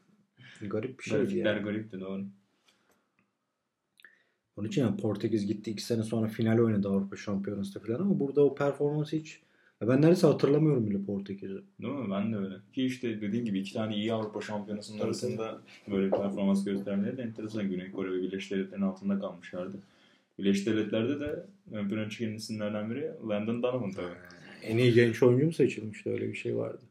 Garip 0.62 0.98
bir 0.98 1.04
şeydi 1.04 1.18
Grafikler 1.18 1.54
yani. 1.54 1.64
garipti 1.64 2.00
doğru. 2.00 2.24
Onun 4.56 4.68
için 4.68 4.82
yani 4.82 4.96
Portekiz 4.96 5.46
gitti 5.46 5.70
iki 5.70 5.82
sene 5.82 6.02
sonra 6.02 6.28
final 6.28 6.58
oynadı 6.58 6.88
Avrupa 6.88 7.16
Şampiyonası'nda 7.16 7.84
falan 7.84 8.00
ama 8.00 8.20
burada 8.20 8.44
o 8.44 8.54
performansı 8.54 9.16
hiç 9.16 9.40
ya 9.80 9.88
ben 9.88 9.96
neredeyse 10.02 10.26
hatırlamıyorum 10.26 10.90
bile 10.90 11.04
Portekiz'i. 11.04 11.62
Değil 11.82 11.94
mi? 11.94 12.10
Ben 12.10 12.32
de 12.32 12.36
öyle. 12.36 12.54
Ki 12.72 12.84
işte 12.84 13.20
dediğin 13.20 13.44
gibi 13.44 13.58
iki 13.58 13.72
tane 13.72 13.96
iyi 13.96 14.12
Avrupa 14.12 14.40
şampiyonasının 14.40 15.00
arasında 15.00 15.60
böyle 15.90 16.10
performans 16.10 16.64
göstermeleri 16.64 17.16
de 17.16 17.22
enteresan. 17.22 17.68
Güney 17.68 17.90
Kore 17.90 18.12
ve 18.12 18.22
Birleşik 18.22 18.50
Devletler'in 18.50 18.82
altında 18.82 19.18
kalmışlardı. 19.18 19.76
Birleşik 20.38 20.66
Devletler'de 20.66 21.20
de 21.20 21.46
ön 21.72 21.88
plana 21.88 22.10
çıkan 22.10 22.32
isimlerden 22.32 22.90
biri 22.90 23.10
Landon 23.28 23.62
Donovan 23.62 23.90
tabii. 23.90 24.14
En 24.62 24.78
iyi 24.78 24.92
genç 24.92 25.22
oyuncu 25.22 25.46
mu 25.46 25.52
seçilmişti 25.52 26.10
öyle 26.10 26.28
bir 26.28 26.34
şey 26.34 26.56
vardı. 26.56 26.82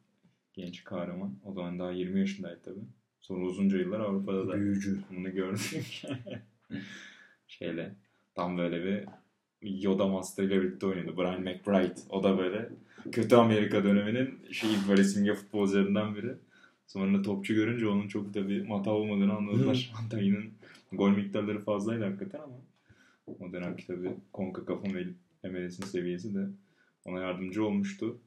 Genç 0.53 0.83
kahraman. 0.83 1.35
O 1.45 1.53
zaman 1.53 1.79
daha 1.79 1.91
20 1.91 2.19
yaşındaydı 2.19 2.59
tabii. 2.65 2.85
Sonra 3.21 3.45
uzunca 3.45 3.77
yıllar 3.77 3.99
Avrupa'da 3.99 4.47
da 4.47 4.55
Büyücü. 4.55 4.99
bunu 5.17 5.31
gördük. 5.33 6.01
Şeyle 7.47 7.95
tam 8.35 8.57
böyle 8.57 8.83
bir 8.83 9.05
Yoda 9.81 10.07
Master 10.07 10.43
ile 10.43 10.61
birlikte 10.61 10.85
oynuyordu. 10.85 11.17
Brian 11.17 11.41
McBride. 11.41 11.99
O 12.09 12.23
da 12.23 12.37
böyle 12.37 12.69
kötü 13.11 13.35
Amerika 13.35 13.83
döneminin 13.83 14.39
şey 14.51 14.69
böyle 14.89 15.03
simge 15.03 15.33
futbolcularından 15.33 16.15
biri. 16.15 16.33
Sonra 16.87 17.21
topçu 17.21 17.53
görünce 17.53 17.87
onun 17.87 18.07
çok 18.07 18.33
da 18.33 18.49
bir 18.49 18.67
mata 18.67 18.91
olmadığını 18.91 19.33
anladılar. 19.33 19.93
Dayının 20.11 20.45
gol 20.91 21.09
miktarları 21.09 21.59
fazlaydı 21.59 22.03
hakikaten 22.03 22.39
ama 22.39 22.55
o 23.39 23.51
dönemki 23.51 23.87
tabii 23.87 24.11
CONCACAF'ın 24.33 24.93
ve 24.93 25.05
MLS'in 25.49 25.85
seviyesi 25.85 26.35
de 26.35 26.47
ona 27.05 27.19
yardımcı 27.21 27.65
olmuştu. 27.65 28.17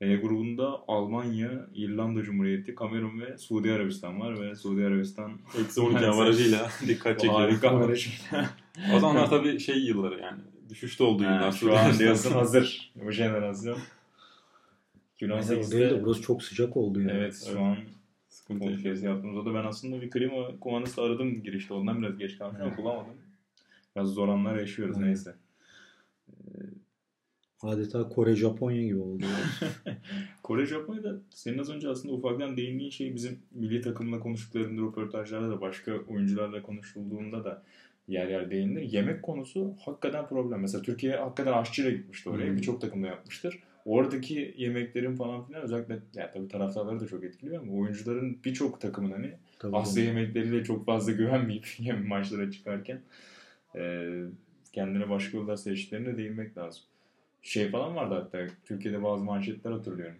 E 0.00 0.16
grubunda 0.16 0.80
Almanya, 0.88 1.66
İrlanda 1.74 2.22
Cumhuriyeti, 2.22 2.74
Kamerun 2.74 3.20
ve 3.20 3.38
Suudi 3.38 3.72
Arabistan 3.72 4.20
var 4.20 4.40
ve 4.40 4.56
Suudi 4.56 4.84
Arabistan 4.86 5.32
Eksi 5.60 5.80
12 5.80 6.06
avarajıyla 6.06 6.70
dikkat 6.86 7.20
çekiyor. 7.20 7.40
harika 7.40 7.70
avarajıyla. 7.70 8.50
O 8.94 8.98
zamanlar 9.00 9.30
tabii 9.30 9.60
şey 9.60 9.78
yılları 9.78 10.20
yani. 10.20 10.40
Düşüşte 10.68 11.04
olduğu 11.04 11.22
yıllar. 11.22 11.42
Ha, 11.42 11.52
şu 11.52 11.76
an 11.78 11.98
diyorsun 11.98 12.32
hazır. 12.32 12.92
Bu 13.04 13.10
jenerasyon. 13.10 13.78
Yani 15.20 15.32
o 15.34 15.36
değil 15.48 15.48
de 15.50 15.54
2018'de 15.76 16.04
burası 16.04 16.22
çok 16.22 16.42
sıcak 16.42 16.76
oldu 16.76 17.00
yani. 17.00 17.12
evet 17.12 17.48
şu 17.52 17.60
an 17.60 17.76
Sıkıntı 18.28 18.66
podcast 18.66 19.04
yaptığımızda 19.04 19.50
da 19.50 19.54
ben 19.54 19.64
aslında 19.64 20.02
bir 20.02 20.10
klima 20.10 20.60
kumandası 20.60 21.02
aradım 21.02 21.42
girişte. 21.42 21.74
Ondan 21.74 22.02
biraz 22.02 22.18
geç 22.18 22.38
kalmış 22.38 22.60
ama 22.60 22.68
Evet. 22.68 22.78
bulamadım. 22.78 23.14
Biraz 23.96 24.08
zor 24.08 24.28
anlar 24.28 24.56
yaşıyoruz 24.56 24.96
Evet. 24.98 25.06
neyse. 25.06 25.34
Adeta 27.62 28.08
Kore 28.08 28.36
Japonya 28.36 28.82
gibi 28.82 28.98
oldu. 28.98 29.22
yani. 29.22 29.96
Kore 30.42 30.66
Japonya'da 30.66 31.16
senin 31.30 31.58
az 31.58 31.70
önce 31.70 31.88
aslında 31.88 32.14
ufaktan 32.14 32.56
değindiğin 32.56 32.90
şey 32.90 33.14
bizim 33.14 33.38
milli 33.54 33.80
takımla 33.80 34.20
konuştuklarında 34.20 34.82
röportajlarda 34.82 35.50
da 35.50 35.60
başka 35.60 35.92
oyuncularla 36.08 36.62
konuşulduğunda 36.62 37.44
da 37.44 37.62
yer 38.08 38.28
yer 38.28 38.50
değinilir. 38.50 38.92
Yemek 38.92 39.22
konusu 39.22 39.74
hakikaten 39.84 40.28
problem. 40.28 40.60
Mesela 40.60 40.82
Türkiye 40.82 41.16
hakikaten 41.16 41.52
aşçıyla 41.52 41.90
gitmişti 41.90 42.30
oraya. 42.30 42.46
Hmm. 42.46 42.56
Birçok 42.56 42.80
takımda 42.80 43.06
yapmıştır. 43.06 43.62
Oradaki 43.84 44.54
yemeklerin 44.56 45.16
falan 45.16 45.46
filan 45.46 45.62
özellikle 45.62 45.98
yani 46.14 46.30
tabii 46.34 46.48
taraftarları 46.48 47.00
da 47.00 47.06
çok 47.06 47.24
etkiliyor 47.24 47.62
ama 47.62 47.72
oyuncuların 47.72 48.38
birçok 48.44 48.80
takımın 48.80 49.10
hani 49.12 49.32
Tabii 49.58 49.76
Asya 49.76 50.04
canım. 50.04 50.18
yemekleriyle 50.18 50.64
çok 50.64 50.86
fazla 50.86 51.12
güvenmeyip 51.22 51.66
maçlara 52.06 52.50
çıkarken 52.50 53.00
e, 53.76 54.10
kendine 54.72 55.10
başka 55.10 55.36
yollar 55.38 55.56
seçtiklerine 55.56 56.16
değinmek 56.16 56.58
lazım. 56.58 56.82
Şey 57.46 57.70
falan 57.70 57.96
vardı 57.96 58.14
hatta 58.14 58.38
Türkiye'de 58.64 59.02
bazı 59.02 59.24
manşetler 59.24 59.72
hatırlıyorum. 59.72 60.16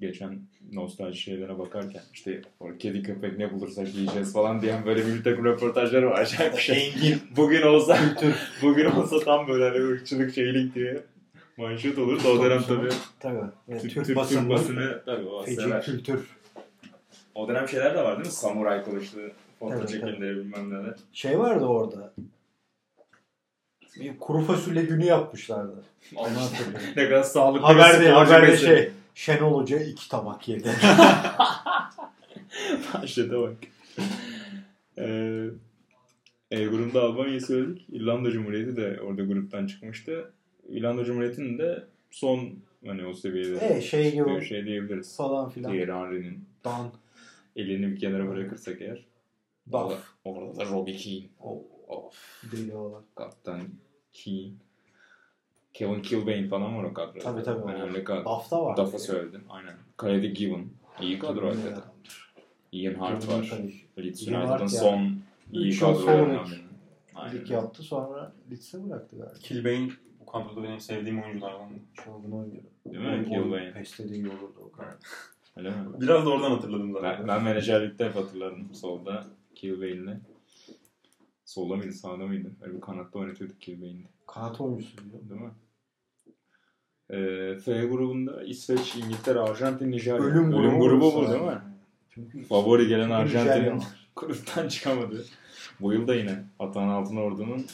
Geçen 0.00 0.38
nostalji 0.72 1.20
şeylere 1.20 1.58
bakarken 1.58 2.02
işte 2.14 2.42
kedi 2.78 3.02
köpek 3.02 3.38
ne 3.38 3.52
bulursak 3.52 3.94
yiyeceğiz 3.94 4.32
falan 4.32 4.62
diyen 4.62 4.86
böyle 4.86 5.06
bir 5.06 5.24
takım 5.24 5.44
röportajları 5.44 6.10
var. 6.10 6.20
Acayip 6.20 6.54
bir 6.54 6.58
şey. 6.58 6.88
Engin. 6.88 7.20
Bugün 7.36 7.62
olsa 7.62 7.98
bugün 8.62 8.84
olsa 8.84 9.20
tam 9.20 9.48
böyle 9.48 9.64
hani 9.64 9.88
ırkçılık 9.88 10.34
şeylik 10.34 10.74
diye 10.74 11.00
manşet 11.56 11.98
olur 11.98 12.24
da 12.24 12.28
o 12.28 12.44
dönem 12.44 12.62
tabii 12.62 12.88
Tabii. 13.20 13.40
Türk, 13.80 13.94
Türk, 13.94 14.06
Türk 14.06 14.16
basını, 14.16 14.50
basını 14.50 15.02
tabii 15.06 15.26
o 15.26 15.44
feci 15.44 15.80
kültür. 15.84 16.20
O 17.34 17.48
dönem 17.48 17.68
şeyler 17.68 17.94
de 17.94 17.98
var 17.98 18.16
değil 18.16 18.26
mi? 18.26 18.32
Samuray 18.32 18.84
kılıçlı 18.84 19.30
foto 19.58 19.86
çekimleri 19.86 20.36
bilmem 20.36 20.70
neler. 20.70 20.94
Şey 21.12 21.38
vardı 21.38 21.64
orada. 21.64 22.12
Bir 24.00 24.18
kuru 24.18 24.40
fasulye 24.40 24.82
günü 24.82 25.04
yapmışlardı. 25.04 25.84
Ne 26.96 27.08
kadar 27.08 27.22
sağlıklı 27.22 27.66
haberde, 27.66 28.10
haberde 28.10 28.56
şey. 28.56 28.90
Şenol 29.14 29.60
Hoca 29.60 29.80
iki 29.80 30.08
tabak 30.08 30.48
yedi. 30.48 30.68
Manşete 32.94 33.38
bak. 33.38 33.54
Ee, 34.98 35.44
e, 36.50 36.64
grubunda 36.64 37.02
Albanya'yı 37.02 37.40
söyledik. 37.40 37.86
İrlanda 37.92 38.30
Cumhuriyeti 38.30 38.76
de 38.76 39.00
orada 39.02 39.22
gruptan 39.22 39.66
çıkmıştı. 39.66 40.32
İrlanda 40.68 41.04
Cumhuriyeti'nin 41.04 41.58
de 41.58 41.84
son 42.10 42.50
hani 42.86 43.06
o 43.06 43.14
seviyede 43.14 43.76
e 43.76 43.80
şey 43.80 44.12
gibi 44.12 44.44
şey 44.44 44.64
diyebiliriz. 44.64 45.16
falan 45.16 45.50
filan. 45.50 45.72
Thierry 45.72 45.92
Henry'nin 45.92 46.44
Dan. 46.64 46.90
elini 47.56 47.90
bir 47.90 48.00
kenara 48.00 48.28
bırakırsak 48.28 48.80
eğer. 48.80 49.04
Daf. 49.72 49.92
Orada 50.24 50.56
da 50.56 50.64
Robbie 50.64 50.96
Keane. 50.96 51.24
Of. 51.88 52.14
deli 52.52 52.74
olan. 52.74 53.02
Kaptan 53.14 53.60
Keane. 54.24 54.52
Kevin 55.74 56.02
Kilbane 56.02 56.48
falan 56.48 56.76
var 56.76 56.84
o 56.84 56.94
kadroda. 56.94 57.18
Tabii, 57.18 57.42
tabii. 57.42 57.72
Önemli 57.72 58.04
kadro. 58.04 58.24
Daf'ta 58.24 58.64
var. 58.64 58.76
Duff'ı 58.76 58.98
söyledin. 58.98 59.42
Aynen. 59.48 59.74
Kalede 59.96 60.26
Given. 60.26 60.66
İyi 61.00 61.18
kadro 61.18 61.48
hakikaten. 61.48 61.82
Ian 62.72 62.94
Hart 62.94 63.28
var. 63.28 63.58
Leeds 63.98 64.28
United'ın 64.28 64.66
son 64.66 65.16
iyi 65.52 65.78
kadrolarından 65.78 66.46
biri. 66.46 66.60
Aynen. 67.14 67.38
Lig 67.38 67.50
yaptı 67.50 67.82
sonra 67.82 68.32
Leeds'e 68.50 68.88
bıraktı 68.88 69.16
galiba. 69.16 69.34
Kilbane 69.34 69.88
bu 70.20 70.26
kadroda 70.26 70.62
benim 70.62 70.80
sevdiğim 70.80 71.22
oyunculardan. 71.22 71.70
Çılgın 72.04 72.32
oynuyordu. 72.32 72.68
Değil 72.86 73.04
mi? 73.04 73.28
Kilbane. 73.28 73.72
Peste 73.72 74.08
de 74.08 74.14
iyi 74.14 74.28
olurdu 74.28 74.62
o 74.68 74.72
kadar. 74.72 74.94
Öyle 75.56 75.70
mi? 75.70 75.76
Biraz 76.00 76.26
da 76.26 76.30
oradan 76.30 76.50
hatırladım 76.50 76.92
zaten. 76.92 77.18
Ben, 77.18 77.28
ben 77.28 77.44
menajerlikte 77.44 78.04
hep 78.04 78.16
hatırlardım. 78.16 78.74
Solda 78.74 79.26
Kilbane'le. 79.54 80.20
Solda 81.48 81.76
mıydı, 81.76 81.92
sağda 81.92 82.26
mıydı? 82.26 82.50
Öyle 82.62 82.74
bir 82.74 82.80
kanatta 82.80 83.18
oynatıyorduk 83.18 83.60
Kilbane'de. 83.60 84.08
Kanat 84.26 84.60
oyuncusuydu. 84.60 85.12
Değil 85.30 85.40
mi? 85.40 85.50
Ee, 87.10 87.58
F 87.58 87.86
grubunda 87.86 88.42
İsveç, 88.42 88.96
İngiltere, 88.96 89.38
Arjantin, 89.38 89.90
Nijerya. 89.90 90.22
Ölüm 90.22 90.50
grubu 90.50 90.78
grubu 90.78 91.14
bu 91.14 91.30
değil 91.30 91.42
mi? 91.42 91.58
Çünkü 92.10 92.42
Favori 92.42 92.88
gelen 92.88 93.10
Arjantin 93.10 93.82
gruptan 94.16 94.68
çıkamadı. 94.68 95.24
Bu 95.80 95.92
yıl 95.92 96.08
da 96.08 96.14
yine 96.14 96.44
Atan 96.58 96.88
Altın 96.88 97.16
Ordu'nun 97.16 97.66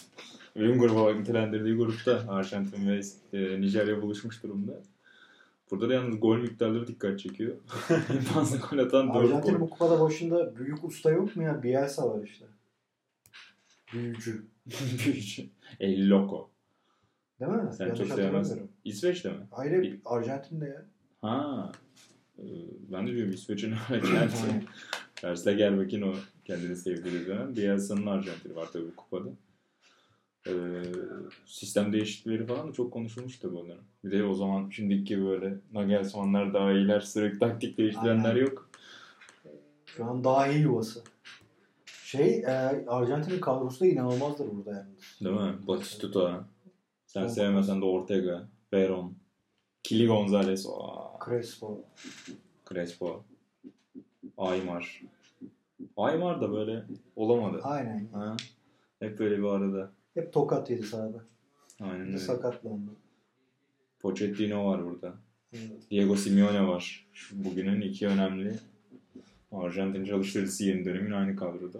ölüm 0.57 0.79
grubu 0.79 1.01
olarak 1.01 1.21
nitelendirdiği 1.21 1.77
grupta 1.77 2.25
Arjantin 2.29 2.89
ve 2.89 3.01
e, 3.33 3.61
Nijerya 3.61 4.03
buluşmuş 4.03 4.43
durumda. 4.43 4.73
Burada 5.71 5.89
da 5.89 5.95
yalnız 5.95 6.21
gol 6.21 6.37
miktarları 6.37 6.87
dikkat 6.87 7.19
çekiyor. 7.21 7.57
en 7.91 8.21
fazla 8.35 8.59
gol 8.71 8.79
atan 8.79 9.09
4 9.09 9.17
Arjantin'in 9.17 9.55
gol. 9.55 9.61
bu 9.61 9.71
kupada 9.71 10.01
başında 10.01 10.57
büyük 10.57 10.85
usta 10.85 11.11
yok 11.11 11.37
mu 11.37 11.43
ya? 11.43 11.63
Bielsa 11.63 12.11
var 12.11 12.23
işte. 12.25 12.45
Büyücü. 13.95 14.47
El 15.81 16.11
Loco. 16.11 16.51
Değil 17.41 17.53
mi? 17.53 17.73
Sen 17.73 17.85
Yanlış 17.87 18.09
çok 18.09 18.09
sevmezsin. 18.19 18.71
İsveç'te 18.85 19.31
mi? 19.31 19.47
Hayır 19.51 20.01
Arjantin'de 20.05 20.65
ya. 20.67 20.85
Ha. 21.21 21.73
Ee, 22.39 22.43
Ben 22.93 23.07
de 23.07 23.13
diyorum 23.13 23.33
İsveç'in 23.33 23.73
Arjantin. 23.91 24.65
Tersle 25.17 25.55
gel 25.55 25.79
bakayım 25.79 26.09
o 26.09 26.15
kendini 26.45 26.77
sevdiği 26.77 27.27
dönem. 27.27 27.57
Bielsa'nın 27.57 28.07
Arjantin'i 28.07 28.57
var 28.57 28.69
tabii 28.73 28.95
kupada. 28.97 29.29
Ee, 30.49 30.53
sistem 31.47 31.93
değişiklikleri 31.93 32.47
falan 32.47 32.69
da 32.69 32.73
çok 32.73 32.93
konuşulmuş 32.93 33.39
tabii 33.39 33.57
o 33.57 33.65
dönem. 33.67 33.79
Bir 34.05 34.11
de 34.11 34.25
o 34.25 34.35
zaman 34.35 34.71
şimdiki 34.71 35.25
böyle 35.25 35.55
Nagelsmann'lar 35.73 36.55
daha 36.55 36.73
iyiler 36.73 37.01
sürekli 37.01 37.39
taktik 37.39 37.79
değiştirenler 37.79 38.31
Aynen. 38.35 38.41
yok. 38.47 38.71
Şu 39.87 40.05
an 40.05 40.25
daha 40.25 40.49
iyi 40.49 40.61
yuvası. 40.61 41.03
Şey 42.17 42.39
e, 42.39 42.49
Arjantin'in 42.87 43.41
kadrosu 43.41 43.81
da 43.81 43.87
inanılmazdır 43.87 44.51
burada 44.57 44.71
yalnız. 44.71 45.21
Değil 45.21 45.37
mi? 45.37 45.67
Batistuta. 45.67 46.45
Sen 47.07 47.23
Çok 47.23 47.31
sevmesen 47.31 47.81
de 47.81 47.85
Ortega, 47.85 48.49
Veron, 48.73 49.15
Kili 49.83 50.07
Gonzalez, 50.07 50.67
aa, 50.67 51.25
Crespo. 51.25 51.81
Crespo, 52.69 53.25
Aymar. 54.39 55.03
Aymar 55.97 56.41
da 56.41 56.53
böyle 56.53 56.85
olamadı. 57.17 57.61
Aynen. 57.63 58.09
Ha? 58.13 58.37
Hep 59.01 59.19
böyle 59.19 59.39
bir 59.39 59.45
arada. 59.45 59.91
Hep 60.15 60.33
tokat 60.33 60.71
yedi 60.71 60.83
sahada. 60.83 61.25
Aynen 61.81 62.07
öyle. 62.07 62.19
sakatlandı. 62.19 62.91
Pochettino 63.99 64.67
var 64.67 64.85
burada. 64.85 65.15
Evet. 65.53 65.91
Diego 65.91 66.17
Simeone 66.17 66.67
var. 66.69 67.07
Şu 67.13 67.45
bugünün 67.45 67.81
iki 67.81 68.07
önemli 68.07 68.59
Arjantin 69.53 70.05
çalıştırıcısı 70.05 70.65
yeni 70.65 70.85
dönemin 70.85 71.11
aynı 71.11 71.37
kadroda. 71.37 71.79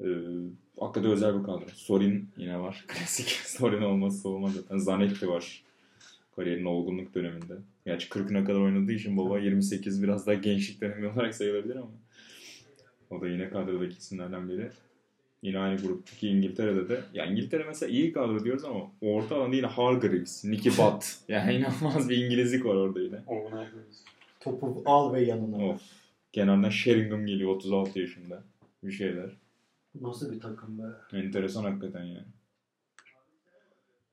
Ee, 0.00 0.06
hakikaten 0.80 1.10
özel 1.10 1.38
bir 1.38 1.44
kadro. 1.44 1.64
Sorin 1.74 2.28
yine 2.36 2.60
var. 2.60 2.84
Klasik 2.88 3.28
Sorin 3.28 3.82
olmazsa 3.82 4.28
olmaz 4.28 4.54
zaten. 4.54 4.78
Zanetti 4.78 5.28
var. 5.28 5.62
Kariyerinin 6.36 6.64
olgunluk 6.64 7.14
döneminde. 7.14 7.54
Gerçi 7.86 8.08
40'ına 8.08 8.44
kadar 8.44 8.60
oynadığı 8.60 8.92
için 8.92 9.16
baba 9.16 9.38
28 9.38 10.02
biraz 10.02 10.26
daha 10.26 10.34
gençlik 10.34 10.80
dönemi 10.80 11.08
olarak 11.08 11.34
sayılabilir 11.34 11.76
ama. 11.76 11.90
O 13.10 13.20
da 13.20 13.28
yine 13.28 13.50
kadrodaki 13.50 13.98
isimlerden 13.98 14.48
biri. 14.48 14.70
Yine 15.42 15.58
aynı 15.58 15.80
gruptaki 15.80 16.28
İngiltere'de 16.28 16.88
de. 16.88 17.00
Ya 17.14 17.26
İngiltere 17.26 17.64
mesela 17.64 17.92
iyi 17.92 18.12
kadro 18.12 18.44
diyoruz 18.44 18.64
ama 18.64 18.90
orta 19.00 19.36
alanda 19.36 19.56
yine 19.56 19.66
Hargreaves, 19.66 20.44
Nicky 20.44 20.76
Butt. 20.76 21.04
Yani 21.28 21.54
inanılmaz 21.54 22.08
bir 22.08 22.16
İngilizlik 22.24 22.64
var 22.64 22.74
orada 22.74 23.00
yine. 23.00 23.16
Topu 24.40 24.82
al 24.86 25.12
ve 25.12 25.22
yanına. 25.22 25.64
Of. 25.68 25.82
Kenardan 26.32 26.70
Sheringham 26.70 27.26
geliyor 27.26 27.50
36 27.50 27.98
yaşında. 28.00 28.42
Bir 28.82 28.92
şeyler. 28.92 29.30
Nasıl 29.94 30.32
bir 30.32 30.40
takım 30.40 30.78
be? 30.78 30.82
Enteresan 31.12 31.64
hakikaten 31.64 32.04
yani. 32.04 32.26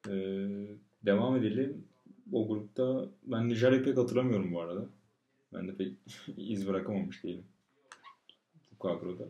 Ee, 0.10 0.78
devam 1.06 1.36
edelim. 1.36 1.86
O 2.32 2.48
grupta 2.48 3.06
ben 3.24 3.50
Nijerya'yı 3.50 3.84
pek 3.84 3.98
hatırlamıyorum 3.98 4.54
bu 4.54 4.62
arada. 4.62 4.86
Ben 5.54 5.68
de 5.68 5.76
pek 5.76 5.94
iz 6.38 6.68
bırakamamış 6.68 7.24
değilim. 7.24 7.44
Bu 8.72 8.88
kadroda. 8.88 9.24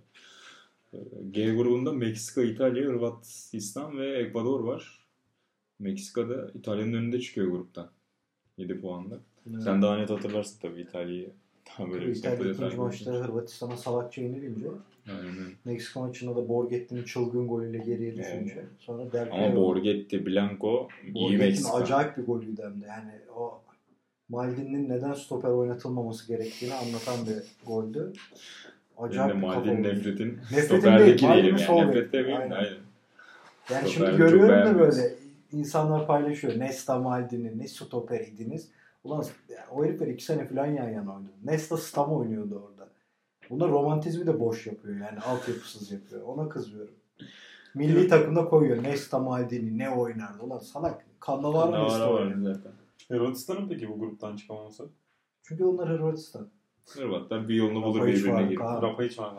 Ee, 0.93 0.97
G 1.31 1.55
grubunda 1.55 1.93
Meksika, 1.93 2.43
İtalya, 2.43 2.85
Hırvatistan 2.87 3.97
ve 3.97 4.17
Ekvador 4.17 4.59
var. 4.59 5.07
Meksika'da 5.79 6.51
İtalya'nın 6.53 6.93
önünde 6.93 7.21
çıkıyor 7.21 7.47
gruptan. 7.47 7.89
7 8.57 8.81
puanla. 8.81 9.19
Sen 9.63 9.81
daha 9.81 9.97
net 9.97 10.09
hatırlarsın 10.09 10.59
tabii 10.61 10.81
İtalya'yı. 10.81 11.31
Daha 11.69 11.91
böyle 11.91 12.11
İtalya 12.11 12.51
ikinci 12.51 12.77
maçta. 12.77 13.11
Hırvatistan'a 13.11 13.77
salakça 13.77 14.21
yenilince 14.21 14.67
Aynen. 15.07 15.51
Meksika 15.65 15.99
maçında 15.99 16.35
da 16.35 16.49
Borgetti'nin 16.49 17.03
çılgın 17.03 17.47
golüyle 17.47 17.77
geriye 17.77 18.15
düşünce 18.17 18.65
sonra 18.79 19.11
Del 19.11 19.27
Ama 19.31 19.55
Borghetti, 19.55 20.25
Blanco 20.25 20.87
iyi 21.15 21.37
Meksika. 21.37 21.73
acayip 21.77 22.17
bir 22.17 22.25
golüydü 22.25 22.61
hem 22.63 22.81
de. 22.81 22.85
Yani 22.87 23.11
o 23.35 23.61
Maldini'nin 24.29 24.89
neden 24.89 25.13
stoper 25.13 25.49
oynatılmaması 25.49 26.27
gerektiğini 26.27 26.73
anlatan 26.73 27.15
bir 27.27 27.67
goldü. 27.67 28.13
Benim 28.97 29.09
Acayip 29.09 29.35
de 29.35 29.39
Maldini 29.39 29.75
golü. 29.81 29.83
nefretin 29.83 30.39
stoperdeki 30.65 31.21
değil, 31.21 31.33
değilim 31.33 31.45
yani. 31.55 31.59
sol 31.59 31.81
Nefret 31.85 32.13
demeyeyim 32.13 32.51
de 32.51 32.55
Aynen. 32.55 32.65
aynen. 32.65 32.77
Yani 33.71 33.89
Stoper'i 33.89 33.91
şimdi 33.91 34.17
görüyorum 34.17 34.49
da 34.75 34.79
böyle 34.79 35.13
insanlar 35.51 36.07
paylaşıyor. 36.07 36.59
Nesta 36.59 36.99
Maldini 36.99 37.57
ne 37.59 37.67
stoperiydiniz. 37.67 38.67
Ulan 39.03 39.25
yani 39.49 39.65
o 39.71 39.85
herifler 39.85 40.07
iki 40.07 40.23
sene 40.23 40.47
falan 40.47 40.65
yan 40.65 40.89
yana 40.89 41.15
oynadı. 41.15 41.31
Nesta 41.45 41.77
Stam 41.77 42.11
oynuyordu 42.11 42.63
orada. 42.69 42.76
Bunda 43.49 43.67
romantizmi 43.67 44.27
de 44.27 44.39
boş 44.39 44.67
yapıyor 44.67 44.95
yani 44.99 45.19
altyapısız 45.19 45.91
yapıyor. 45.91 46.21
Ona 46.21 46.49
kızıyorum. 46.49 46.93
Milli 47.75 48.07
takımda 48.07 48.45
koyuyor. 48.45 48.83
Nesta 48.83 49.19
Maldini 49.19 49.77
ne 49.77 49.89
oynardı. 49.89 50.43
Ulan 50.43 50.59
salak. 50.59 51.05
Kanla 51.19 51.53
var 51.53 51.67
mı 51.67 51.73
Var 51.73 51.83
Nesta 51.83 52.13
var 52.13 52.21
oynuyor? 52.21 52.55
zaten. 52.55 52.71
Hırvatistan'ın 53.07 53.69
peki 53.69 53.89
bu 53.89 53.99
gruptan 53.99 54.35
çıkamaması? 54.35 54.89
Çünkü 55.43 55.63
onlar 55.63 55.89
Hırvatistan. 55.89 56.47
Hırvatlar 56.89 57.47
bir 57.49 57.55
yolunu 57.55 57.83
bulur 57.83 57.99
Rafa 57.99 58.07
birbirine 58.07 58.43
girip. 58.43 58.59
Rafa 58.61 59.03
hiç 59.03 59.19
var. 59.19 59.33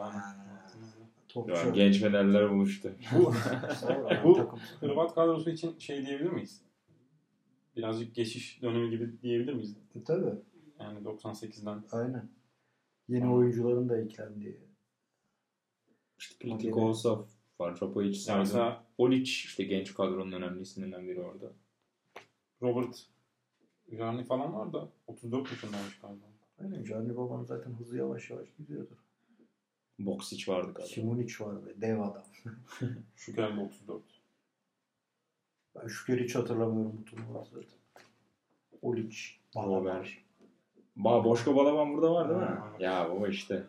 Ya, 1.49 1.71
genç 1.75 2.01
fenerler 2.01 2.51
buluştu. 2.51 2.91
Bu 3.19 3.33
Bu-. 4.25 4.49
Hırvat 4.81 5.15
kadrosu 5.15 5.51
için 5.51 5.79
şey 5.79 6.07
diyebilir 6.07 6.31
miyiz? 6.31 6.61
Birazcık 7.77 8.15
geçiş 8.15 8.63
dönemi 8.63 8.91
gibi 8.91 9.23
diyebilir 9.23 9.53
miyiz? 9.53 9.77
Tabii. 10.07 10.35
Yani 10.81 10.99
98'den. 10.99 11.83
Aynen. 11.93 12.29
Yeni 13.09 13.31
oyuncuların 13.33 13.89
da 13.89 14.01
eklendiği. 14.01 14.61
İşte 16.19 16.35
Plitikosov 16.39 17.25
var. 17.61 17.79
Rafa 17.83 18.03
hiç 18.03 18.17
Ya 18.17 18.23
saydım. 18.23 18.41
mesela 18.41 18.85
Olic 18.99 19.23
işte 19.31 19.65
genç 19.65 19.95
kadronun 19.95 20.33
önemli 20.33 20.63
isimlerinden 20.63 21.09
biri 21.09 21.21
orada. 21.21 21.53
Robert 22.63 23.07
Jarni 23.93 24.25
falan 24.25 24.55
var 24.55 24.73
da 24.73 24.89
34 25.07 25.51
yaşındaymış 25.51 25.99
galiba. 26.01 26.25
Aynen. 26.59 26.85
Gianni 26.85 27.17
Baban 27.17 27.45
zaten 27.45 27.71
hızlı 27.71 27.97
yavaş 27.99 28.31
yavaş 28.31 28.49
gidiyordur. 28.59 28.97
Boksic 29.99 30.53
vardı 30.53 30.73
galiba. 30.75 30.89
Simonic 30.95 31.45
var 31.45 31.67
be. 31.67 31.81
Dev 31.81 32.01
adam. 32.01 32.25
Şüker 33.17 33.57
de 33.57 33.61
34. 33.61 34.03
Ben 35.75 35.87
Şüker'i 35.89 36.25
hiç 36.25 36.35
hatırlamıyorum 36.35 36.99
bu 37.01 37.05
turnuvada 37.05 37.45
zaten. 37.45 37.79
Olic. 38.83 39.17
Robert. 39.57 40.09
Ba 40.99 41.25
Boşko 41.25 41.57
Balaban 41.57 41.95
burada 41.95 42.13
var 42.15 42.29
değil 42.29 42.41
mi? 42.41 42.47
Ha. 42.47 42.59
Ya 42.81 43.09
o 43.21 43.27
işte. 43.27 43.63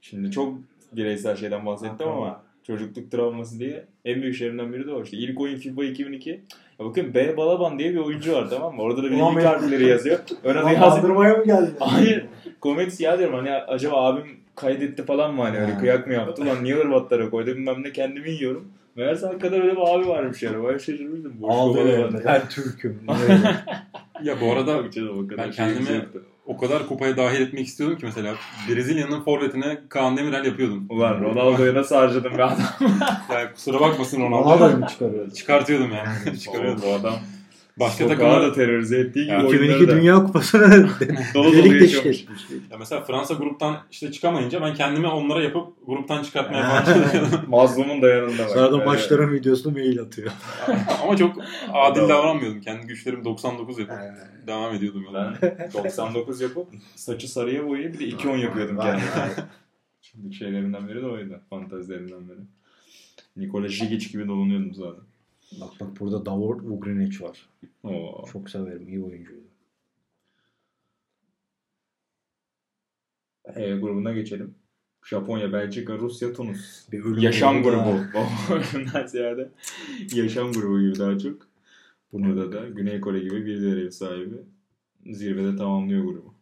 Şimdi 0.00 0.30
çok 0.30 0.54
bireysel 0.92 1.36
şeyden 1.36 1.66
bahsettim 1.66 2.08
ama 2.08 2.42
çocukluk 2.66 3.10
travması 3.10 3.58
diye 3.58 3.84
en 4.04 4.22
büyük 4.22 4.36
şeylerimden 4.36 4.72
biri 4.72 4.86
de 4.86 4.92
o. 4.92 5.02
İşte 5.02 5.16
ilk 5.16 5.40
oyun 5.40 5.56
FIFA 5.56 5.84
2002. 5.84 6.30
Ya 6.30 6.86
bakın 6.86 7.14
B 7.14 7.36
Balaban 7.36 7.78
diye 7.78 7.92
bir 7.92 7.98
oyuncu 7.98 8.32
var 8.34 8.46
tamam 8.50 8.76
mı? 8.76 8.82
Orada 8.82 9.02
da 9.02 9.10
bir 9.10 9.16
Ulan 9.16 9.34
ilk 9.36 9.44
harfleri 9.44 9.86
yazıyor. 9.88 10.18
Ön 10.44 10.56
adı 10.56 10.64
Lan 10.64 10.70
yazıyor. 10.72 10.90
bandırmaya 10.92 11.34
mı 11.36 11.44
geldin? 11.44 11.74
Hayır. 11.80 12.26
Komedi 12.60 13.02
ya 13.02 13.18
diyorum 13.18 13.34
hani 13.36 13.52
acaba 13.52 13.96
abim 14.06 14.26
kaydetti 14.54 15.04
falan 15.04 15.34
mı 15.34 15.42
hani 15.42 15.58
öyle 15.58 15.72
Ha. 15.72 15.80
kıyak 15.80 16.06
mı 16.06 16.12
yaptı 16.12 16.46
lan 16.46 16.64
niye 16.64 16.74
Hırvatlara 16.74 17.30
koydu 17.30 17.50
bilmem 17.50 17.82
ne 17.82 17.92
kendimi 17.92 18.30
yiyorum. 18.30 18.68
Meğerse 18.96 19.26
hakikaten 19.26 19.62
öyle 19.62 19.72
bir 19.76 19.94
abi 19.94 20.08
varmış 20.08 20.42
yani. 20.42 20.62
Bayağı 20.62 20.80
şaşırmıştım. 20.80 21.34
Boşko 21.42 21.54
Aldı. 21.54 22.10
Ben 22.26 22.48
Türk'üm. 22.48 23.00
Ya 24.22 24.40
bu 24.40 24.52
arada 24.52 24.78
Bakacağız 24.78 25.08
o 25.08 25.28
kadar 25.28 25.46
Ben 25.46 25.50
şey 25.50 25.66
kendimi-. 25.66 26.06
O 26.46 26.56
kadar 26.58 26.86
kupaya 26.86 27.16
dahil 27.16 27.40
etmek 27.40 27.66
istiyordum 27.66 27.98
ki 27.98 28.06
mesela 28.06 28.34
Brezilya'nın 28.68 29.22
forvetine 29.24 29.78
Kaan 29.88 30.16
Demirel 30.16 30.44
yapıyordum. 30.44 30.86
Ulan 30.88 31.20
Ronaldo'yu 31.20 31.74
nasıl 31.74 31.96
harcadım 31.96 32.38
be 32.38 32.44
adam. 32.44 32.58
Yani 33.32 33.52
kusura 33.54 33.80
bakmasın 33.80 34.20
Ronaldo'yu 34.20 34.58
Ronaldo. 34.60 34.78
mu 34.78 34.86
çıkarıyordu? 34.88 35.34
Çıkartıyordum 35.34 35.90
yani. 35.92 36.08
Oğlum 36.26 36.36
Çıkarıyordum. 36.38 36.82
bu 36.86 36.92
adam 36.94 37.14
Başka 37.80 38.08
takımlar 38.08 38.42
da 38.42 38.52
terörize 38.52 38.98
ettiği 38.98 39.22
gibi 39.22 39.30
Ya, 39.32 39.46
oyunları 39.46 39.64
2002 39.64 39.88
da 39.88 39.96
Dünya 39.96 40.14
Kupası'na 40.24 40.70
dolu 41.34 41.44
dolu 41.44 41.52
delik 41.52 41.80
deşik 41.80 42.06
yaşamış. 42.06 42.26
ya 42.70 42.78
mesela 42.78 43.04
Fransa 43.04 43.34
gruptan 43.34 43.76
işte 43.90 44.12
çıkamayınca 44.12 44.60
ben 44.62 44.74
kendimi 44.74 45.06
onlara 45.06 45.42
yapıp 45.42 45.86
gruptan 45.86 46.22
çıkartmaya 46.22 46.84
çalışıyordum. 46.84 47.40
Mazlumun 47.48 48.02
da 48.02 48.08
yanında 48.08 48.42
bak. 48.42 48.50
Sonra 48.50 48.72
da 48.72 48.76
Evet. 48.76 48.86
maçların 48.86 49.32
videosunu 49.32 49.72
mail 49.72 50.00
atıyor. 50.00 50.32
Ama 51.02 51.16
çok 51.16 51.36
adil 51.72 52.00
davranmıyordum. 52.08 52.60
Kendi 52.60 52.86
güçlerim 52.86 53.24
99 53.24 53.78
yapıp 53.78 53.96
devam 54.46 54.74
ediyordum. 54.74 55.02
yola. 55.04 55.34
Ben 55.42 55.70
99 55.74 56.40
yapıp 56.40 56.66
saçı 56.96 57.32
sarıya 57.32 57.66
boyayıp 57.68 57.94
bir 57.94 57.98
de 57.98 58.04
2-10 58.16 58.38
yapıyordum 58.38 58.76
kendime. 58.80 59.04
Şimdi 60.02 60.34
şeylerimden 60.34 60.88
biri 60.88 61.02
de 61.02 61.06
oydu. 61.06 61.40
Fantazilerimden 61.50 62.28
biri. 62.28 62.38
Nikola 63.36 63.68
Jigic 63.68 64.08
gibi 64.12 64.28
dolanıyordum 64.28 64.74
zaten. 64.74 65.04
Bak 65.60 65.70
bak 65.80 66.00
burada 66.00 66.26
Davor 66.26 66.60
Ugrinic 66.62 67.24
var. 67.24 67.48
Oo. 67.82 68.24
Çok 68.32 68.50
severim. 68.50 68.88
iyi 68.88 69.04
oyuncuydu. 69.04 69.42
E 73.54 73.76
grubuna 73.76 74.12
geçelim. 74.12 74.54
Japonya, 75.04 75.52
Belçika, 75.52 75.98
Rusya, 75.98 76.32
Tunus. 76.32 76.92
Bir 76.92 77.04
ölüm 77.04 77.18
Yaşam 77.18 77.62
grubu. 77.62 78.00
Ölümden 78.52 79.06
ziyade 79.06 79.48
yaşam 80.12 80.52
grubu 80.52 80.80
gibi 80.80 80.98
daha 80.98 81.18
çok. 81.18 81.46
Burada 82.12 82.52
da 82.52 82.68
Güney 82.68 83.00
Kore 83.00 83.20
gibi 83.20 83.46
bir 83.46 83.60
diğer 83.60 83.76
ev 83.76 83.90
sahibi 83.90 84.36
zirvede 85.06 85.56
tamamlıyor 85.56 86.04
grubu. 86.04 86.34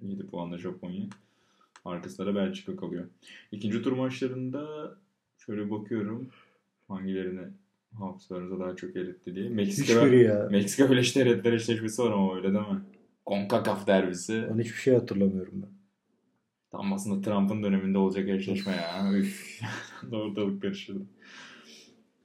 7 0.00 0.26
puanla 0.26 0.58
Japonya. 0.58 1.06
Arkasında 1.84 2.26
da 2.26 2.34
Belçika 2.34 2.76
kalıyor. 2.76 3.04
İkinci 3.52 3.82
tur 3.82 3.92
maçlarında 3.92 4.94
şöyle 5.38 5.70
bakıyorum 5.70 6.28
hangilerini 6.88 7.48
hafızalarınıza 7.98 8.60
daha 8.60 8.76
çok 8.76 8.96
eritti 8.96 9.34
diye. 9.34 9.48
Meksika, 9.48 10.06
ya. 10.06 10.48
Meksika 10.50 10.90
Birleşik 10.90 11.16
Devletler 11.16 11.52
eşleşmesi 11.52 12.02
var 12.02 12.12
ama 12.12 12.36
öyle 12.36 12.52
değil 12.52 12.68
mi? 12.68 12.80
CONCACAF 13.26 13.86
derbisi. 13.86 14.44
Ben 14.50 14.62
hiçbir 14.62 14.78
şey 14.78 14.94
hatırlamıyorum 14.94 15.52
ben. 15.54 15.70
Tam 16.70 16.92
aslında 16.92 17.22
Trump'ın 17.22 17.62
döneminde 17.62 17.98
olacak 17.98 18.28
eşleşme 18.28 18.72
ya. 18.72 19.12
Üf. 19.18 19.60
Ortalık 20.12 20.62
karıştırdı. 20.62 21.02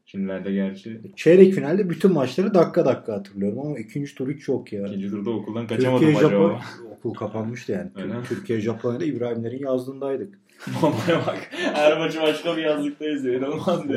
Şimdilerde 0.06 0.52
gerçi 0.52 1.02
Çeyrek 1.16 1.54
finalde 1.54 1.90
bütün 1.90 2.14
maçları 2.14 2.54
dakika 2.54 2.86
dakika 2.86 3.14
hatırlıyorum 3.14 3.60
ama 3.60 3.80
ikinci 3.80 4.16
tur 4.16 4.34
hiç 4.34 4.48
yok 4.48 4.74
ya. 4.74 4.88
ikinci 4.88 5.10
turda 5.10 5.30
okuldan 5.30 5.68
kaçamadım 5.68 6.08
Türkiye 6.08 6.28
acaba. 6.28 6.44
Japon 6.44 6.62
okul 6.92 7.14
kapanmıştı 7.14 7.72
yani. 7.72 7.92
Öyle? 7.96 8.14
Türkiye 8.28 8.62
Japonya'da 8.62 9.06
İbrahimlerin 9.06 9.64
yazdığındaydık. 9.64 10.40
Babaya 10.82 11.28
bak. 11.28 11.48
Her 11.52 11.98
maçı 11.98 12.22
başka 12.22 12.58
bir 12.58 12.62
yazlıktayız 12.62 13.26
ya. 13.26 13.34
İnanılmaz 13.34 13.90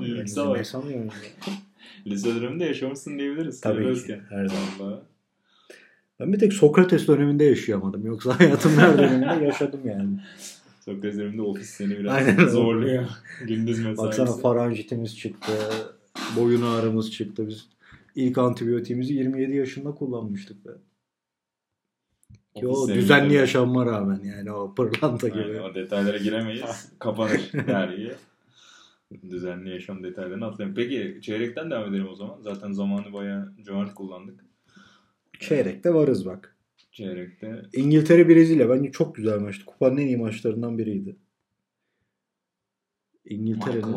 bir. 0.00 0.04
Büyük 0.04 0.18
Yani 0.18 0.28
sanıyorsun 0.28 0.88
ya? 0.90 1.02
Lise 2.06 2.34
döneminde 2.34 2.64
yaşamışsın 2.64 3.18
diyebiliriz. 3.18 3.60
Tabii 3.60 4.06
ki. 4.06 4.20
Her 4.28 4.46
zaman. 4.46 4.62
Vallahi. 4.78 5.00
Ben 6.20 6.32
bir 6.32 6.38
tek 6.38 6.52
Sokrates 6.52 7.08
döneminde 7.08 7.44
yaşayamadım. 7.44 8.06
Yoksa 8.06 8.40
hayatımın 8.40 8.76
her 8.76 8.98
döneminde 8.98 9.44
yaşadım 9.44 9.80
yani. 9.84 10.20
Sokrates 10.80 11.18
döneminde 11.18 11.42
ofis 11.42 11.70
seni 11.70 11.98
biraz 11.98 12.12
Aynen. 12.14 12.48
zorluyor. 12.48 13.04
Gündüz 13.46 13.78
mesaisi. 13.78 14.02
Baksana 14.02 14.32
faranjitimiz 14.36 15.18
çıktı. 15.18 15.52
Boyun 16.36 16.62
ağrımız 16.62 17.12
çıktı. 17.12 17.48
Biz 17.48 17.68
ilk 18.14 18.38
antibiyotiğimizi 18.38 19.14
27 19.14 19.56
yaşında 19.56 19.90
kullanmıştık 19.94 20.66
be. 20.66 20.70
Ki 22.56 22.68
o 22.68 22.88
düzenli 22.88 23.34
yaşanma 23.34 23.86
rağmen 23.86 24.20
yani 24.24 24.52
o 24.52 24.74
pırlanta 24.74 25.28
gibi. 25.28 25.42
Aynen, 25.42 25.58
o 25.58 25.74
detaylara 25.74 26.16
giremeyiz. 26.18 26.92
Kapanır 26.98 27.50
dergi. 27.52 28.12
Düzenli 29.22 29.70
yaşam 29.70 30.02
detaylarını 30.02 30.46
atlayalım. 30.46 30.74
Peki 30.74 31.18
çeyrekten 31.22 31.70
devam 31.70 31.94
edelim 31.94 32.08
o 32.08 32.14
zaman. 32.14 32.38
Zaten 32.40 32.72
zamanı 32.72 33.12
bayağı 33.12 33.52
cömert 33.62 33.94
kullandık. 33.94 34.44
Çeyrekte 35.40 35.94
varız 35.94 36.26
bak. 36.26 36.56
Çeyrekte 36.92 37.62
İngiltere 37.72 38.28
Brezilya 38.28 38.70
bence 38.70 38.92
çok 38.92 39.14
güzel 39.14 39.40
maçtı. 39.40 39.64
Kupanın 39.64 39.96
en 39.96 40.06
iyi 40.06 40.16
maçlarından 40.16 40.78
biriydi. 40.78 41.16
İngiltere'nin 43.24 43.96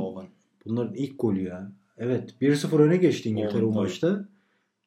bunların 0.66 0.94
ilk 0.94 1.20
golü 1.20 1.42
ya. 1.42 1.72
Evet 1.98 2.36
1-0 2.42 2.82
öne 2.82 2.98
geçti 2.98 3.30
İngiltere 3.30 3.64
Owen, 3.64 3.78
o 3.78 3.82
maçta. 3.82 4.30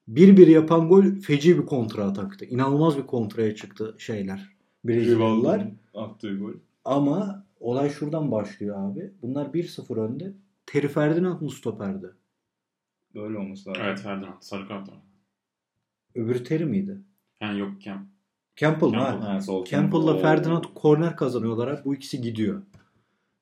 1-1 0.08 0.50
yapan 0.50 0.88
gol 0.88 1.04
feci 1.04 1.58
bir 1.58 1.66
kontra 1.66 2.04
ataktı. 2.04 2.44
İnanılmaz 2.44 2.98
bir 2.98 3.06
kontraya 3.06 3.54
çıktı 3.54 3.94
şeyler. 3.98 4.48
Brezilyalılar. 4.84 5.68
Attığı 5.94 6.38
gol. 6.38 6.52
Ama 6.84 7.46
olay 7.60 7.90
şuradan 7.90 8.30
başlıyor 8.30 8.90
abi. 8.90 9.10
Bunlar 9.22 9.46
1-0 9.46 10.00
önde. 10.00 10.32
Terry 10.66 10.88
Ferdinand 10.88 11.40
mı 11.40 11.50
stoperdi? 11.50 12.10
Böyle 13.14 13.38
olması 13.38 13.68
lazım. 13.70 13.82
evet 13.86 14.00
Ferdinand. 14.00 14.34
Sarı 14.40 14.68
kart 14.68 14.88
var. 14.88 14.98
Öbürü 16.14 16.44
Terry 16.44 16.64
miydi? 16.64 16.98
Yani 17.40 17.58
yok 17.58 17.80
Kem. 17.80 18.08
Campbell 18.56 18.86
mı? 18.88 18.92
Campbell. 18.94 19.20
Ha. 19.26 19.34
Ha, 19.34 19.40
sol 19.40 19.64
Campbell'la. 19.64 20.18
Ferdinand 20.18 20.64
korner 20.74 21.16
kazanıyorlar. 21.16 21.68
abi. 21.68 21.84
Bu 21.84 21.94
ikisi 21.94 22.20
gidiyor. 22.20 22.62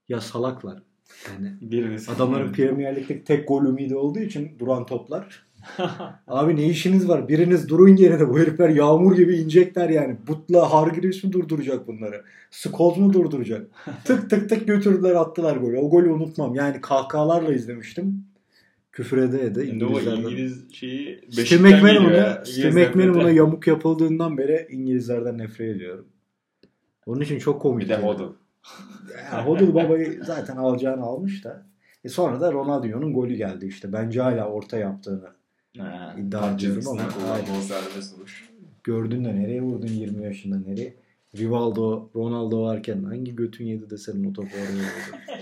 Ya 0.09 0.21
salaklar. 0.21 0.83
Yani 1.29 1.55
Biriniz. 1.61 2.09
adamların 2.09 2.53
Premier 2.53 2.97
Lig'deki 2.97 3.25
tek 3.25 3.49
gol 3.49 3.65
ümidi 3.65 3.97
olduğu 3.97 4.19
için 4.19 4.59
duran 4.59 4.87
toplar. 4.87 5.47
Abi 6.27 6.57
ne 6.57 6.69
işiniz 6.69 7.09
var? 7.09 7.29
Biriniz 7.29 7.69
durun 7.69 7.97
yerine. 7.97 8.29
Bu 8.29 8.39
herifler 8.39 8.69
yağmur 8.69 9.17
gibi 9.17 9.37
inecekler 9.37 9.89
yani. 9.89 10.17
Butla 10.27 10.73
Hargreaves 10.73 11.25
mi 11.25 11.33
durduracak 11.33 11.89
bunları? 11.89 12.25
Scholes 12.51 12.99
mu 12.99 13.13
durduracak? 13.13 13.67
tık 14.05 14.31
tık 14.31 14.49
tık 14.49 14.67
götürdüler 14.67 15.15
attılar 15.15 15.57
golü. 15.57 15.79
O 15.79 15.91
golü 15.91 16.11
unutmam. 16.11 16.55
Yani 16.55 16.81
kahkahalarla 16.81 17.55
izlemiştim. 17.55 18.25
Küfür 18.93 19.19
ede 19.19 19.45
ede 19.45 19.61
o 19.61 19.63
İngilizlerden. 19.63 20.23
İngiliz 20.23 20.73
şeyi 20.73 21.21
Steve 21.31 21.61
McManaman'a. 21.61 22.45
Steve 22.45 23.33
yamuk 23.33 23.67
yapıldığından 23.67 24.39
beri 24.39 24.67
İngilizlerden 24.71 25.39
nefret 25.39 25.77
ediyorum. 25.77 26.07
Onun 27.07 27.21
için 27.21 27.39
çok 27.39 27.63
komik. 27.63 27.85
Bir 27.85 27.89
de 27.89 27.93
yani. 27.93 28.23
Ya, 29.33 29.47
Hodul 29.47 29.75
babayı 29.75 30.21
zaten 30.25 30.57
alacağını 30.57 31.03
almış 31.03 31.45
da. 31.45 31.67
E 32.05 32.09
sonra 32.09 32.41
da 32.41 32.53
Ronaldinho'nun 32.53 33.13
golü 33.15 33.35
geldi 33.35 33.67
işte. 33.67 33.93
Bence 33.93 34.21
hala 34.21 34.49
orta 34.49 34.79
yaptığını 34.79 35.38
Ha, 35.79 36.17
İddia 36.19 36.51
ediyorum 36.51 36.89
ama- 36.89 37.03
gördün 38.85 39.25
de 39.25 39.37
nereye 39.37 39.63
vurdun 39.63 39.87
20 39.87 40.25
yaşında 40.25 40.59
nereye? 40.59 40.95
Rivaldo, 41.37 42.11
Ronaldo 42.17 42.63
varken 42.63 43.05
hangi 43.05 43.37
götün 43.37 43.65
yedi 43.67 43.91
de 43.91 43.99
senin 43.99 44.31
o 44.31 44.33
topu 44.33 44.49
oraya 44.57 44.73
vurdu? 44.73 45.19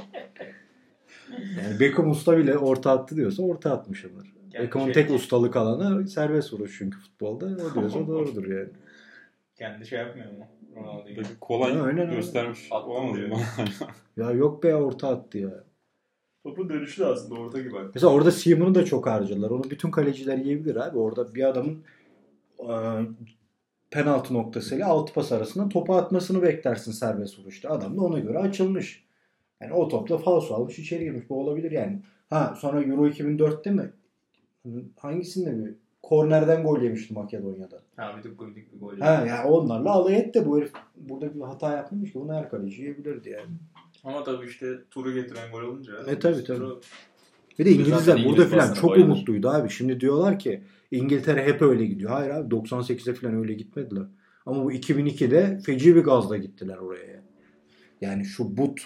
Yani 1.62 1.80
Beckham 1.80 2.10
usta 2.10 2.38
bile 2.38 2.58
orta 2.58 2.90
attı 2.90 3.16
diyorsa 3.16 3.42
orta 3.42 3.72
atmışımdır. 3.72 4.34
Yani 4.52 4.64
Beckham'ın 4.64 4.84
şey- 4.84 4.94
tek 4.94 5.10
ustalık 5.10 5.56
alanı 5.56 6.08
serbest 6.08 6.52
vuruş 6.52 6.78
çünkü 6.78 6.98
futbolda. 6.98 7.46
O 7.46 7.74
diyorsa 7.74 7.98
doğrudur 8.06 8.46
yani. 8.46 8.68
Kendi 9.54 9.86
şey 9.86 9.98
yapmıyor 9.98 10.32
mu? 10.32 10.46
Ronaldo'yu. 10.76 11.16
Kolay 11.40 11.80
aynen, 11.80 12.10
göstermiş. 12.10 12.68
Diyor. 13.16 13.28
mı? 13.28 13.38
Ya 14.16 14.30
yok 14.30 14.62
be 14.62 14.74
orta 14.74 15.08
attı 15.08 15.38
ya. 15.38 15.64
Topu 16.46 16.68
dönüşlü 16.68 17.06
aslında 17.06 17.40
orta 17.40 17.60
gibi. 17.60 17.74
Mesela 17.94 18.12
orada 18.12 18.30
Seaman'ı 18.30 18.74
da 18.74 18.84
çok 18.84 19.06
harcadılar. 19.06 19.50
Onu 19.50 19.64
bütün 19.70 19.90
kaleciler 19.90 20.38
yiyebilir 20.38 20.76
abi. 20.76 20.98
Orada 20.98 21.34
bir 21.34 21.44
adamın 21.44 21.82
e, 22.58 22.72
penaltı 23.90 24.34
noktasıyla 24.34 24.86
altı 24.86 25.12
pas 25.12 25.32
arasında 25.32 25.68
topu 25.68 25.94
atmasını 25.94 26.42
beklersin 26.42 26.92
serbest 26.92 27.38
vuruşta. 27.38 27.70
Adam 27.70 27.96
da 27.96 28.00
ona 28.00 28.18
göre 28.18 28.38
açılmış. 28.38 29.04
Yani 29.60 29.72
o 29.72 29.88
topla 29.88 30.18
falso 30.18 30.54
almış 30.54 30.78
içeri 30.78 31.04
girmiş. 31.04 31.30
Bu 31.30 31.40
olabilir 31.40 31.70
yani. 31.70 32.02
Ha 32.30 32.54
sonra 32.58 32.82
Euro 32.82 33.08
2004'te 33.08 33.70
mi? 33.70 33.92
Hangisinde 34.96 35.64
bir? 35.64 35.74
Kornerden 36.02 36.62
gol 36.62 36.82
yemişti 36.82 37.14
Makedonya'da. 37.14 37.82
Ha 37.96 38.14
bir 38.16 38.22
tık 38.22 38.38
golik 38.38 38.74
bir 38.74 38.80
gol. 38.80 38.98
Ha 38.98 39.24
yani 39.28 39.48
onlarla 39.48 39.90
alay 39.90 40.16
et 40.16 40.34
de 40.34 40.46
bu 40.46 40.58
herif 40.58 40.72
burada 40.96 41.34
bir 41.34 41.40
hata 41.40 41.76
yapmamış 41.76 42.12
ki 42.12 42.20
bunu 42.20 42.34
her 42.34 42.50
kaleci 42.50 42.82
yiyebilirdi 42.82 43.28
yani. 43.28 43.50
Ama 44.06 44.24
tabii 44.24 44.46
işte 44.46 44.66
turu 44.90 45.14
getiren 45.14 45.50
gol 45.52 45.62
olunca. 45.62 45.92
E, 46.06 46.18
tabii, 46.18 46.44
tabii. 46.44 46.58
Turu- 46.58 46.80
Bir 47.58 47.64
de 47.64 47.70
İngilizler 47.70 48.12
İngiliz 48.16 48.30
burada 48.30 48.46
falan 48.48 48.60
basını 48.62 48.76
çok 48.80 48.90
bayılır. 48.90 49.06
umutluydu 49.08 49.48
abi. 49.48 49.70
Şimdi 49.70 50.00
diyorlar 50.00 50.38
ki 50.38 50.62
İngiltere 50.90 51.44
hep 51.44 51.62
öyle 51.62 51.86
gidiyor. 51.86 52.10
Hayır 52.10 52.30
abi 52.30 52.54
98'de 52.54 53.14
falan 53.14 53.34
öyle 53.38 53.54
gitmediler. 53.54 54.04
Ama 54.46 54.64
bu 54.64 54.72
2002'de 54.72 55.58
feci 55.66 55.96
bir 55.96 56.00
gazla 56.04 56.36
gittiler 56.36 56.76
oraya. 56.76 57.22
Yani 58.00 58.24
şu 58.24 58.56
But, 58.56 58.80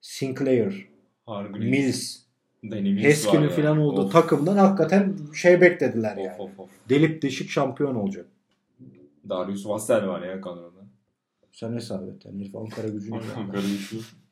Sinclair, 0.00 0.88
Hargreaves. 1.26 2.22
Mills, 2.62 3.02
Heskin'in 3.04 3.42
ya. 3.42 3.50
falan 3.50 3.78
olduğu 3.78 4.00
Of, 4.00 4.12
takımdan 4.12 4.56
hakikaten 4.56 5.16
şey 5.34 5.60
beklediler 5.60 6.16
Of 6.16 6.24
yani. 6.24 6.42
of 6.42 6.58
of. 6.60 6.68
Delip 6.88 7.22
deşik 7.22 7.50
şampiyon 7.50 7.94
olacak. 7.94 8.26
Darius 9.28 9.66
Vassell 9.66 10.06
var 10.06 10.22
ya 10.22 10.40
kadroda. 10.40 10.78
Sen 11.52 11.72
hesap 11.72 12.02
et. 12.08 12.24
Yani 12.24 12.40
herif 12.40 12.56
Ankara 12.56 12.88
gücüne 12.88 13.18
geldi. 13.18 13.66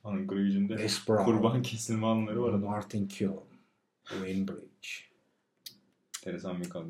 Ankara 0.06 0.40
gücünde 0.40 0.74
Brown, 1.08 1.24
kurban 1.24 1.62
kesilme 1.62 2.06
anları 2.06 2.42
var 2.42 2.48
adam. 2.50 2.64
Martin 2.64 3.08
Keown, 3.08 3.44
Wayne 4.08 4.48
Bridge. 4.48 4.88
Enteresan 6.26 6.60
bir 6.60 6.68
kadro. 6.70 6.88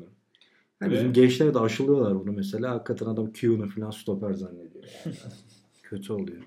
Yani 0.81 0.91
Ve- 0.91 0.95
bizim 0.95 1.13
gençler 1.13 1.53
de 1.53 1.59
aşılıyorlar 1.59 2.15
bunu 2.19 2.31
mesela. 2.31 2.71
Hakikaten 2.71 3.05
adam 3.05 3.31
Keown'u 3.33 3.69
falan 3.69 3.91
stoper 3.91 4.33
zannediyor. 4.33 4.83
Yani. 5.05 5.15
Kötü 5.83 6.13
oluyor. 6.13 6.41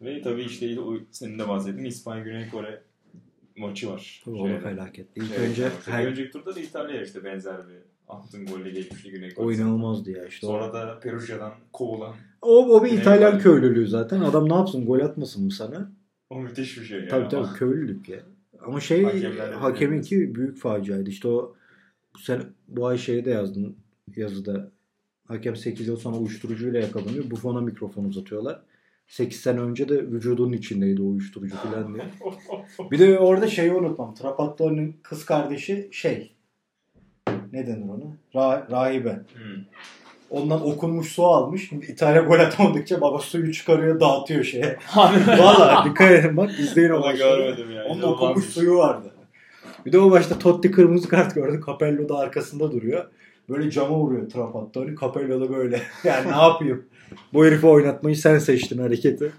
Ve 0.00 0.22
tabii 0.22 0.42
işte 0.42 0.80
o 0.80 0.98
senin 1.10 1.38
de 1.38 1.48
bahsettiğin 1.48 1.84
İspanya 1.86 2.24
Güney 2.24 2.48
Kore 2.50 2.82
maçı 3.56 3.90
var. 3.90 4.22
Tabii 4.24 4.36
o 4.36 4.44
da 4.44 4.48
Şeyde. 4.48 4.60
felaketti. 4.60 5.20
İlk 5.20 5.30
Evet, 5.30 5.50
önce 5.50 5.62
yani 5.62 5.72
her, 5.86 6.06
önceki 6.06 6.30
turda 6.30 6.54
da 6.56 6.60
İtalya 6.60 7.02
işte 7.02 7.24
benzer 7.24 7.68
bir 7.68 7.78
altın 8.08 8.46
golle 8.46 8.70
geçmişti 8.70 9.10
Güney 9.10 9.30
o 9.32 9.34
Kore'ye. 9.34 9.60
inanılmazdı 9.60 10.10
ya 10.10 10.26
işte. 10.26 10.46
Sonra 10.46 10.72
da 10.72 11.00
Perugia'dan 11.00 11.52
kovulan. 11.72 12.14
O, 12.42 12.76
o 12.76 12.84
bir 12.84 12.90
İtalyan 12.90 13.32
Kore. 13.32 13.42
köylülüğü 13.42 13.86
zaten. 13.86 14.20
Adam 14.20 14.48
ne 14.48 14.54
yapsın 14.54 14.86
gol 14.86 15.00
atmasın 15.00 15.44
mı 15.44 15.50
sana? 15.50 15.92
O 16.30 16.40
müthiş 16.40 16.78
bir 16.78 16.84
şey 16.84 17.00
ya. 17.00 17.08
Tabii 17.08 17.28
tabii 17.28 17.58
köylülük 17.58 18.08
ya. 18.08 18.18
Ama 18.60 18.80
şey 18.80 19.04
Hakemler 19.04 19.50
de 19.50 19.54
hakeminki 19.54 20.34
büyük 20.34 20.58
faciaydı. 20.58 21.10
İşte 21.10 21.28
o 21.28 21.54
sen 22.18 22.42
bu 22.68 22.86
ay 22.86 22.98
şeyde 22.98 23.30
yazdın 23.30 23.76
yazıda. 24.16 24.70
Hakem 25.28 25.56
8 25.56 25.88
yıl 25.88 25.96
sonra 25.96 26.16
uyuşturucuyla 26.16 26.80
yakalanıyor. 26.80 27.30
Buffon'a 27.30 27.60
mikrofon 27.60 28.04
uzatıyorlar. 28.04 28.62
8 29.08 29.40
sene 29.40 29.60
önce 29.60 29.88
de 29.88 30.06
vücudunun 30.10 30.52
içindeydi 30.52 31.02
o 31.02 31.06
uyuşturucu 31.06 31.56
falan 31.56 31.94
diye. 31.94 32.04
Bir 32.90 32.98
de 32.98 33.18
orada 33.18 33.46
şeyi 33.46 33.72
unutmam. 33.72 34.14
Trapattoni'nin 34.14 34.96
kız 35.02 35.24
kardeşi 35.24 35.88
şey 35.92 36.32
ne 37.52 37.66
denir 37.66 37.88
ona? 37.88 38.16
Ra- 38.34 38.70
rahibe. 38.70 39.12
Hmm. 39.12 39.64
Ondan 40.30 40.66
okunmuş 40.66 41.08
su 41.12 41.26
almış. 41.26 41.68
Şimdi 41.68 41.86
İtalya 41.86 42.22
gol 42.22 42.38
atamadıkça 42.38 43.00
baba 43.00 43.18
suyu 43.18 43.52
çıkarıyor 43.52 44.00
dağıtıyor 44.00 44.44
şeye. 44.44 44.76
Valla 45.26 45.84
dikkat 45.84 46.12
edin 46.12 46.36
bak 46.36 46.50
izleyin 46.60 46.90
o 46.90 47.00
maçları. 47.00 47.40
görmedim 47.40 47.70
ya. 47.70 47.84
Onun 47.84 48.02
okunmuş 48.02 48.44
suyu 48.44 48.76
vardı. 48.76 49.10
Bir 49.86 49.92
de 49.92 49.98
o 49.98 50.10
başta 50.10 50.38
Totti 50.38 50.70
kırmızı 50.70 51.08
kart 51.08 51.34
gördü. 51.34 51.60
Capello 51.66 52.08
da 52.08 52.18
arkasında 52.18 52.72
duruyor. 52.72 53.04
Böyle 53.48 53.70
cama 53.70 53.98
vuruyor 53.98 54.30
Trapattoni. 54.30 54.96
Capello 55.00 55.40
da 55.40 55.50
böyle. 55.56 55.82
Yani 56.04 56.26
ne 56.32 56.36
yapayım? 56.36 56.84
Bu 57.32 57.46
herifi 57.46 57.66
oynatmayı 57.66 58.16
sen 58.16 58.38
seçtin 58.38 58.78
hareketi. 58.78 59.32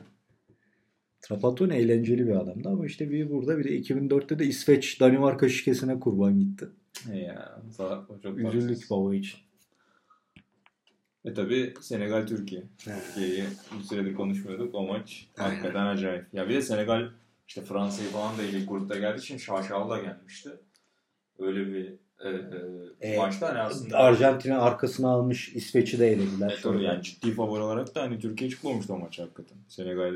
Trapattoni 1.22 1.74
eğlenceli 1.74 2.28
bir 2.28 2.36
adamdı 2.36 2.70
ama 2.70 2.86
işte 2.86 3.10
bir 3.12 3.30
burada 3.30 3.58
bir 3.58 3.64
de 3.64 3.80
2004'te 3.80 4.40
de 4.40 4.46
İsveç 4.46 5.00
Danimarka 5.00 5.50
şikesine 5.50 6.00
kurban 6.00 6.40
gitti. 6.40 6.68
He 7.12 7.18
ya. 7.18 7.62
Çok 8.24 8.40
Üzüldük 8.40 8.90
baba 8.90 9.16
için. 9.16 9.40
E 11.26 11.34
tabi 11.34 11.74
Senegal 11.82 12.28
Türkiye. 12.28 12.64
Türkiye'yi 12.78 13.44
bir 13.80 13.84
süredir 13.84 14.16
konuşmuyorduk. 14.16 14.76
O 14.76 14.88
maç 14.88 15.28
hakikaten 15.38 15.86
acayip. 15.86 16.26
Ya 16.34 16.50
bir 16.50 16.56
de 16.56 16.62
Senegal 16.62 17.10
işte 17.48 17.62
Fransa'yı 17.62 18.10
falan 18.10 18.38
da 18.38 18.44
ilk 18.44 18.70
grupta 18.70 18.98
geldiği 19.00 19.20
için 19.22 19.38
şaşalı 19.38 19.90
da 19.90 19.98
gelmişti. 20.02 20.50
Öyle 21.40 21.68
bir 21.68 21.86
e, 22.26 22.30
e, 23.02 23.14
E, 23.14 23.18
maçta 23.18 23.50
hani 23.50 23.60
aslında 23.60 23.98
Arjantin'in 23.98 24.56
arkasına 24.56 25.10
almış 25.10 25.56
İsveç'i 25.56 26.00
de 26.00 26.08
elediler. 26.08 26.52
E, 26.52 26.62
tabii 26.62 26.84
yani 26.84 27.04
ciddi 27.04 27.32
favori 27.34 27.62
olarak 27.62 27.96
da 27.96 28.02
hani 28.02 28.20
Türkiye 28.20 28.50
çıkmamıştı 28.50 28.94
o 28.94 28.98
maç 29.00 29.20
hakikaten. 29.20 29.58
Senegal 29.68 30.14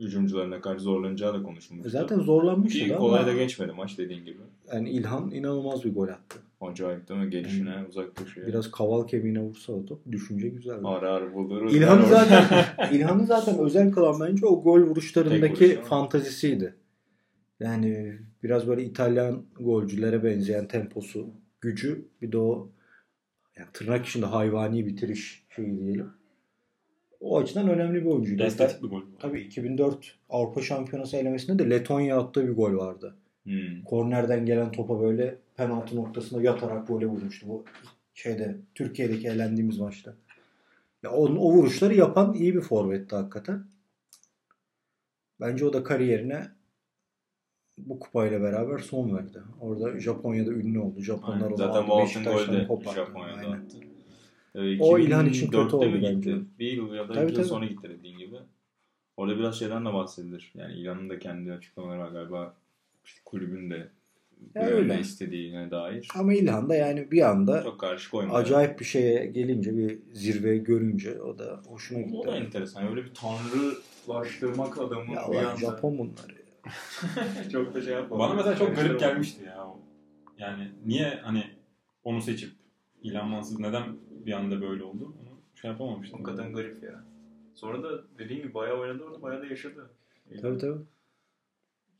hücumcularına 0.00 0.60
karşı 0.60 0.80
zorlanacağı 0.80 1.34
da 1.34 1.42
konuşulmuştu. 1.42 1.90
Zaten 1.90 2.20
zorlanmıştı 2.20 2.78
Ki 2.78 2.94
kolay 2.94 3.20
ama 3.20 3.28
da 3.28 3.34
geçmedi 3.34 3.72
maç 3.72 3.98
dediğin 3.98 4.24
gibi. 4.24 4.38
yani 4.72 4.90
İlhan 4.90 5.30
inanılmaz 5.30 5.84
bir 5.84 5.94
gol 5.94 6.08
attı. 6.08 6.38
Acayip 6.60 7.08
değil 7.08 7.20
mi? 7.20 7.30
Gelişine 7.30 7.84
uzak 7.88 8.16
köşeye. 8.16 8.46
Biraz 8.46 8.70
kaval 8.70 9.06
kemiğine 9.06 9.40
vursa 9.40 9.72
o 9.72 9.84
top 9.86 10.12
düşünce 10.12 10.48
güzel. 10.48 10.78
Ağır 10.84 11.02
ağır 11.02 11.34
buluruz. 11.34 11.76
İlhan'ı 11.76 12.02
Yani 12.02 12.08
zaten 12.08 12.64
İlhan'ı 12.92 13.26
zaten 13.26 13.58
özel 13.58 13.92
kılan 13.92 14.20
bence 14.20 14.46
o 14.46 14.62
gol 14.62 14.80
vuruşlarındaki 14.80 15.80
fantazisiydi. 15.82 16.74
Yani 17.60 18.18
biraz 18.42 18.66
böyle 18.66 18.84
İtalyan 18.84 19.42
golcülere 19.60 20.24
benzeyen 20.24 20.68
temposu, 20.68 21.26
gücü 21.60 22.08
bir 22.22 22.32
de 22.32 22.38
o 22.38 22.70
yani 23.56 23.68
tırnak 23.72 24.06
içinde 24.06 24.26
hayvani 24.26 24.86
bitiriş 24.86 25.46
şeyi 25.56 25.78
diyelim. 25.78 26.08
O 27.20 27.38
açıdan 27.38 27.68
önemli 27.68 28.00
bir 28.00 28.06
oyuncuydu. 28.06 28.42
Estetik 28.42 28.82
bir 28.82 28.88
gol. 28.88 29.02
Tabii 29.18 29.40
2004 29.40 30.18
Avrupa 30.30 30.62
Şampiyonası 30.62 31.16
elemesinde 31.16 31.64
de 31.64 31.70
Letonya 31.70 32.20
attığı 32.20 32.48
bir 32.48 32.52
gol 32.52 32.76
vardı. 32.76 33.16
Hmm. 33.44 33.82
Kornerden 33.84 34.46
gelen 34.46 34.72
topa 34.72 35.00
böyle 35.00 35.38
penaltı 35.56 35.96
noktasında 35.96 36.42
yatarak 36.42 36.90
vole 36.90 37.06
vurmuştu. 37.06 37.48
Bu 37.48 37.64
şeyde 38.14 38.56
Türkiye'deki 38.74 39.28
elendiğimiz 39.28 39.78
maçta. 39.78 40.14
Ya 41.02 41.10
onun 41.10 41.36
o 41.36 41.52
vuruşları 41.52 41.94
yapan 41.94 42.34
iyi 42.34 42.54
bir 42.54 42.60
forvetti 42.60 43.16
hakikaten. 43.16 43.64
Bence 45.40 45.64
o 45.64 45.72
da 45.72 45.84
kariyerine 45.84 46.46
bu 47.78 47.98
kupayla 47.98 48.42
beraber 48.42 48.78
son 48.78 49.16
verdi. 49.16 49.42
Orada 49.60 50.00
Japonya'da 50.00 50.50
ünlü 50.50 50.78
oldu. 50.78 51.00
Japonlar 51.00 51.44
Aynen. 51.46 51.56
Zaten 51.56 51.88
bu 51.88 51.94
altın 51.94 52.04
Beşiktaş'tan 52.04 52.46
golü 52.46 52.60
de 52.60 52.66
kopardı. 52.66 52.96
Japonya'da 52.96 53.38
Aynen. 53.38 53.52
attı. 53.52 53.78
Ee, 54.56 54.78
O 54.80 54.98
İlhan 54.98 55.26
için 55.26 55.46
kötü 55.50 55.56
2004'te 55.58 55.76
oldu 55.76 55.90
bence. 55.94 56.12
gitti? 56.12 56.36
Bir 56.58 56.72
yıl 56.72 56.94
ya 56.94 57.08
da 57.08 57.12
Tabii, 57.12 57.30
iki 57.30 57.40
yıl 57.40 57.46
sonra 57.48 57.66
gitti 57.66 57.88
dediğin 57.98 58.18
gibi. 58.18 58.36
Orada 59.16 59.38
biraz 59.38 59.58
şeyden 59.58 59.84
de 59.84 59.92
bahsedilir. 59.92 60.52
Yani 60.54 60.74
İlhan'ın 60.74 61.10
da 61.10 61.18
kendi 61.18 61.52
açıklamaları 61.52 62.00
var 62.00 62.10
galiba. 62.10 62.54
İşte 63.04 63.20
kulübün 63.24 63.70
de 63.70 63.88
Ya 64.54 64.62
böyle 64.62 64.74
öyle. 64.74 65.00
istediğine 65.00 65.70
dair. 65.70 66.08
Ama 66.14 66.34
İlhan 66.34 66.68
da 66.68 66.74
yani 66.74 67.10
bir 67.10 67.30
anda 67.30 67.62
Çok 67.62 67.80
karşı 67.80 68.10
koymadı. 68.10 68.36
acayip 68.36 68.80
bir 68.80 68.84
şeye 68.84 69.26
gelince 69.26 69.76
bir 69.76 69.98
zirveye 70.12 70.56
görünce 70.58 71.22
o 71.22 71.38
da 71.38 71.60
hoşuna 71.66 72.00
gitti. 72.00 72.16
O 72.16 72.26
da 72.26 72.36
enteresan. 72.36 72.88
Öyle 72.88 73.04
bir 73.04 73.12
tanrılaştırmak 73.14 74.78
adamı 74.78 75.14
Ya 75.14 75.22
bir 75.32 75.36
anda. 75.36 75.56
Japon 75.60 75.98
bunlar. 75.98 76.28
ya. 76.30 76.72
çok 77.52 77.74
da 77.74 77.80
şey 77.82 77.92
yapmadı. 77.92 78.20
Bana 78.20 78.34
mesela 78.34 78.56
çok 78.56 78.76
garip 78.76 79.00
gelmişti 79.00 79.44
ya. 79.44 79.66
o. 79.66 79.80
Yani 80.38 80.68
niye 80.86 81.18
hani 81.22 81.44
onu 82.04 82.22
seçip 82.22 82.50
İlhan 83.02 83.28
Mansız 83.28 83.60
neden 83.60 83.84
bir 84.26 84.32
anda 84.32 84.60
böyle 84.60 84.84
oldu? 84.84 85.04
Onu 85.04 85.38
şey 85.54 85.70
yapamamıştım. 85.70 86.24
Hakikaten 86.24 86.52
garip 86.52 86.82
ya. 86.82 87.04
Sonra 87.54 87.82
da 87.82 88.02
dediğin 88.18 88.42
gibi 88.42 88.54
bayağı 88.54 88.78
oynadı 88.78 89.04
orada 89.04 89.22
bayağı 89.22 89.42
da 89.42 89.46
yaşadı. 89.46 89.90
Tabii 90.40 90.58
tabii. 90.58 90.80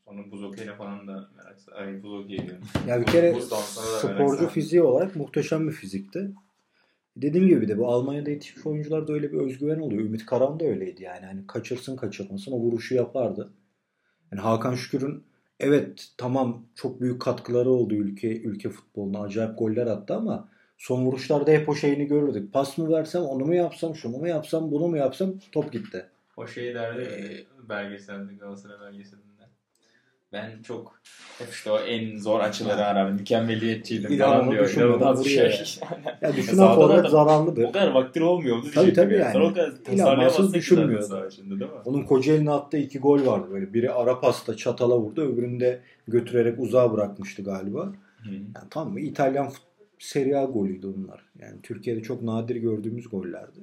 Sonra 0.05 0.31
buz 0.31 0.43
okeyine 0.43 0.75
falan 0.75 1.07
da 1.07 1.29
merak 1.37 1.57
Ay 1.71 2.03
buz 2.03 2.13
okey 2.13 2.37
diyorum. 2.37 2.63
Ya 2.87 3.01
bir 3.01 3.05
kere 3.05 3.35
Buz 3.35 3.51
merak 3.51 3.63
sporcu 3.63 4.47
fiziği 4.47 4.81
olarak 4.81 5.15
muhteşem 5.15 5.67
bir 5.67 5.73
fizikti. 5.73 6.31
Dediğim 7.17 7.47
gibi 7.47 7.67
de 7.67 7.77
bu 7.77 7.87
Almanya'da 7.87 8.29
yetişmiş 8.29 8.65
oyuncularda 8.65 9.13
öyle 9.13 9.31
bir 9.31 9.37
özgüven 9.37 9.79
oluyor. 9.79 10.01
Ümit 10.01 10.25
Karan 10.25 10.59
da 10.59 10.65
öyleydi 10.65 11.03
yani. 11.03 11.25
Hani 11.25 11.47
kaçırsın 11.47 11.95
kaçırmasın 11.95 12.51
o 12.51 12.55
vuruşu 12.55 12.95
yapardı. 12.95 13.53
Yani 14.31 14.41
Hakan 14.41 14.75
Şükür'ün 14.75 15.23
evet 15.59 16.07
tamam 16.17 16.65
çok 16.75 17.01
büyük 17.01 17.21
katkıları 17.21 17.69
oldu 17.69 17.95
ülke 17.95 18.41
ülke 18.41 18.69
futboluna. 18.69 19.21
Acayip 19.21 19.59
goller 19.59 19.87
attı 19.87 20.15
ama 20.15 20.49
son 20.77 21.05
vuruşlarda 21.05 21.51
hep 21.51 21.69
o 21.69 21.75
şeyini 21.75 22.07
görürdük. 22.07 22.53
Pas 22.53 22.77
mı 22.77 22.91
versem, 22.91 23.21
onu 23.21 23.45
mu 23.45 23.55
yapsam, 23.55 23.95
şunu 23.95 24.17
mu 24.17 24.27
yapsam, 24.27 24.71
bunu 24.71 24.87
mu 24.87 24.97
yapsam 24.97 25.33
top 25.51 25.71
gitti. 25.71 26.05
O 26.37 26.47
şey 26.47 26.75
derdi 26.75 27.01
ya, 27.01 27.37
belgeselde 27.69 28.33
Galatasaray 28.33 28.79
belgeselinde. 28.79 29.27
Ben 30.33 30.61
çok 30.63 30.99
hep 31.37 31.49
işte 31.49 31.71
o 31.71 31.79
en 31.79 32.17
zor 32.17 32.39
açıları 32.39 32.85
arar. 32.85 33.11
Mükemmeliyetçiydim 33.11 34.11
İlhan 34.13 34.29
falan 34.31 34.43
onu 34.43 34.51
diyor. 34.51 34.65
düşünmeden 34.65 34.89
İnanılmaz 34.89 35.25
bir 35.25 35.31
vuruyor 35.31 35.51
şey. 35.51 35.79
Ya 36.21 36.33
düşünen 36.35 36.55
Sağdan 36.55 36.75
forvet 36.75 37.09
zararlıdır. 37.11 37.63
o 37.63 37.71
kadar 37.71 37.91
vaktin 37.91 38.21
olmuyordu 38.21 38.67
Tabii, 38.73 38.93
tabii 38.93 39.13
yani. 39.17 39.33
Sonra 39.33 39.45
o 39.45 39.49
kadar 39.53 39.67
İlhan 39.67 39.83
tasarlayamazsın 39.83 40.53
düşünmüyor. 40.53 41.27
içinde 41.31 41.49
değil 41.59 41.71
mi? 41.71 41.77
Onun 41.85 42.03
Kocaeli'ne 42.03 42.51
attığı 42.51 42.77
iki 42.77 42.99
gol 42.99 43.25
vardı 43.25 43.47
böyle. 43.51 43.73
Biri 43.73 43.91
ara 43.91 44.19
pasta 44.19 44.57
çatala 44.57 44.97
vurdu. 44.99 45.21
Öbürünü 45.21 45.59
de 45.59 45.79
götürerek 46.07 46.59
uzağa 46.59 46.93
bırakmıştı 46.93 47.43
galiba. 47.43 47.85
Hı. 48.23 48.29
Yani 48.33 48.69
tam 48.69 48.91
mı 48.91 48.99
İtalyan 48.99 49.47
fut- 49.47 49.61
Serie 49.99 50.35
A 50.35 50.45
golüydü 50.45 50.87
onlar. 50.87 51.25
Yani 51.39 51.61
Türkiye'de 51.63 52.01
çok 52.01 52.23
nadir 52.23 52.55
gördüğümüz 52.55 53.09
gollerdi. 53.09 53.59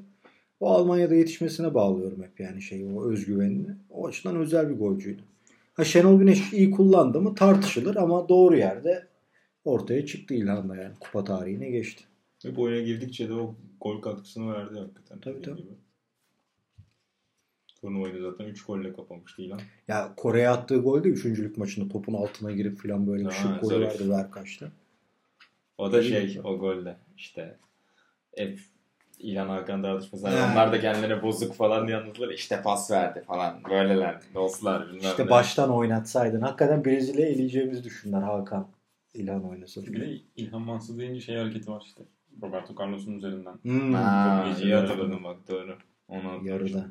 O 0.61 0.71
Almanya'da 0.71 1.15
yetişmesine 1.15 1.75
bağlıyorum 1.75 2.23
hep 2.23 2.41
yani 2.41 2.63
şey 2.63 2.85
o 2.95 3.11
özgüvenini. 3.11 3.77
O 3.91 4.07
açıdan 4.07 4.37
özel 4.37 4.71
bir 4.71 4.75
golcüydü. 4.75 5.23
Ha 5.75 5.85
Şenol 5.85 6.19
Güneş 6.19 6.53
iyi 6.53 6.71
kullandı 6.71 7.21
mı 7.21 7.35
tartışılır 7.35 7.97
ama 7.97 8.29
doğru 8.29 8.57
yerde 8.57 9.07
ortaya 9.65 10.07
çıktı 10.07 10.35
İlhan'da 10.35 10.77
yani 10.77 10.95
kupa 11.01 11.25
tarihine 11.25 11.71
geçti. 11.71 12.05
Ve 12.45 12.57
bu 12.57 12.63
oyuna 12.63 12.81
girdikçe 12.81 13.29
de 13.29 13.35
o 13.35 13.55
gol 13.81 14.03
katkısını 14.03 14.53
verdi 14.53 14.79
hakikaten. 14.79 15.21
Tabii, 15.21 15.43
tabii. 15.43 15.63
gibi. 15.63 15.73
Turnuvayı 17.81 18.15
da 18.15 18.31
zaten 18.31 18.45
3 18.45 18.65
golle 18.65 18.93
kapamıştı 18.93 19.43
İlhan. 19.43 19.61
Ya 19.89 20.15
Kore'ye 20.17 20.49
attığı 20.49 20.79
gol 20.79 21.05
de 21.05 21.09
üçüncülük 21.09 21.59
maçında 21.59 21.89
topun 21.89 22.15
altına 22.15 22.53
girip 22.53 22.79
falan 22.79 23.07
böyle 23.07 23.25
bir 23.25 23.31
şut 23.31 23.61
golü 23.61 23.85
vardı 23.85 24.11
Verkaç'ta. 24.11 24.73
O 25.79 25.93
da 25.93 26.03
şey 26.03 26.41
o 26.45 26.59
golde 26.59 26.97
işte 27.17 27.57
hep 28.37 28.59
İlhan 29.19 29.49
Hakan 29.49 29.83
tartışması. 29.83 30.29
Ha. 30.29 30.51
onlar 30.53 30.73
da 30.73 30.81
kendilerine 30.81 31.23
bozuk 31.23 31.55
falan 31.55 31.87
diye 31.89 31.97
anlattılar. 31.97 32.29
İşte 32.29 32.63
pas 32.63 32.91
verdi 32.91 33.23
falan. 33.27 33.65
Böyleler. 33.71 34.21
Dostlar 34.35 34.89
İşte 34.91 35.27
ne. 35.27 35.31
baştan 35.31 35.71
oynatsaydın. 35.71 36.41
Hakikaten 36.41 36.85
Brezilya'ya 36.85 37.33
eleyeceğimizi 37.33 37.85
düşündüler 37.85 38.23
Hakan. 38.23 38.69
İlhan 39.15 39.49
oynasın. 39.51 39.87
Bir 39.87 40.01
de 40.01 40.19
İlhan 40.37 40.63
Mansız 40.63 40.99
deyince 40.99 41.21
şey 41.21 41.37
hareketi 41.37 41.71
var 41.71 41.83
işte. 41.87 42.03
Roberto 42.43 42.75
Carlos'un 42.81 43.19
üzerinden. 43.19 43.55
Hmm. 43.63 43.93
Ha, 43.95 44.55
iyi 44.63 44.75
hatırladım. 44.75 45.25
bak 45.25 45.37
doğru. 45.49 45.79
Onu 46.09 46.19
hatırladım. 46.25 46.47
Yarıda. 46.47 46.87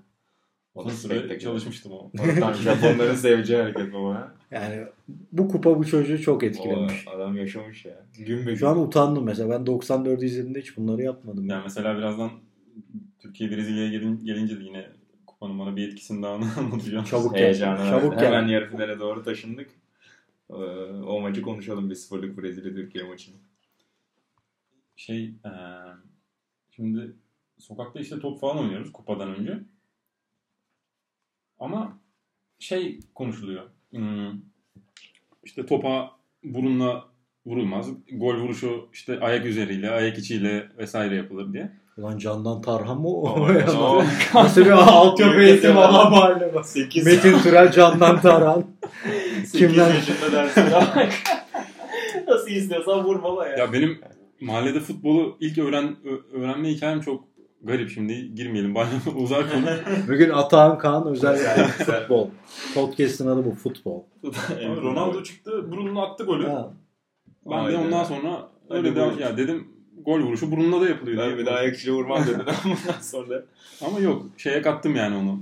O 0.76 0.84
Uzun 0.84 0.90
süre 1.10 1.40
çalışmıştım 1.40 1.92
o. 1.92 2.12
Japonların 2.64 3.16
seveceği 3.16 3.62
hareket 3.62 3.94
baba. 3.94 4.36
Yani 4.52 4.84
bu 5.32 5.48
kupa 5.48 5.80
bu 5.80 5.86
çocuğu 5.86 6.22
çok 6.22 6.44
O 6.44 6.46
etkilemiş. 6.46 7.06
adam 7.16 7.38
yaşamış 7.38 7.86
ya. 7.86 8.06
Gün 8.18 8.40
be 8.40 8.44
gün. 8.52 8.56
Şu 8.56 8.68
an 8.68 8.80
utandım 8.80 9.24
mesela. 9.24 9.50
Ben 9.50 9.66
94'ü 9.66 10.26
izlediğimde 10.26 10.62
hiç 10.62 10.78
bunları 10.78 11.02
yapmadım. 11.02 11.50
Yani 11.50 11.64
mesela 11.64 11.98
birazdan 11.98 12.32
Türkiye 13.20 13.52
Brezilya'ya 13.52 13.90
gelin, 13.90 14.20
gelince 14.26 14.60
de 14.60 14.64
yine 14.64 14.88
kupanın 15.28 15.60
bana 15.60 15.76
bir 15.76 15.88
etkisini 15.88 16.24
daha 16.24 16.34
anlatacağım. 16.58 17.06
Çabuk 17.06 17.34
gel. 17.36 17.44
Heyecanı 17.44 17.90
Çabuk. 17.90 18.14
Hemen 18.16 18.46
gel. 18.48 18.54
yarı 18.54 18.70
finale 18.70 19.00
doğru 19.00 19.24
taşındık. 19.24 19.70
Ee, 20.50 20.54
o 21.08 21.22
maçı 21.22 21.42
konuşalım 21.42 21.90
bir 21.90 21.96
sıfırlık 21.96 22.38
Brezilya 22.42 22.74
Türkiye 22.74 23.04
maçını. 23.04 23.36
Şey 24.96 25.24
eee, 25.24 25.52
şimdi 26.72 27.12
sokakta 27.60 28.00
işte 28.00 28.20
top 28.20 28.40
falan 28.40 28.58
oynuyoruz 28.60 28.92
kupadan 28.92 29.36
önce. 29.36 29.60
Ama 31.64 32.00
şey 32.60 33.00
konuşuluyor. 33.16 33.64
Hmm, 33.92 34.32
işte 35.44 35.66
topa 35.66 36.12
burunla 36.44 37.06
vurulmaz. 37.46 37.88
Gol 38.12 38.36
vuruşu 38.36 38.90
işte 38.94 39.20
ayak 39.20 39.46
üzeriyle, 39.46 39.92
ayak 39.92 40.18
içiyle 40.18 40.68
vesaire 40.78 41.16
yapılır 41.16 41.54
diye. 41.54 41.72
Ulan 41.98 42.18
Candan 42.18 42.62
Tarhan 42.62 43.02
mı 43.02 43.08
o? 43.08 43.48
Nasıl 44.34 44.66
bir 44.66 44.72
altyapı 44.72 45.42
eğitimi 45.42 45.76
valla 45.76 46.10
mahalle 46.10 46.54
bak. 46.54 46.66
8, 46.66 47.06
Metin 47.06 47.38
Türel 47.40 47.72
Candan 47.72 48.22
Tarhan. 48.22 48.66
8 49.38 49.52
Kimden? 49.52 49.94
yaşında 49.94 50.32
dersin. 50.32 50.64
Nasıl 52.28 52.50
istiyorsan 52.50 53.04
vur 53.04 53.24
baba 53.24 53.48
ya. 53.48 53.58
Ya 53.58 53.74
benim 53.74 54.02
mahallede 54.42 54.80
futbolu 54.80 55.38
ilk 55.40 55.58
öğren 55.58 55.96
öğrenme 56.34 56.70
hikayem 56.70 57.02
çok 57.02 57.33
garip 57.64 57.90
şimdi 57.90 58.36
girmeyelim 58.36 58.76
bayağı 58.76 58.90
uzar 59.16 59.52
konu. 59.52 59.66
Bugün 60.08 60.30
Atahan 60.30 60.78
Kaan 60.78 61.08
özel 61.08 61.34
Güzel. 61.38 61.68
futbol. 61.70 62.28
Podcast'ın 62.76 63.28
adı 63.28 63.46
bu 63.46 63.52
futbol. 63.52 64.04
Ronaldo 64.82 65.24
çıktı 65.24 65.72
burnunu 65.72 66.02
attı 66.02 66.24
golü. 66.24 66.48
Ha. 66.48 66.74
Ben 67.46 67.52
de 67.52 67.56
Aynen. 67.56 67.86
ondan 67.86 68.04
sonra 68.04 68.50
öyle 68.70 68.88
Hadi 68.90 69.00
devam 69.00 69.20
ya 69.20 69.38
dedim 69.38 69.68
gol 70.06 70.20
vuruşu 70.20 70.52
burnuna 70.52 70.82
da 70.82 70.90
yapılıyor. 70.90 71.18
Ben 71.18 71.38
bir 71.38 71.46
daha 71.46 71.56
ayak 71.56 71.76
içine 71.76 71.94
vurmam 71.94 72.24
dedim 72.28 72.40
ondan 72.66 73.02
sonra. 73.02 73.44
Ama 73.86 74.00
yok 74.00 74.26
şeye 74.38 74.62
kattım 74.62 74.96
yani 74.96 75.16
onu. 75.16 75.40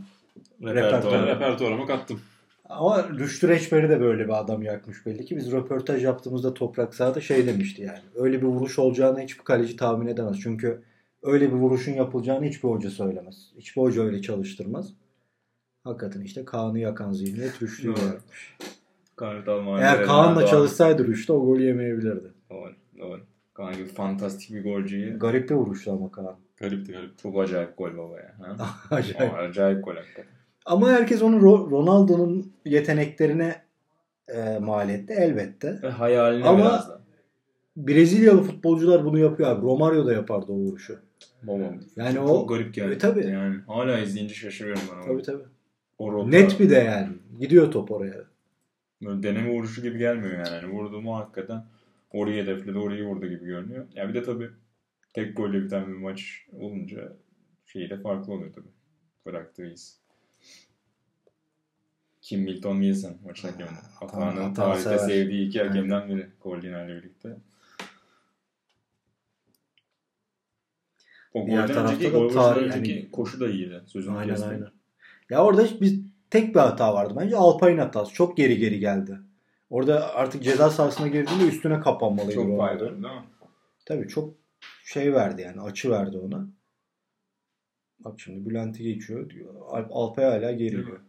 Repertuara. 0.64 1.28
Repertuarıma 1.28 1.86
kattım. 1.86 2.20
Ama 2.70 3.10
Rüştü 3.10 3.48
Reçber'i 3.48 3.90
de 3.90 4.02
böyle 4.02 4.24
bir 4.24 4.40
adam 4.40 4.62
yakmış 4.64 5.06
belli 5.06 5.26
ki. 5.26 5.38
Biz 5.38 5.52
röportaj 5.52 6.04
yaptığımızda 6.04 6.54
Toprak 6.54 6.96
Sahada 6.96 7.22
şey 7.22 7.48
demişti 7.48 7.82
yani. 7.82 8.00
Öyle 8.16 8.42
bir 8.42 8.48
vuruş 8.48 8.80
olacağını 8.80 9.22
hiçbir 9.22 9.44
kaleci 9.44 9.76
tahmin 9.76 10.08
edemez. 10.08 10.38
Çünkü 10.44 10.82
öyle 11.24 11.48
bir 11.52 11.56
vuruşun 11.56 11.92
yapılacağını 11.92 12.46
hiçbir 12.46 12.70
hoca 12.70 12.90
söylemez. 12.90 13.52
Hiçbir 13.58 13.82
hoca 13.82 14.04
öyle 14.04 14.22
çalıştırmaz. 14.22 14.94
Hakikaten 15.84 16.22
işte 16.22 16.46
Kaan'ı 16.46 16.80
yakan 16.80 17.12
zihniyet. 17.12 17.54
Kartal 19.16 19.62
Mahalleli 19.62 19.86
Eğer 19.86 20.04
Kaan'la 20.04 20.46
çalışsaydı 20.46 21.08
Rüştü 21.08 21.34
o 21.34 21.46
golü 21.46 21.64
yemeyebilirdi. 21.64 22.34
Doğru, 22.50 22.74
doğru. 23.00 23.22
Kaan 23.54 23.74
gibi 23.74 23.88
fantastik 23.88 24.56
bir 24.56 24.64
golcüyü. 24.64 25.20
Garip 25.20 25.50
bir 25.50 25.56
vuruştu 25.56 25.92
ama 25.92 26.12
Kaan. 26.12 26.36
Garipti 26.58 26.92
garip. 26.92 27.18
Çok 27.18 27.40
acayip 27.40 27.78
gol 27.78 27.98
baba 27.98 28.18
ya. 28.18 28.36
Ha? 28.40 28.70
Acayip. 28.96 29.34
Aa, 29.34 29.38
acayip 29.38 29.86
gol 29.86 29.96
hakikaten. 29.96 30.32
Ama 30.66 30.90
herkes 30.90 31.22
onu 31.22 31.36
Ro- 31.36 31.72
Ronaldo'nun 31.72 32.54
yeteneklerine 32.66 33.62
e, 34.28 34.60
mal 34.60 34.90
etti 34.90 35.14
elbette. 35.14 35.80
Ve 35.84 35.90
hayaline 35.90 36.48
Ama- 36.48 36.60
biraz 36.60 36.90
da. 36.90 37.02
Brezilyalı 37.78 38.42
futbolcular 38.42 39.06
bunu 39.06 39.20
yapıyor 39.20 39.50
abi. 39.50 39.62
Romario 39.62 40.06
da 40.06 40.14
yapardı 40.14 40.52
o 40.52 40.56
vuruşu. 40.56 41.00
Baba. 41.44 41.74
Yani 41.96 42.16
Çok 42.16 42.30
o 42.30 42.48
garip 42.48 42.74
geldi. 42.74 42.94
E, 42.94 42.98
tabii. 42.98 43.28
Yani 43.28 43.60
hala 43.68 44.00
izleyince 44.00 44.34
şaşırıyorum 44.34 44.84
ben. 44.96 45.06
tabii 45.06 45.22
tabii. 45.22 45.44
O 45.98 46.32
Net 46.32 46.60
bir 46.60 46.70
de 46.70 46.76
yani. 46.76 47.10
Gidiyor 47.40 47.72
top 47.72 47.92
oraya. 47.92 48.24
Böyle 49.02 49.24
deneme 49.24 49.50
vuruşu 49.50 49.82
gibi 49.82 49.98
gelmiyor 49.98 50.34
yani. 50.34 50.50
yani 50.50 50.74
vurdu 50.74 51.02
mu 51.02 51.18
hakikaten 51.18 51.66
orayı 52.12 52.44
hedefledi, 52.44 52.78
orayı 52.78 53.06
vurdu 53.06 53.28
gibi 53.28 53.46
görünüyor. 53.46 53.86
Ya 53.96 54.10
bir 54.10 54.14
de 54.14 54.24
tabii 54.24 54.50
tek 55.14 55.38
golle 55.38 55.64
biten 55.64 55.88
bir 55.88 55.98
maç 55.98 56.46
olunca 56.60 57.14
şeyi 57.66 57.90
de 57.90 58.02
farklı 58.02 58.34
oluyor 58.34 58.54
tabii. 58.54 58.72
Bıraktığı 59.26 59.66
iz. 59.66 60.02
Kim 62.22 62.42
Milton 62.42 62.82
Nielsen 62.82 63.14
maçın 63.26 63.48
hakemi. 63.48 63.70
Atahan 64.02 64.54
tarihte 64.54 64.84
sever. 64.84 64.98
sevdiği 64.98 65.48
iki 65.48 65.64
hakemden 65.64 66.10
biri. 66.10 66.28
Koldiner'le 66.40 66.88
birlikte. 66.98 67.38
Diğer 71.36 71.68
tarafta 71.68 71.96
önceki, 71.96 72.14
da 72.14 72.18
tarih- 72.18 72.62
önceki 72.66 72.92
yani- 72.92 73.12
koşu 73.12 73.40
da 73.40 73.50
iyiydi. 73.50 73.82
Sözünü 73.86 74.18
Aynen 74.18 74.34
kestim. 74.34 74.50
aynen. 74.50 74.70
Ya 75.30 75.44
orada 75.44 75.66
biz 75.82 76.00
tek 76.30 76.56
bir 76.56 76.60
hata 76.60 76.94
vardı. 76.94 77.14
Bence 77.18 77.36
Alpay'ın 77.38 77.78
hatası. 77.78 78.14
Çok 78.14 78.38
geri 78.38 78.58
geri 78.58 78.80
geldi. 78.80 79.20
Orada 79.70 80.16
artık 80.16 80.44
ceza 80.44 80.70
sahasına 80.70 81.08
girdiğinde 81.08 81.48
üstüne 81.48 81.80
kapanmalıydı. 81.80 82.34
Çok 82.36 82.58
faydalı 82.58 82.90
değil 82.90 83.00
mi? 83.02 83.24
Tabii 83.86 84.08
çok 84.08 84.34
şey 84.86 85.14
verdi 85.14 85.42
yani. 85.42 85.62
Açı 85.62 85.92
verdi 85.92 86.18
ona. 86.18 86.48
Bak 88.00 88.20
şimdi 88.20 88.50
Bülent'i 88.50 88.84
geçiyor. 88.84 89.30
diyor. 89.30 89.56
Alp, 89.70 89.88
Alpay 89.92 90.26
hala 90.26 90.52
geliyor. 90.52 91.00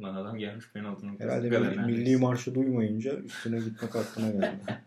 Lan 0.00 0.14
adam 0.14 0.38
gelmiş 0.38 0.64
penaltı 0.72 1.08
noktası. 1.08 1.30
Herhalde 1.30 1.50
kadar 1.50 1.84
milli, 1.84 2.16
marşı 2.16 2.54
duymayınca 2.54 3.16
üstüne 3.16 3.58
gitmek 3.58 3.96
aklına 3.96 4.30
geldi. 4.30 4.60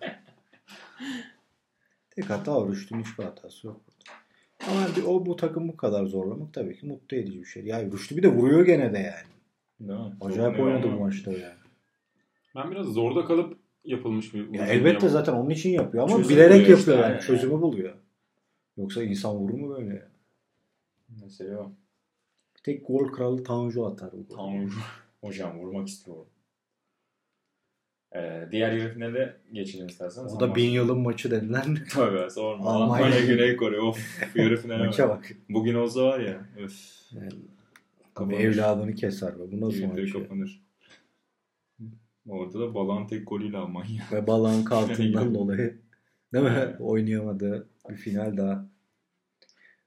Tek 2.16 2.30
hata 2.30 2.62
var. 2.62 2.70
Rüştü'nün 2.70 3.04
hiçbir 3.04 3.24
hatası 3.24 3.68
yok. 3.68 3.82
Ama 4.70 4.88
bir, 4.98 5.04
o 5.04 5.26
bu 5.26 5.36
takım 5.36 5.68
bu 5.68 5.78
kadar 5.78 6.06
zorlamak 6.06 6.54
tabii 6.54 6.80
ki 6.80 6.86
mutlu 6.86 7.18
edici 7.18 7.40
bir 7.40 7.46
şey. 7.46 7.64
Ya 7.66 7.86
Rüştü 7.92 8.18
bir 8.18 8.24
de 8.24 8.28
vuruyor 8.28 8.66
gene 8.66 8.94
de 8.94 8.98
yani. 8.98 9.34
Değil? 9.80 10.12
Acayip 10.22 10.60
oynadı 10.60 10.88
bu 10.92 11.00
maçta 11.00 11.32
yani. 11.32 11.64
Ben 12.56 12.72
biraz 12.72 12.86
zorda 12.86 13.26
kalıp 13.26 13.58
yapılmış 13.86 14.34
bir 14.34 14.54
Ya 14.54 14.66
elbette 14.68 15.00
gibi 15.00 15.10
zaten 15.10 15.34
onun 15.34 15.50
için 15.50 15.70
yapıyor 15.70 16.04
ama 16.04 16.18
Çözüm 16.18 16.36
bilerek 16.36 16.58
yapıyor 16.60 16.78
işte, 16.78 16.92
yani. 16.92 17.04
aynen. 17.04 17.20
Çözümü 17.20 17.62
buluyor. 17.62 17.94
Yoksa 18.78 19.04
insan 19.04 19.36
vurur 19.36 19.54
mu 19.54 19.70
böyle? 19.70 19.94
ya? 19.94 20.08
Mesela 21.22 21.60
o. 21.60 21.72
Bir 22.58 22.62
tek 22.64 22.88
gol 22.88 23.08
kralı 23.08 23.44
Tanju 23.44 23.86
atar. 23.86 24.12
Tamam. 24.36 24.70
Hocam 25.22 25.60
vurmak 25.60 25.88
istiyorum. 25.88 26.26
Ee, 28.16 28.48
diğer 28.52 28.72
yarı 28.72 28.94
finale 28.94 29.38
geçelim 29.54 29.88
istersen. 29.88 30.24
O 30.24 30.40
da 30.40 30.56
bin 30.56 30.70
yılın 30.70 31.00
maçı 31.00 31.32
denilen 31.32 31.78
Tabii 31.94 32.32
sorma. 32.32 32.66
Almanya. 32.70 33.06
Almanya 33.06 33.26
Güney 33.26 33.56
Kore. 33.56 33.80
Of. 33.80 34.20
Yarı 34.36 34.58
finale 34.58 34.86
maça 34.86 35.10
bak. 35.10 35.32
Bugün 35.50 35.74
olsa 35.76 36.04
var 36.04 36.20
ya. 36.20 36.46
Öf. 36.64 36.74
Yani, 37.12 37.30
Kapanır. 38.14 38.40
evladını 38.40 38.96
keser 38.96 39.40
be. 39.40 39.52
Bu 39.52 39.62
nasıl 39.62 39.78
Düğünleri 39.78 40.02
maç 40.02 40.16
ya? 40.16 40.22
kapanır. 40.22 40.64
Orada 42.30 42.60
da 42.60 42.76
Balan 42.76 43.08
tek 43.08 43.28
golüyle 43.28 43.58
Almanya. 43.58 44.04
Ve 44.12 44.28
balağın 44.28 44.64
kartından 44.64 45.22
Yani. 45.22 45.36
dolayı 45.36 45.78
değil 46.34 46.46
mi? 46.46 46.76
Oynayamadı. 46.80 47.68
Bir 47.90 47.96
final 47.96 48.38
daha. 48.38 48.66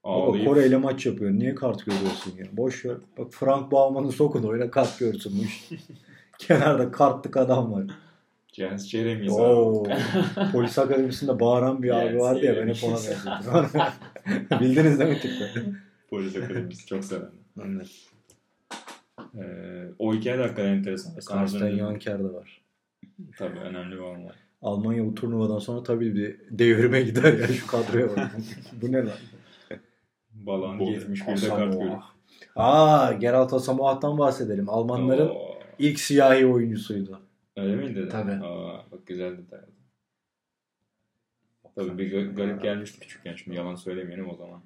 Baba 0.03 0.13
Ağlayıp. 0.13 0.47
Kore 0.47 0.67
ile 0.67 0.77
maç 0.77 1.05
yapıyor. 1.05 1.31
Niye 1.31 1.55
kart 1.55 1.85
görüyorsun 1.85 2.33
ya? 2.37 2.45
Boş 2.51 2.85
ver. 2.85 2.97
Bak 3.17 3.27
Frank 3.33 3.71
Bauman'ı 3.71 4.11
sokun 4.11 4.43
oyuna 4.43 4.71
kart 4.71 4.99
görsün 4.99 5.33
bu 5.39 5.43
iş. 5.43 5.69
Kenarda 6.39 6.91
kartlık 6.91 7.37
adam 7.37 7.71
var. 7.73 7.83
Jens 8.57 8.87
Jeremy. 8.89 9.29
Oo. 9.31 9.83
Polis 10.51 10.79
akademisinde 10.79 11.39
bağıran 11.39 11.83
bir 11.83 11.89
abi 11.89 12.19
vardı 12.19 12.45
ya 12.45 12.55
ben 12.55 12.67
hep 12.67 12.83
ona 12.83 12.93
benzettim. 12.93 13.31
Bildiniz 14.59 14.99
değil 14.99 15.09
mi 15.09 15.19
tipi? 15.19 15.63
Polis 16.09 16.35
akademisi 16.35 16.85
çok 16.85 17.03
seven. 17.03 17.29
Evet. 17.65 17.87
Ee, 19.35 19.43
o 19.99 20.13
hikaye 20.13 20.37
de 20.37 20.41
hakikaten 20.41 20.69
enteresan. 20.69 21.13
Karsten 21.25 21.67
Yanker 21.67 22.19
de 22.19 22.23
var. 22.33 22.61
Tabii 23.37 23.59
önemli 23.59 23.95
bir 23.95 23.99
olay. 24.01 24.21
Almanya 24.61 25.05
bu 25.05 25.15
turnuvadan 25.15 25.59
sonra 25.59 25.83
tabii 25.83 26.15
bir 26.15 26.35
devrime 26.51 27.01
gider 27.01 27.33
ya 27.39 27.47
şu 27.47 27.67
kadroya 27.67 28.09
bak. 28.09 28.31
bu 28.81 28.91
ne 28.91 28.97
lan? 28.97 29.09
Balan 30.33 30.79
Bu- 30.79 30.83
71'de 30.91 31.25
kart 31.25 31.37
Asamoah. 31.37 31.71
görüyor. 31.71 31.97
Aa 32.55 33.13
Geralt 33.13 33.53
Asamoah'tan 33.53 34.17
bahsedelim. 34.17 34.69
Almanların 34.69 35.27
Oo. 35.29 35.59
ilk 35.79 35.99
siyahi 35.99 36.45
oyuncusuydu. 36.45 37.19
Öyle 37.57 37.75
miydi? 37.75 38.07
Tabii. 38.11 38.31
Aa, 38.31 38.91
bak 38.91 39.07
güzel 39.07 39.37
detay. 39.37 39.59
Tabii 41.75 41.97
bir 41.97 42.11
ga- 42.11 42.35
garip 42.35 42.61
gelmişti 42.63 42.99
küçükken. 42.99 43.35
Şimdi 43.35 43.57
yalan 43.57 43.75
söylemeyelim 43.75 44.29
o 44.29 44.35
zaman. 44.35 44.61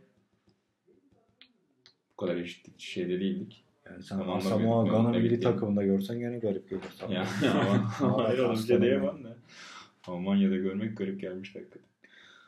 Bu 2.11 2.15
kadar 2.15 2.35
eşitlik 2.35 2.79
şeyde 2.79 3.19
değildik. 3.19 3.65
Yani 3.85 4.03
sen 4.03 4.17
Tamam, 4.17 4.37
Asamoah 4.37 4.79
anlamıyorum. 4.79 5.03
Gana 5.13 5.17
milli 5.17 5.39
takımında 5.39 5.83
görsen 5.83 6.19
gene 6.19 6.39
garip 6.39 6.69
gelir. 6.69 6.83
sana. 6.99 7.13
Ya, 7.13 7.27
ama 7.51 7.89
hayır 8.27 8.39
oğlum 8.39 8.55
bir 8.55 8.59
şey 8.67 8.81
diyemem 8.81 9.23
de. 9.23 9.35
Almanya'da 10.07 10.55
görmek 10.55 10.97
garip 10.97 11.21
gelmiş 11.21 11.55
hakikaten. 11.55 11.81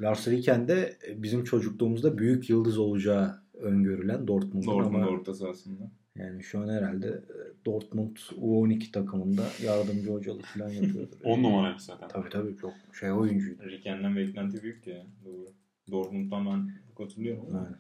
Lars 0.02 0.28
Ricken 0.28 0.68
de 0.68 0.98
bizim 1.16 1.44
çocukluğumuzda 1.44 2.18
büyük 2.18 2.50
yıldız 2.50 2.78
olacağı 2.78 3.44
öngörülen 3.54 4.28
Dortmund'un 4.28 4.68
Dortmund 4.72 5.04
ama 5.04 5.08
ortası 5.08 5.50
aslında. 5.50 5.92
Yani 6.16 6.44
şu 6.44 6.60
an 6.60 6.70
herhalde 6.70 7.08
e, 7.08 7.66
Dortmund 7.66 8.18
U12 8.18 8.92
takımında 8.92 9.44
yardımcı 9.64 10.12
hocalık 10.12 10.46
falan 10.46 10.70
yapıyordur. 10.70 11.18
10 11.24 11.44
numaraydı 11.44 11.80
zaten. 11.80 12.08
Tabii 12.08 12.30
tabii 12.30 12.58
çok 12.58 12.74
şey 13.00 13.12
oyuncuydu. 13.12 13.64
Ricken'den 13.64 14.16
beklenti 14.16 14.64
büyüktü 14.64 14.90
ya. 14.90 15.06
Doğru. 15.26 15.48
Dortmund'dan 15.92 16.46
ben 16.46 16.72
katılıyorum 16.98 17.56
Yani. 17.56 17.76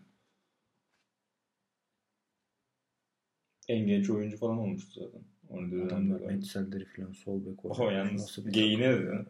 en 3.67 3.87
genç 3.87 4.09
oyuncu 4.09 4.37
falan 4.37 4.57
olmuştu 4.57 5.01
zaten. 5.01 5.21
Onu 5.49 5.71
da 5.71 5.85
Adamlar. 5.85 6.21
Metzel'leri 6.21 6.85
falan 6.85 7.11
sol 7.11 7.45
bek 7.45 7.65
O 7.79 7.89
yalnız 7.89 8.21
Nasıl 8.21 8.45
bir 8.45 8.51
geyine 8.51 8.93
dedin. 8.93 9.27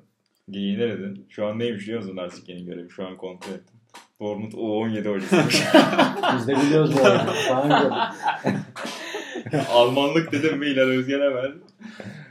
Geyine 0.50 0.90
dedin. 0.90 1.26
Şu 1.30 1.46
an 1.46 1.60
neymiş 1.60 1.84
biliyor 1.84 2.02
musun 2.02 2.18
Larsik'in 2.18 2.66
görevi? 2.66 2.90
Şu 2.90 3.08
an 3.08 3.18
kontrol 3.18 3.54
ettim. 3.54 3.76
Dortmund 4.24 4.52
U17 4.52 5.10
hocasıymış. 5.10 5.64
Biz 6.38 6.48
de 6.48 6.56
biliyoruz 6.56 6.92
bu. 6.94 7.04
Daha 7.04 7.64
önce 9.50 9.68
Almanlık 9.70 10.32
dedim 10.32 10.58
mi 10.58 10.66
İlhan 10.66 10.90
Özgen 10.90 11.22
hemen 11.22 11.54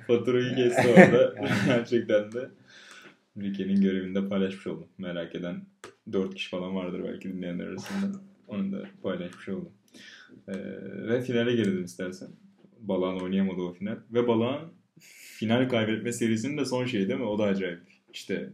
Faturayı 0.07 0.55
kesti 0.55 0.88
orada. 0.88 1.34
Gerçekten 1.66 2.32
de 2.32 2.51
Rike'nin 3.40 3.80
görevinde 3.80 4.28
paylaşmış 4.28 4.66
oldum. 4.66 4.88
Merak 4.99 5.34
eden 5.34 5.62
4 6.12 6.34
kişi 6.34 6.51
falan 6.51 6.76
vardır 6.76 7.03
belki 7.05 7.32
dinleyenler 7.32 7.66
arasında. 7.66 8.20
Onu 8.49 8.72
da 8.72 8.82
paylaşmış 9.03 9.49
oldum. 9.49 9.72
Ee, 10.49 10.53
ve 11.09 11.20
finale 11.20 11.53
gelelim 11.53 11.84
istersen. 11.84 12.28
Balağın 12.80 13.20
oynayamadı 13.20 13.62
o 13.62 13.72
final. 13.72 13.97
Ve 14.11 14.28
Balağın 14.28 14.72
final 15.38 15.68
kaybetme 15.68 16.12
serisinin 16.12 16.59
de 16.59 16.64
son 16.64 16.84
şeyi 16.84 17.09
değil 17.09 17.20
mi? 17.20 17.26
O 17.26 17.38
da 17.38 17.45
acayip. 17.45 17.80
İşte 18.12 18.51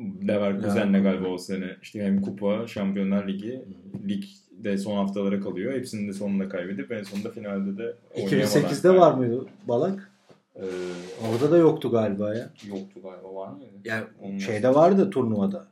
Leverkusen'le 0.00 1.02
galiba 1.02 1.28
o 1.28 1.38
sene. 1.38 1.76
İşte 1.82 2.02
hem 2.04 2.22
kupa, 2.22 2.66
Şampiyonlar 2.66 3.28
Ligi, 3.28 3.62
ligde 4.08 4.78
son 4.78 4.96
haftalara 4.96 5.40
kalıyor. 5.40 5.72
Hepsinin 5.72 6.08
de 6.08 6.12
sonunda 6.12 6.48
kaybedip 6.48 6.92
en 6.92 7.02
sonunda 7.02 7.30
finalde 7.30 7.78
de 7.78 7.94
oynayamadan 8.14 8.62
2008'de 8.62 8.90
var 8.96 9.14
mıydı 9.14 9.46
Balak? 9.68 10.10
Ee, 10.56 10.62
Orada 11.32 11.50
da 11.50 11.56
yoktu 11.56 11.90
galiba 11.90 12.34
ya. 12.34 12.50
yoktu 12.68 13.00
galiba 13.02 13.34
var 13.34 13.52
mıydı? 13.52 13.72
Yani 13.84 14.04
Olmaz. 14.20 14.42
şeyde 14.42 14.74
vardı 14.74 15.10
turnuvada. 15.10 15.66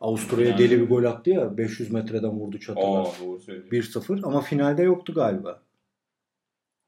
Avusturya'ya 0.00 0.50
Yani- 0.50 0.58
deli 0.60 0.80
bir 0.80 0.88
gol 0.88 1.04
attı 1.04 1.30
ya. 1.30 1.58
500 1.58 1.90
metreden 1.90 2.30
vurdu 2.30 2.58
çatılar. 2.60 3.00
Aa 3.00 3.06
doğru 3.24 3.38
söylüyorsun. 3.40 3.70
1-0 3.70 4.20
ama 4.22 4.40
finalde 4.40 4.82
yoktu 4.82 5.14
galiba. 5.14 5.62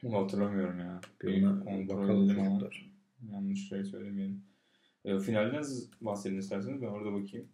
Bunu 0.03 0.17
hatırlamıyorum 0.23 0.79
ya. 0.81 1.01
Kontrol 1.23 1.89
bakalım 1.89 2.37
yanlış 3.33 3.69
şey 3.69 3.85
söylemeyelim. 3.85 4.43
E, 5.05 5.19
finalden 5.19 5.65
bahsedin 6.01 6.39
isterseniz 6.39 6.83
ben 6.83 6.87
orada 6.87 7.13
bakayım. 7.13 7.49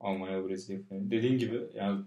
Almanya 0.00 0.48
Brezilya 0.48 0.80
finali. 0.82 1.10
Dediğin 1.10 1.38
gibi 1.38 1.60
yani 1.74 2.00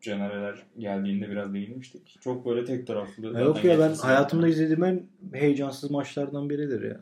Canereler 0.00 0.66
geldiğinde 0.78 1.30
biraz 1.30 1.54
değinmiştik. 1.54 2.18
Çok 2.20 2.46
böyle 2.46 2.64
tek 2.64 2.86
taraflı. 2.86 3.34
Ya 3.34 3.40
yok 3.40 3.64
ya 3.64 3.78
ben 3.78 3.94
hayatımda 3.94 4.48
izlediğim 4.48 4.84
en 4.84 5.06
heyecansız 5.32 5.90
maçlardan 5.90 6.50
biridir 6.50 6.82
ya. 6.82 7.00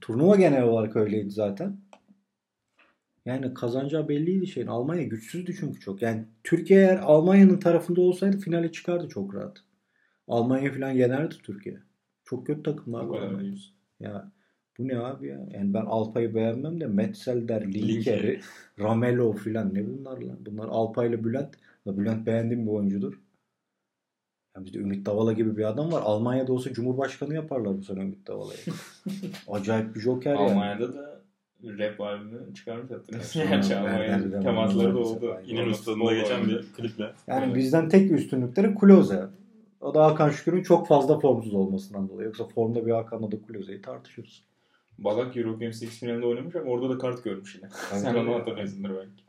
Turnuva 0.00 0.36
genel 0.36 0.62
olarak 0.62 0.96
öyleydi 0.96 1.30
zaten. 1.30 1.76
Yani 3.24 3.54
kazanacağı 3.54 4.08
belliydi 4.08 4.46
şeyin. 4.46 4.66
Almanya 4.66 5.02
güçsüzdü 5.02 5.56
çünkü 5.56 5.80
çok. 5.80 6.02
Yani 6.02 6.24
Türkiye 6.44 6.80
eğer 6.80 6.96
Almanya'nın 6.96 7.58
tarafında 7.58 8.00
olsaydı 8.00 8.38
finale 8.38 8.72
çıkardı 8.72 9.08
çok 9.08 9.34
rahat. 9.34 9.64
Almanya 10.28 10.72
falan 10.72 10.90
yenerdi 10.90 11.34
Türkiye. 11.42 11.78
Çok 12.24 12.46
kötü 12.46 12.62
takımlar 12.62 13.04
var. 13.04 13.32
Ya 14.00 14.32
bu 14.80 14.88
ne 14.88 14.98
abi 14.98 15.28
ya? 15.28 15.46
Yani 15.54 15.74
ben 15.74 15.84
Alpay'ı 15.84 16.34
beğenmem 16.34 16.80
de 16.80 16.86
Metzelder, 16.86 17.72
Linker. 17.74 18.40
Ramelo 18.80 19.32
filan 19.32 19.74
ne 19.74 19.86
bunlar 19.86 20.18
lan? 20.18 20.38
Bunlar 20.46 20.68
Alpay 20.68 21.08
ile 21.08 21.24
Bülent. 21.24 21.54
Ya 21.86 21.98
Bülent 21.98 22.26
beğendiğim 22.26 22.66
bir 22.66 22.70
oyuncudur. 22.70 23.20
Ya 24.56 24.64
bizde 24.64 24.78
Ümit 24.78 25.06
Davala 25.06 25.32
gibi 25.32 25.56
bir 25.56 25.64
adam 25.64 25.92
var. 25.92 26.02
Almanya'da 26.04 26.52
olsa 26.52 26.72
Cumhurbaşkanı 26.72 27.34
yaparlar 27.34 27.78
bu 27.78 27.82
sene 27.82 28.00
Ümit 28.00 28.26
Davala'yı. 28.26 28.60
Acayip 29.48 29.94
bir 29.94 30.00
joker 30.00 30.34
yani. 30.34 30.50
Almanya'da 30.50 30.94
da 30.94 31.20
rap 31.64 32.00
albümü 32.00 32.54
çıkarmış. 32.54 32.90
Evet, 33.12 33.30
Gerçi 33.34 33.76
Almanya'nın 33.76 34.42
temasları 34.42 34.94
da 34.94 34.98
oldu. 34.98 35.36
İnönü 35.46 35.74
stadında 35.74 36.14
geçen 36.14 36.48
bir 36.48 36.72
kliple. 36.76 37.12
Yani 37.26 37.44
Evet. 37.44 37.56
bizden 37.56 37.88
tek 37.88 38.10
üstünlükleri 38.10 38.74
Klose. 38.74 39.26
O 39.80 39.94
da 39.94 40.04
Hakan 40.04 40.30
Şükür'ün 40.30 40.62
çok 40.62 40.88
fazla 40.88 41.18
formsuz 41.18 41.54
olmasından 41.54 42.08
dolayı. 42.08 42.26
Yoksa 42.26 42.44
formda 42.44 42.86
bir 42.86 42.92
Hakan'la 42.92 43.32
da 43.32 43.36
Klose'yi 43.48 43.82
tartışırız. 43.82 44.42
Balak 45.00 45.36
European 45.36 45.70
Six 45.70 45.90
finalinde 45.90 46.26
oynamış 46.26 46.56
ama 46.56 46.70
orada 46.70 46.94
da 46.94 46.98
kart 46.98 47.24
görmüş 47.24 47.54
yine. 47.54 47.70
Sen 47.70 48.14
onu 48.14 48.34
hatırlıyorsundur 48.34 48.96
belki. 48.96 49.24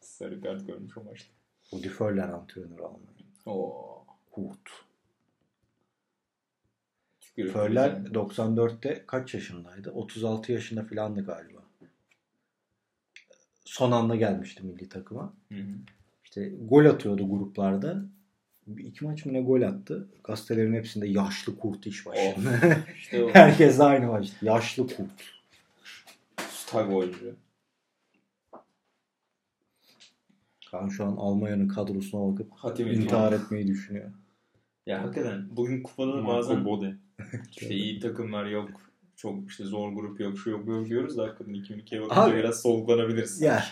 Sarı 0.00 0.40
kart 0.40 0.66
görmüş 0.66 0.96
o 0.98 1.04
maçta. 1.04 1.32
Rudi 1.72 1.88
Föller 1.88 2.28
antrenörü 2.28 2.82
Almanya. 2.82 3.18
Oo. 3.46 3.88
Föller 7.46 7.90
güzel. 7.90 8.12
94'te 8.12 9.04
kaç 9.06 9.34
yaşındaydı? 9.34 9.90
36 9.90 10.52
yaşında 10.52 10.84
falandı 10.84 11.24
galiba. 11.24 11.62
Son 13.64 13.92
anda 13.92 14.16
gelmişti 14.16 14.62
milli 14.66 14.88
takıma. 14.88 15.34
Hı 15.52 15.58
hı. 15.58 15.72
İşte 16.24 16.48
gol 16.48 16.84
atıyordu 16.84 17.30
gruplarda. 17.30 18.04
Bir 18.68 18.84
iki 18.84 19.04
maç 19.04 19.24
mı 19.26 19.32
ne 19.32 19.40
gol 19.40 19.62
attı. 19.62 20.08
Gazetelerin 20.24 20.74
hepsinde 20.74 21.06
yaşlı 21.08 21.58
kurt 21.58 21.86
iş 21.86 22.06
başında. 22.06 22.50
İşte 22.96 23.24
o 23.24 23.30
Herkes 23.34 23.78
de 23.78 23.82
aynı 23.84 24.06
maçtı. 24.06 24.44
Yaşlı 24.46 24.86
kurt. 24.86 25.34
usta 26.40 26.82
golcü. 26.82 27.34
Kaan 30.70 30.88
şu 30.88 31.04
an 31.04 31.16
Almanya'nın 31.16 31.68
kadrosuna 31.68 32.32
bakıp 32.32 32.52
Hatim 32.52 32.88
intihar 32.88 33.28
ediyor. 33.32 33.44
etmeyi 33.44 33.66
düşünüyor. 33.68 34.10
Ya 34.86 35.02
hakikaten 35.02 35.48
bugün 35.56 35.82
kupada 35.82 36.26
bazen 36.26 36.64
Bode. 36.64 36.94
işte 37.50 37.74
iyi 37.74 38.00
takımlar 38.00 38.46
yok. 38.46 38.68
Çok 39.16 39.50
işte 39.50 39.64
zor 39.64 39.92
grup 39.92 40.20
yok, 40.20 40.38
şu 40.38 40.50
yok, 40.50 40.68
yok 40.68 40.86
diyoruz 40.86 41.16
da 41.16 41.22
hakikaten 41.22 41.54
2002'ye 41.54 42.02
bakınca 42.02 42.22
Abi- 42.22 42.36
biraz 42.36 42.62
soluklanabiliriz. 42.62 43.40
Ya 43.42 43.64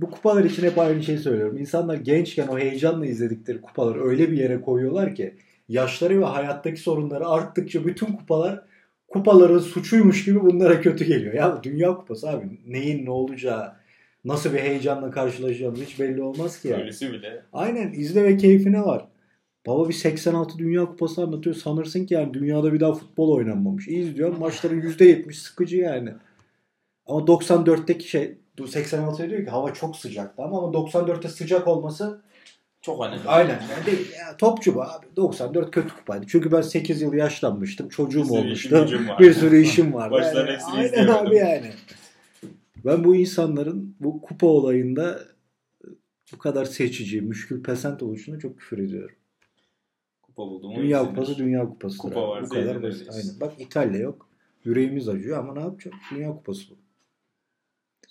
bu 0.00 0.10
kupalar 0.10 0.44
için 0.44 0.62
hep 0.62 0.78
aynı 0.78 1.02
şeyi 1.02 1.18
söylüyorum. 1.18 1.58
İnsanlar 1.58 1.96
gençken 1.96 2.48
o 2.48 2.58
heyecanla 2.58 3.06
izledikleri 3.06 3.60
kupaları 3.60 4.04
öyle 4.04 4.30
bir 4.30 4.38
yere 4.38 4.60
koyuyorlar 4.60 5.14
ki 5.14 5.34
yaşları 5.68 6.20
ve 6.20 6.24
hayattaki 6.24 6.80
sorunları 6.80 7.28
arttıkça 7.28 7.86
bütün 7.86 8.06
kupalar 8.06 8.62
kupaların 9.08 9.58
suçuymuş 9.58 10.24
gibi 10.24 10.40
bunlara 10.40 10.80
kötü 10.80 11.04
geliyor. 11.04 11.34
Ya 11.34 11.60
Dünya 11.62 11.94
Kupası 11.94 12.30
abi 12.30 12.46
neyin 12.66 13.06
ne 13.06 13.10
olacağı 13.10 13.72
nasıl 14.24 14.52
bir 14.52 14.58
heyecanla 14.58 15.10
karşılaşacağımız 15.10 15.80
hiç 15.80 16.00
belli 16.00 16.22
olmaz 16.22 16.60
ki 16.60 16.68
ya. 16.68 16.76
Öylesi 16.76 17.12
bile. 17.12 17.42
Aynen 17.52 17.92
izle 17.92 18.24
ve 18.24 18.36
keyfine 18.36 18.82
var. 18.82 19.08
Baba 19.66 19.88
bir 19.88 19.94
86 19.94 20.58
Dünya 20.58 20.84
Kupası 20.84 21.22
anlatıyor. 21.22 21.56
Sanırsın 21.56 22.06
ki 22.06 22.14
yani 22.14 22.34
dünyada 22.34 22.72
bir 22.72 22.80
daha 22.80 22.92
futbol 22.92 23.36
oynanmamış. 23.36 23.88
İyi 23.88 23.98
izliyor. 23.98 24.36
Maçların 24.36 24.80
%70 24.80 25.32
sıkıcı 25.32 25.76
yani. 25.76 26.10
Ama 27.06 27.20
94'teki 27.20 28.08
şey 28.08 28.38
86'ya 28.58 29.30
diyor 29.30 29.44
ki 29.44 29.50
hava 29.50 29.74
çok 29.74 29.96
sıcaktı 29.96 30.42
ama, 30.42 30.58
ama 30.58 30.78
94'te 30.78 31.28
sıcak 31.28 31.68
olması 31.68 32.22
Çok 32.82 33.06
önemli. 33.06 33.28
aynen 33.28 33.60
yani 33.70 33.86
değil. 33.86 34.12
Ya, 34.18 34.36
topçu 34.36 34.74
bu 34.74 34.82
abi. 34.82 35.06
94 35.16 35.70
kötü 35.70 35.94
kupaydı. 35.96 36.26
Çünkü 36.28 36.52
ben 36.52 36.60
8 36.60 37.02
yıl 37.02 37.12
yaşlanmıştım. 37.12 37.88
Çocuğum 37.88 38.24
Bir 38.24 38.30
olmuştu. 38.30 38.88
Bir 39.18 39.32
sürü 39.32 39.60
işim 39.60 39.94
vardı. 39.94 40.14
Başların 40.14 40.52
Yani, 40.52 40.82
hepsini 40.82 41.00
aynen 41.00 41.12
abi 41.12 41.36
yani. 41.36 41.70
Ben 42.84 43.04
bu 43.04 43.16
insanların 43.16 43.96
bu 44.00 44.22
kupa 44.22 44.46
olayında 44.46 45.20
bu 46.32 46.38
kadar 46.38 46.64
seçici, 46.64 47.20
müşkül 47.20 47.62
pesent 47.62 48.02
oluşuna 48.02 48.38
çok 48.38 48.58
küfür 48.58 48.78
ediyorum. 48.78 49.16
Kupa 50.22 50.42
buldum. 50.42 50.72
Dünya 50.76 51.00
izlenir. 51.00 51.14
Kupası 51.14 51.38
Dünya 51.38 51.64
Kupası. 51.64 51.98
Kupa 51.98 52.28
varsa 52.28 52.50
bu 52.50 52.54
kadar 52.54 52.82
basit. 52.82 53.08
Aynen. 53.10 53.40
Bak 53.40 53.52
İtalya 53.58 54.00
yok. 54.00 54.28
Yüreğimiz 54.64 55.08
acıyor 55.08 55.38
ama 55.38 55.54
ne 55.54 55.60
yapacağım? 55.60 55.96
Dünya 56.10 56.28
Kupası 56.28 56.70
bu. 56.70 56.74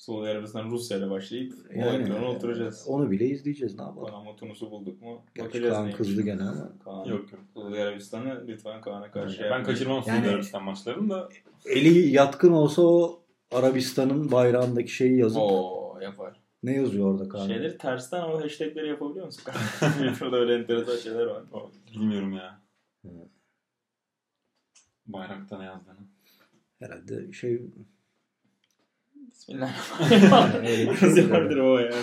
Suudi 0.01 0.29
Arabistan 0.29 0.69
Rusya 0.71 0.97
ile 0.97 1.09
başlayıp 1.09 1.53
Yani, 1.75 2.01
ekrana 2.03 2.25
oturacağız. 2.29 2.85
Onu 2.87 3.11
bile 3.11 3.25
izleyeceğiz. 3.25 3.75
Ne 3.75 3.81
yapalım? 3.83 4.07
Panama 4.07 4.35
Tunus'u 4.35 4.71
bulduk 4.71 5.01
mu? 5.01 5.21
Gerçi 5.35 5.47
Bakacağız 5.49 5.73
Kaan 5.75 5.91
kızdı 5.91 6.21
gene 6.21 6.43
ama. 6.43 6.73
Kaan, 6.83 7.05
Yok 7.05 7.31
yok. 7.31 7.41
Suudi 7.53 7.79
Arabistan'ı 7.81 8.43
lütfen 8.47 8.81
Kaan'a 8.81 9.11
karşı 9.11 9.37
Ben 9.39 9.43
yapmayın. 9.43 9.65
kaçırmam 9.65 10.03
Yani- 10.07 10.17
Suudi 10.19 10.29
Arabistan 10.29 10.63
maçlarını 10.63 11.09
da. 11.09 11.29
Eli 11.65 12.07
yatkın 12.11 12.51
olsa 12.51 12.81
o 12.81 13.23
Arabistan'ın 13.51 14.31
bayrağındaki 14.31 14.91
şeyi 14.91 15.17
yazıp 15.19 15.41
Oo 15.41 15.99
yapar. 16.01 16.39
ne 16.63 16.73
yazıyor 16.75 17.11
orada 17.13 17.29
Kaan? 17.29 17.47
Şeyleri 17.47 17.77
tersten 17.77 18.21
o 18.23 18.41
hashtagleri 18.43 18.87
yapabiliyor 18.87 19.25
musun? 19.25 19.43
Metroda 20.01 20.35
öyle 20.37 20.55
enteresan 20.55 20.97
şeyler 20.97 21.25
var. 21.25 21.43
O, 21.53 21.71
bilmiyorum 21.93 22.33
ya. 22.33 22.61
Hı. 23.05 23.09
Bayrakta 25.07 25.57
ne 25.57 25.65
yazdığını. 25.65 26.07
Herhalde 26.79 27.31
şey 27.33 27.61
Bismillahirrahmanirrahim. 29.31 31.61
o 31.65 31.77
yani? 31.79 31.91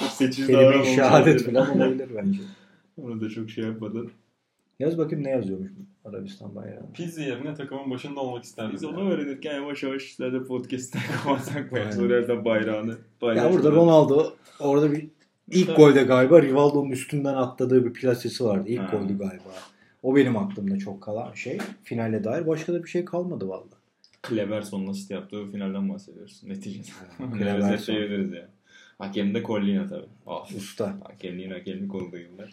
Çok 0.00 0.08
seçici 0.08 0.46
kelime-i 0.46 0.86
şehadet 0.94 1.26
olabilir. 1.42 1.54
falan 1.54 1.76
olabilir 1.76 2.08
bence. 2.16 2.38
Onu 3.02 3.20
da 3.20 3.28
çok 3.28 3.50
şey 3.50 3.64
yapmadın. 3.64 4.10
Yaz 4.78 4.98
bakayım 4.98 5.24
ne 5.24 5.30
yazıyormuş 5.30 5.70
Arabistan 6.04 6.54
bayrağı. 6.54 6.92
Pizzi 6.94 7.22
yerine 7.22 7.54
takımın 7.54 7.90
başında 7.90 8.20
olmak 8.20 8.44
isterdim. 8.44 8.72
Biz 8.74 8.82
ya. 8.82 8.88
onu 8.88 9.10
öğrenirken 9.10 9.54
yavaş 9.54 9.82
yavaş 9.82 10.02
sizler 10.02 10.32
de 10.32 10.44
podcast'te 10.44 10.98
kapatsak 11.24 11.72
mı? 11.72 11.78
Yerden 11.78 12.44
bayrağını 12.44 12.90
Ya 12.90 12.96
paylaşırlar. 13.20 13.52
burada 13.52 13.70
Ronaldo 13.72 14.32
orada 14.60 14.92
bir 14.92 15.08
ilk 15.50 15.66
Tabii. 15.66 15.76
golde 15.76 16.02
galiba 16.02 16.42
Rivaldo'nun 16.42 16.90
üstünden 16.90 17.34
atladığı 17.34 17.84
bir 17.86 17.92
plasesi 17.92 18.44
vardı. 18.44 18.64
İlk 18.68 18.80
Ha. 18.80 18.96
goldü 18.96 19.18
galiba. 19.18 19.50
O 20.02 20.16
benim 20.16 20.36
aklımda 20.36 20.78
çok 20.78 21.02
kalan 21.02 21.32
şey. 21.34 21.58
Finale 21.84 22.24
dair 22.24 22.46
başka 22.46 22.72
da 22.72 22.84
bir 22.84 22.88
şey 22.88 23.04
kalmadı 23.04 23.48
valla. 23.48 23.79
Kleberson'un 24.22 24.86
asist 24.86 25.10
yaptığı 25.10 25.50
finalden 25.50 25.88
bahsediyoruz 25.88 26.44
neticede. 26.44 26.86
Kleberson. 27.16 27.38
Kleberson. 27.38 27.72
Özetleyebiliriz 27.72 28.32
yani. 28.32 28.50
Hakem 28.98 29.34
de 29.34 29.42
Collina 29.42 29.88
tabii. 29.88 30.08
Of. 30.26 30.54
Usta. 30.54 31.00
Hakemliğin 31.04 31.50
hakemlik 31.50 31.94
olduğu 31.94 32.18
yıllar. 32.18 32.52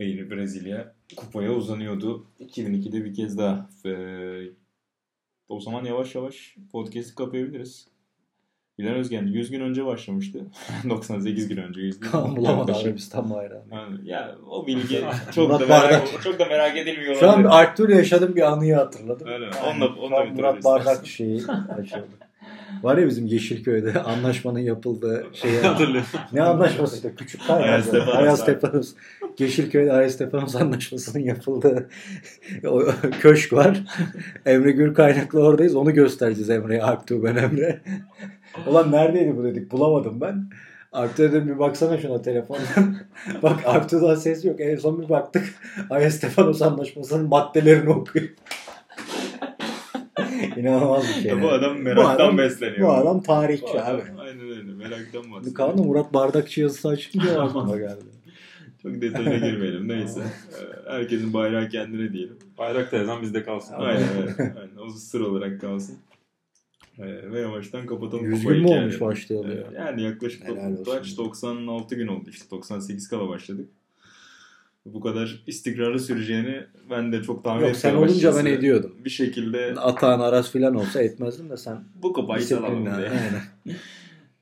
Ve 0.00 0.04
yine 0.04 0.30
Brezilya 0.30 0.94
kupaya 1.16 1.52
uzanıyordu. 1.52 2.26
2002'de 2.40 3.04
bir 3.04 3.14
kez 3.14 3.38
daha. 3.38 3.70
Ee, 3.86 4.50
o 5.48 5.60
zaman 5.60 5.84
yavaş 5.84 6.14
yavaş 6.14 6.56
podcast'i 6.72 7.14
kapayabiliriz. 7.14 7.88
Bilal 8.78 8.90
Özgen 8.90 9.26
100 9.26 9.50
gün 9.50 9.60
önce 9.60 9.86
başlamıştı. 9.86 10.38
98 10.90 11.48
gün 11.48 11.56
önce. 11.56 11.80
100 11.80 12.00
gün 12.00 12.10
Kaan 12.10 12.36
bulamadı. 12.36 12.72
Arabistan 12.72 13.30
bayrağını. 13.30 13.62
Yani, 13.72 13.96
ya 14.08 14.34
o 14.50 14.66
bilgi 14.66 15.04
çok 15.34 15.60
da 15.60 15.66
merak, 15.66 16.22
çok 16.24 16.38
da 16.38 16.44
merak 16.44 16.76
edilmiyor. 16.76 17.14
Şu 17.16 17.30
an 17.30 17.44
Artur 17.44 17.88
yaşadığım 17.88 18.36
bir 18.36 18.42
anıyı 18.42 18.74
hatırladım. 18.74 19.28
Öyle 19.28 19.46
mi? 19.46 19.52
Yani 19.64 19.84
Onunla- 19.84 20.00
onunla 20.00 20.24
Murat. 20.24 20.64
Bardak 20.64 21.06
şeyi 21.06 21.42
açıldı. 21.78 22.08
Var 22.82 22.98
ya 22.98 23.06
bizim 23.06 23.26
Yeşilköy'de 23.26 24.00
anlaşmanın 24.02 24.58
yapıldığı. 24.58 25.26
Hatırlıyorum. 25.62 26.08
ne 26.32 26.42
anlaşmasıydı? 26.42 27.14
Küçük 27.16 27.46
kaynak. 27.46 27.64
Ayastefanos. 27.64 28.14
Ayastefanos. 28.14 28.94
Yeşilköy'de 29.38 29.92
Ayastefanos 29.92 30.56
anlaşmasının 30.56 31.22
yapıldığı 31.22 31.88
o 32.66 32.82
köşk 33.20 33.52
var. 33.52 33.80
Emre 34.46 34.70
Gül 34.70 34.94
kaynaklı 34.94 35.42
oradayız. 35.42 35.74
Onu 35.74 35.94
göstereceğiz 35.94 36.50
Emre'ye. 36.50 36.82
Aktu 36.82 37.24
ben 37.24 37.36
Emre. 37.36 37.80
Ulan 38.66 38.92
neredeydi 38.92 39.36
bu 39.36 39.44
dedik. 39.44 39.72
Bulamadım 39.72 40.20
ben. 40.20 40.44
Aktu 40.92 41.22
dedim 41.22 41.48
bir 41.48 41.58
baksana 41.58 41.98
şuna 41.98 42.22
telefondan. 42.22 42.96
Bak 43.42 43.60
Aktu'dan 43.66 44.14
ses 44.14 44.44
yok. 44.44 44.60
En 44.60 44.76
son 44.76 45.02
bir 45.02 45.08
baktık. 45.08 45.54
Ayastefanos 45.90 46.62
anlaşmasının 46.62 47.28
maddelerini 47.28 47.90
okuyor. 47.90 48.28
İnanılmaz 50.56 51.02
bir 51.08 51.12
şey. 51.22 51.30
Ya 51.30 51.36
bu 51.42 51.46
yani. 51.46 51.50
adam 51.52 51.78
meraktan 51.82 52.14
adam- 52.14 52.38
besleniyor. 52.38 52.88
Bu 52.88 52.92
adam 52.92 53.18
Bu 53.18 53.22
tarihçi 53.22 53.80
adam- 53.80 53.96
abi. 53.96 54.02
Aynen 54.20 54.40
öyle. 54.40 54.62
Meraktan 54.72 55.22
Bu 55.30 55.34
bahsediyor. 55.34 55.54
Kaan'la 55.54 55.82
Murat 55.82 56.14
Bardakçı 56.14 56.60
yazısı 56.60 56.88
açınca 56.88 57.40
aklıma 57.42 57.76
geldi. 57.76 58.04
Çok 58.82 59.00
detayına 59.02 59.36
girmeyelim. 59.46 59.88
Neyse. 59.88 60.20
Herkesin 60.88 61.32
bayrağı 61.32 61.68
kendine 61.68 62.12
diyelim. 62.12 62.36
Bayrak 62.58 62.90
teyzem 62.90 63.22
bizde 63.22 63.42
kalsın. 63.42 63.74
Aynen 63.74 64.08
öyle. 64.22 64.32
Aynen. 64.38 64.76
O 64.86 64.90
sır 64.90 65.20
olarak 65.20 65.60
kalsın. 65.60 65.96
Ee, 66.98 67.32
ve 67.32 67.40
yavaştan 67.40 67.86
kapatalım. 67.86 68.24
100 68.30 68.40
kupayı 68.42 68.58
gün 68.60 68.68
mü 68.68 68.74
yani. 68.74 68.82
olmuş 68.82 69.00
başlayalı 69.00 69.52
Ee, 69.52 69.56
ya? 69.74 69.84
Yani 69.86 70.02
yaklaşık 70.02 70.46
kaç 70.86 71.16
96 71.18 71.94
gün 71.94 72.06
oldu 72.06 72.30
işte 72.30 72.50
98 72.50 73.08
kala 73.08 73.28
başladık. 73.28 73.68
Bu 74.94 75.00
kadar 75.00 75.42
istikrarlı 75.46 75.98
süreceğini 75.98 76.60
ben 76.90 77.12
de 77.12 77.22
çok 77.22 77.44
tahmin 77.44 77.66
Yok 77.66 77.76
sen 77.76 77.94
olunca 77.94 78.36
ben 78.36 78.44
ediyordum. 78.46 78.92
Bir 79.04 79.10
şekilde 79.10 79.74
Atağın 79.76 80.20
Aras 80.20 80.50
filan 80.52 80.74
olsa 80.74 81.02
etmezdim 81.02 81.50
de 81.50 81.56
sen 81.56 81.84
bu 82.02 82.12
kupayı 82.12 82.42
salalım 82.42 82.86
disiplinle. 82.86 82.98
diye. 82.98 83.08
Aynen. 83.10 83.42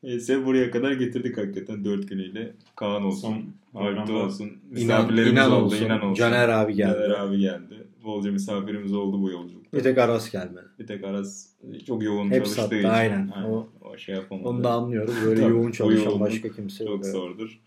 Neyse 0.03 0.47
buraya 0.47 0.71
kadar 0.71 0.93
getirdik 0.93 1.39
hakikaten 1.39 1.85
4 1.85 2.09
günüyle. 2.09 2.53
Kaan 2.77 3.05
olsun, 3.05 3.35
bayramda 3.75 4.13
olsun, 4.13 4.45
İnan, 4.47 4.59
misafirlerimiz 4.71 5.33
inan 5.33 5.53
oldu, 5.53 5.65
olsun. 5.65 5.85
inan 5.85 6.01
olsun. 6.03 6.15
Caner 6.15 6.49
abi 6.49 6.75
geldi. 6.75 6.93
Caner 6.99 7.11
abi 7.11 7.39
geldi. 7.39 7.75
Bolca 8.05 8.33
misafirimiz 8.33 8.93
oldu 8.95 9.23
bu 9.23 9.31
yolculukta. 9.31 9.77
Bir 9.77 9.83
tek 9.83 9.99
Aras 9.99 10.31
gelmedi. 10.31 10.67
Bir 10.79 10.87
tek 10.87 11.05
Aras 11.05 11.47
çok 11.87 12.03
yoğun 12.03 12.27
Hep 12.31 12.35
çalıştığı 12.37 12.55
sattı, 12.63 12.77
için. 12.77 12.89
aynen. 12.89 13.29
O- 13.29 13.69
o 13.81 13.99
şey 13.99 14.15
yapamadı. 14.15 14.49
Onu 14.49 14.65
da 14.65 14.71
anlıyoruz. 14.71 15.15
Böyle 15.25 15.41
Tabii, 15.43 15.53
yoğun 15.53 15.71
çalışan 15.71 16.21
başka 16.21 16.49
kimse 16.49 16.85
yok. 16.85 16.93
çok 17.05 17.07
zordur. 17.07 17.61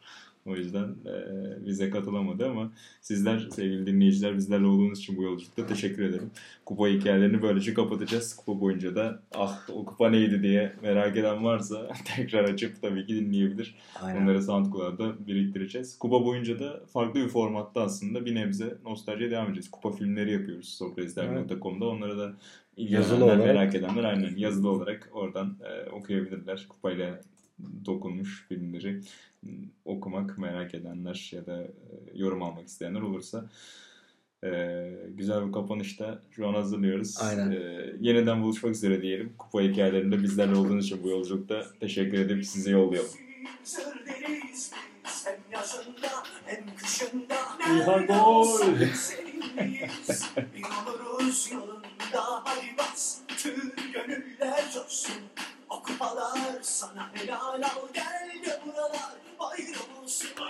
O 0.46 0.56
yüzden 0.56 0.84
e, 1.06 1.66
bize 1.66 1.90
katılamadı 1.90 2.50
ama 2.50 2.72
sizler 3.02 3.40
sevgili 3.40 3.86
dinleyiciler 3.86 4.38
bizlerle 4.38 4.66
olduğunuz 4.66 5.00
için 5.00 5.18
bu 5.18 5.24
yolculukta 5.24 5.68
teşekkür 5.68 6.04
ederim. 6.04 6.32
Kupa 6.66 6.88
hikayelerini 6.88 7.42
böylece 7.42 7.74
kapatacağız. 7.74 8.36
Kupa 8.36 8.62
boyunca 8.62 8.96
da 8.96 9.20
ah 9.36 9.70
o 9.74 9.86
kupa 9.86 10.10
neydi 10.10 10.44
diye 10.44 10.74
merak 10.84 11.18
eden 11.18 11.44
varsa 11.44 11.88
tekrar 12.16 12.44
açıp 12.44 12.82
tabii 12.82 13.06
ki 13.06 13.16
dinleyebilir. 13.16 13.76
Aynen. 14.02 14.22
Onları 14.22 14.44
SoundCloud'da 14.44 15.28
biriktireceğiz. 15.28 16.00
Kupa 16.00 16.26
boyunca 16.26 16.60
da 16.60 16.80
farklı 16.94 17.20
bir 17.24 17.30
formatta 17.30 17.82
aslında 17.82 18.26
bir 18.26 18.36
nebze 18.36 18.78
nostaljiye 18.86 19.32
devam 19.32 19.46
edeceğiz. 19.46 19.72
Kupa 19.72 19.92
filmleri 19.92 20.32
yapıyoruz 20.32 20.70
sokratisler.com'da. 20.70 21.88
Onlara 21.88 22.18
da 22.18 22.34
Yazılı 22.78 23.26
olarak. 23.26 23.46
merak 23.46 23.76
edenler 23.76 24.04
aynen 24.04 24.36
yazılı 24.38 24.70
olarak 24.70 25.10
oradan 25.14 25.58
e, 25.64 25.90
okuyabilirler. 25.90 26.66
Kupayla 26.70 27.22
dokunmuş 27.86 28.46
filmleri 28.50 29.02
okumak 29.86 30.38
merak 30.38 30.76
edenler 30.76 31.30
ya 31.34 31.46
da 31.46 31.64
e, 31.64 31.70
yorum 32.16 32.44
almak 32.44 32.68
isteyenler 32.68 33.02
olursa 33.02 33.50
e, 34.44 34.50
güzel 35.10 35.48
bir 35.48 35.52
kapanışta 35.52 36.22
şu 36.32 36.48
an 36.48 36.54
hazırlıyoruz. 36.54 37.18
Aynen. 37.22 37.52
E, 37.52 37.94
yeniden 38.00 38.44
buluşmak 38.44 38.76
üzere 38.76 39.02
diyelim. 39.02 39.34
Kupa 39.38 39.62
hikayelerinde 39.62 40.24
bizlerle 40.24 40.56
olduğunuz 40.56 40.86
için 40.86 41.04
bu 41.04 41.10
yolculukta 41.10 41.66
teşekkür 41.80 42.20
edip 42.20 42.46
size 42.46 42.72
yollayalım. 42.72 43.12
Nerede 47.68 48.06
gol. 48.14 48.48
oluruz 51.20 51.52
yolunda 51.52 52.44
hadi 52.44 52.78
bas. 52.78 53.18
Tüm 53.38 53.72
gönüller 53.94 54.72
coşsun. 54.74 55.16
O 55.70 55.82
kupalar 55.84 56.59
sana 56.61 57.09
helal 57.13 57.63
al 57.63 57.88
gel 57.93 58.43
de 58.45 58.61
buralar 58.65 59.13
bayram 59.39 60.03
olsun. 60.03 60.30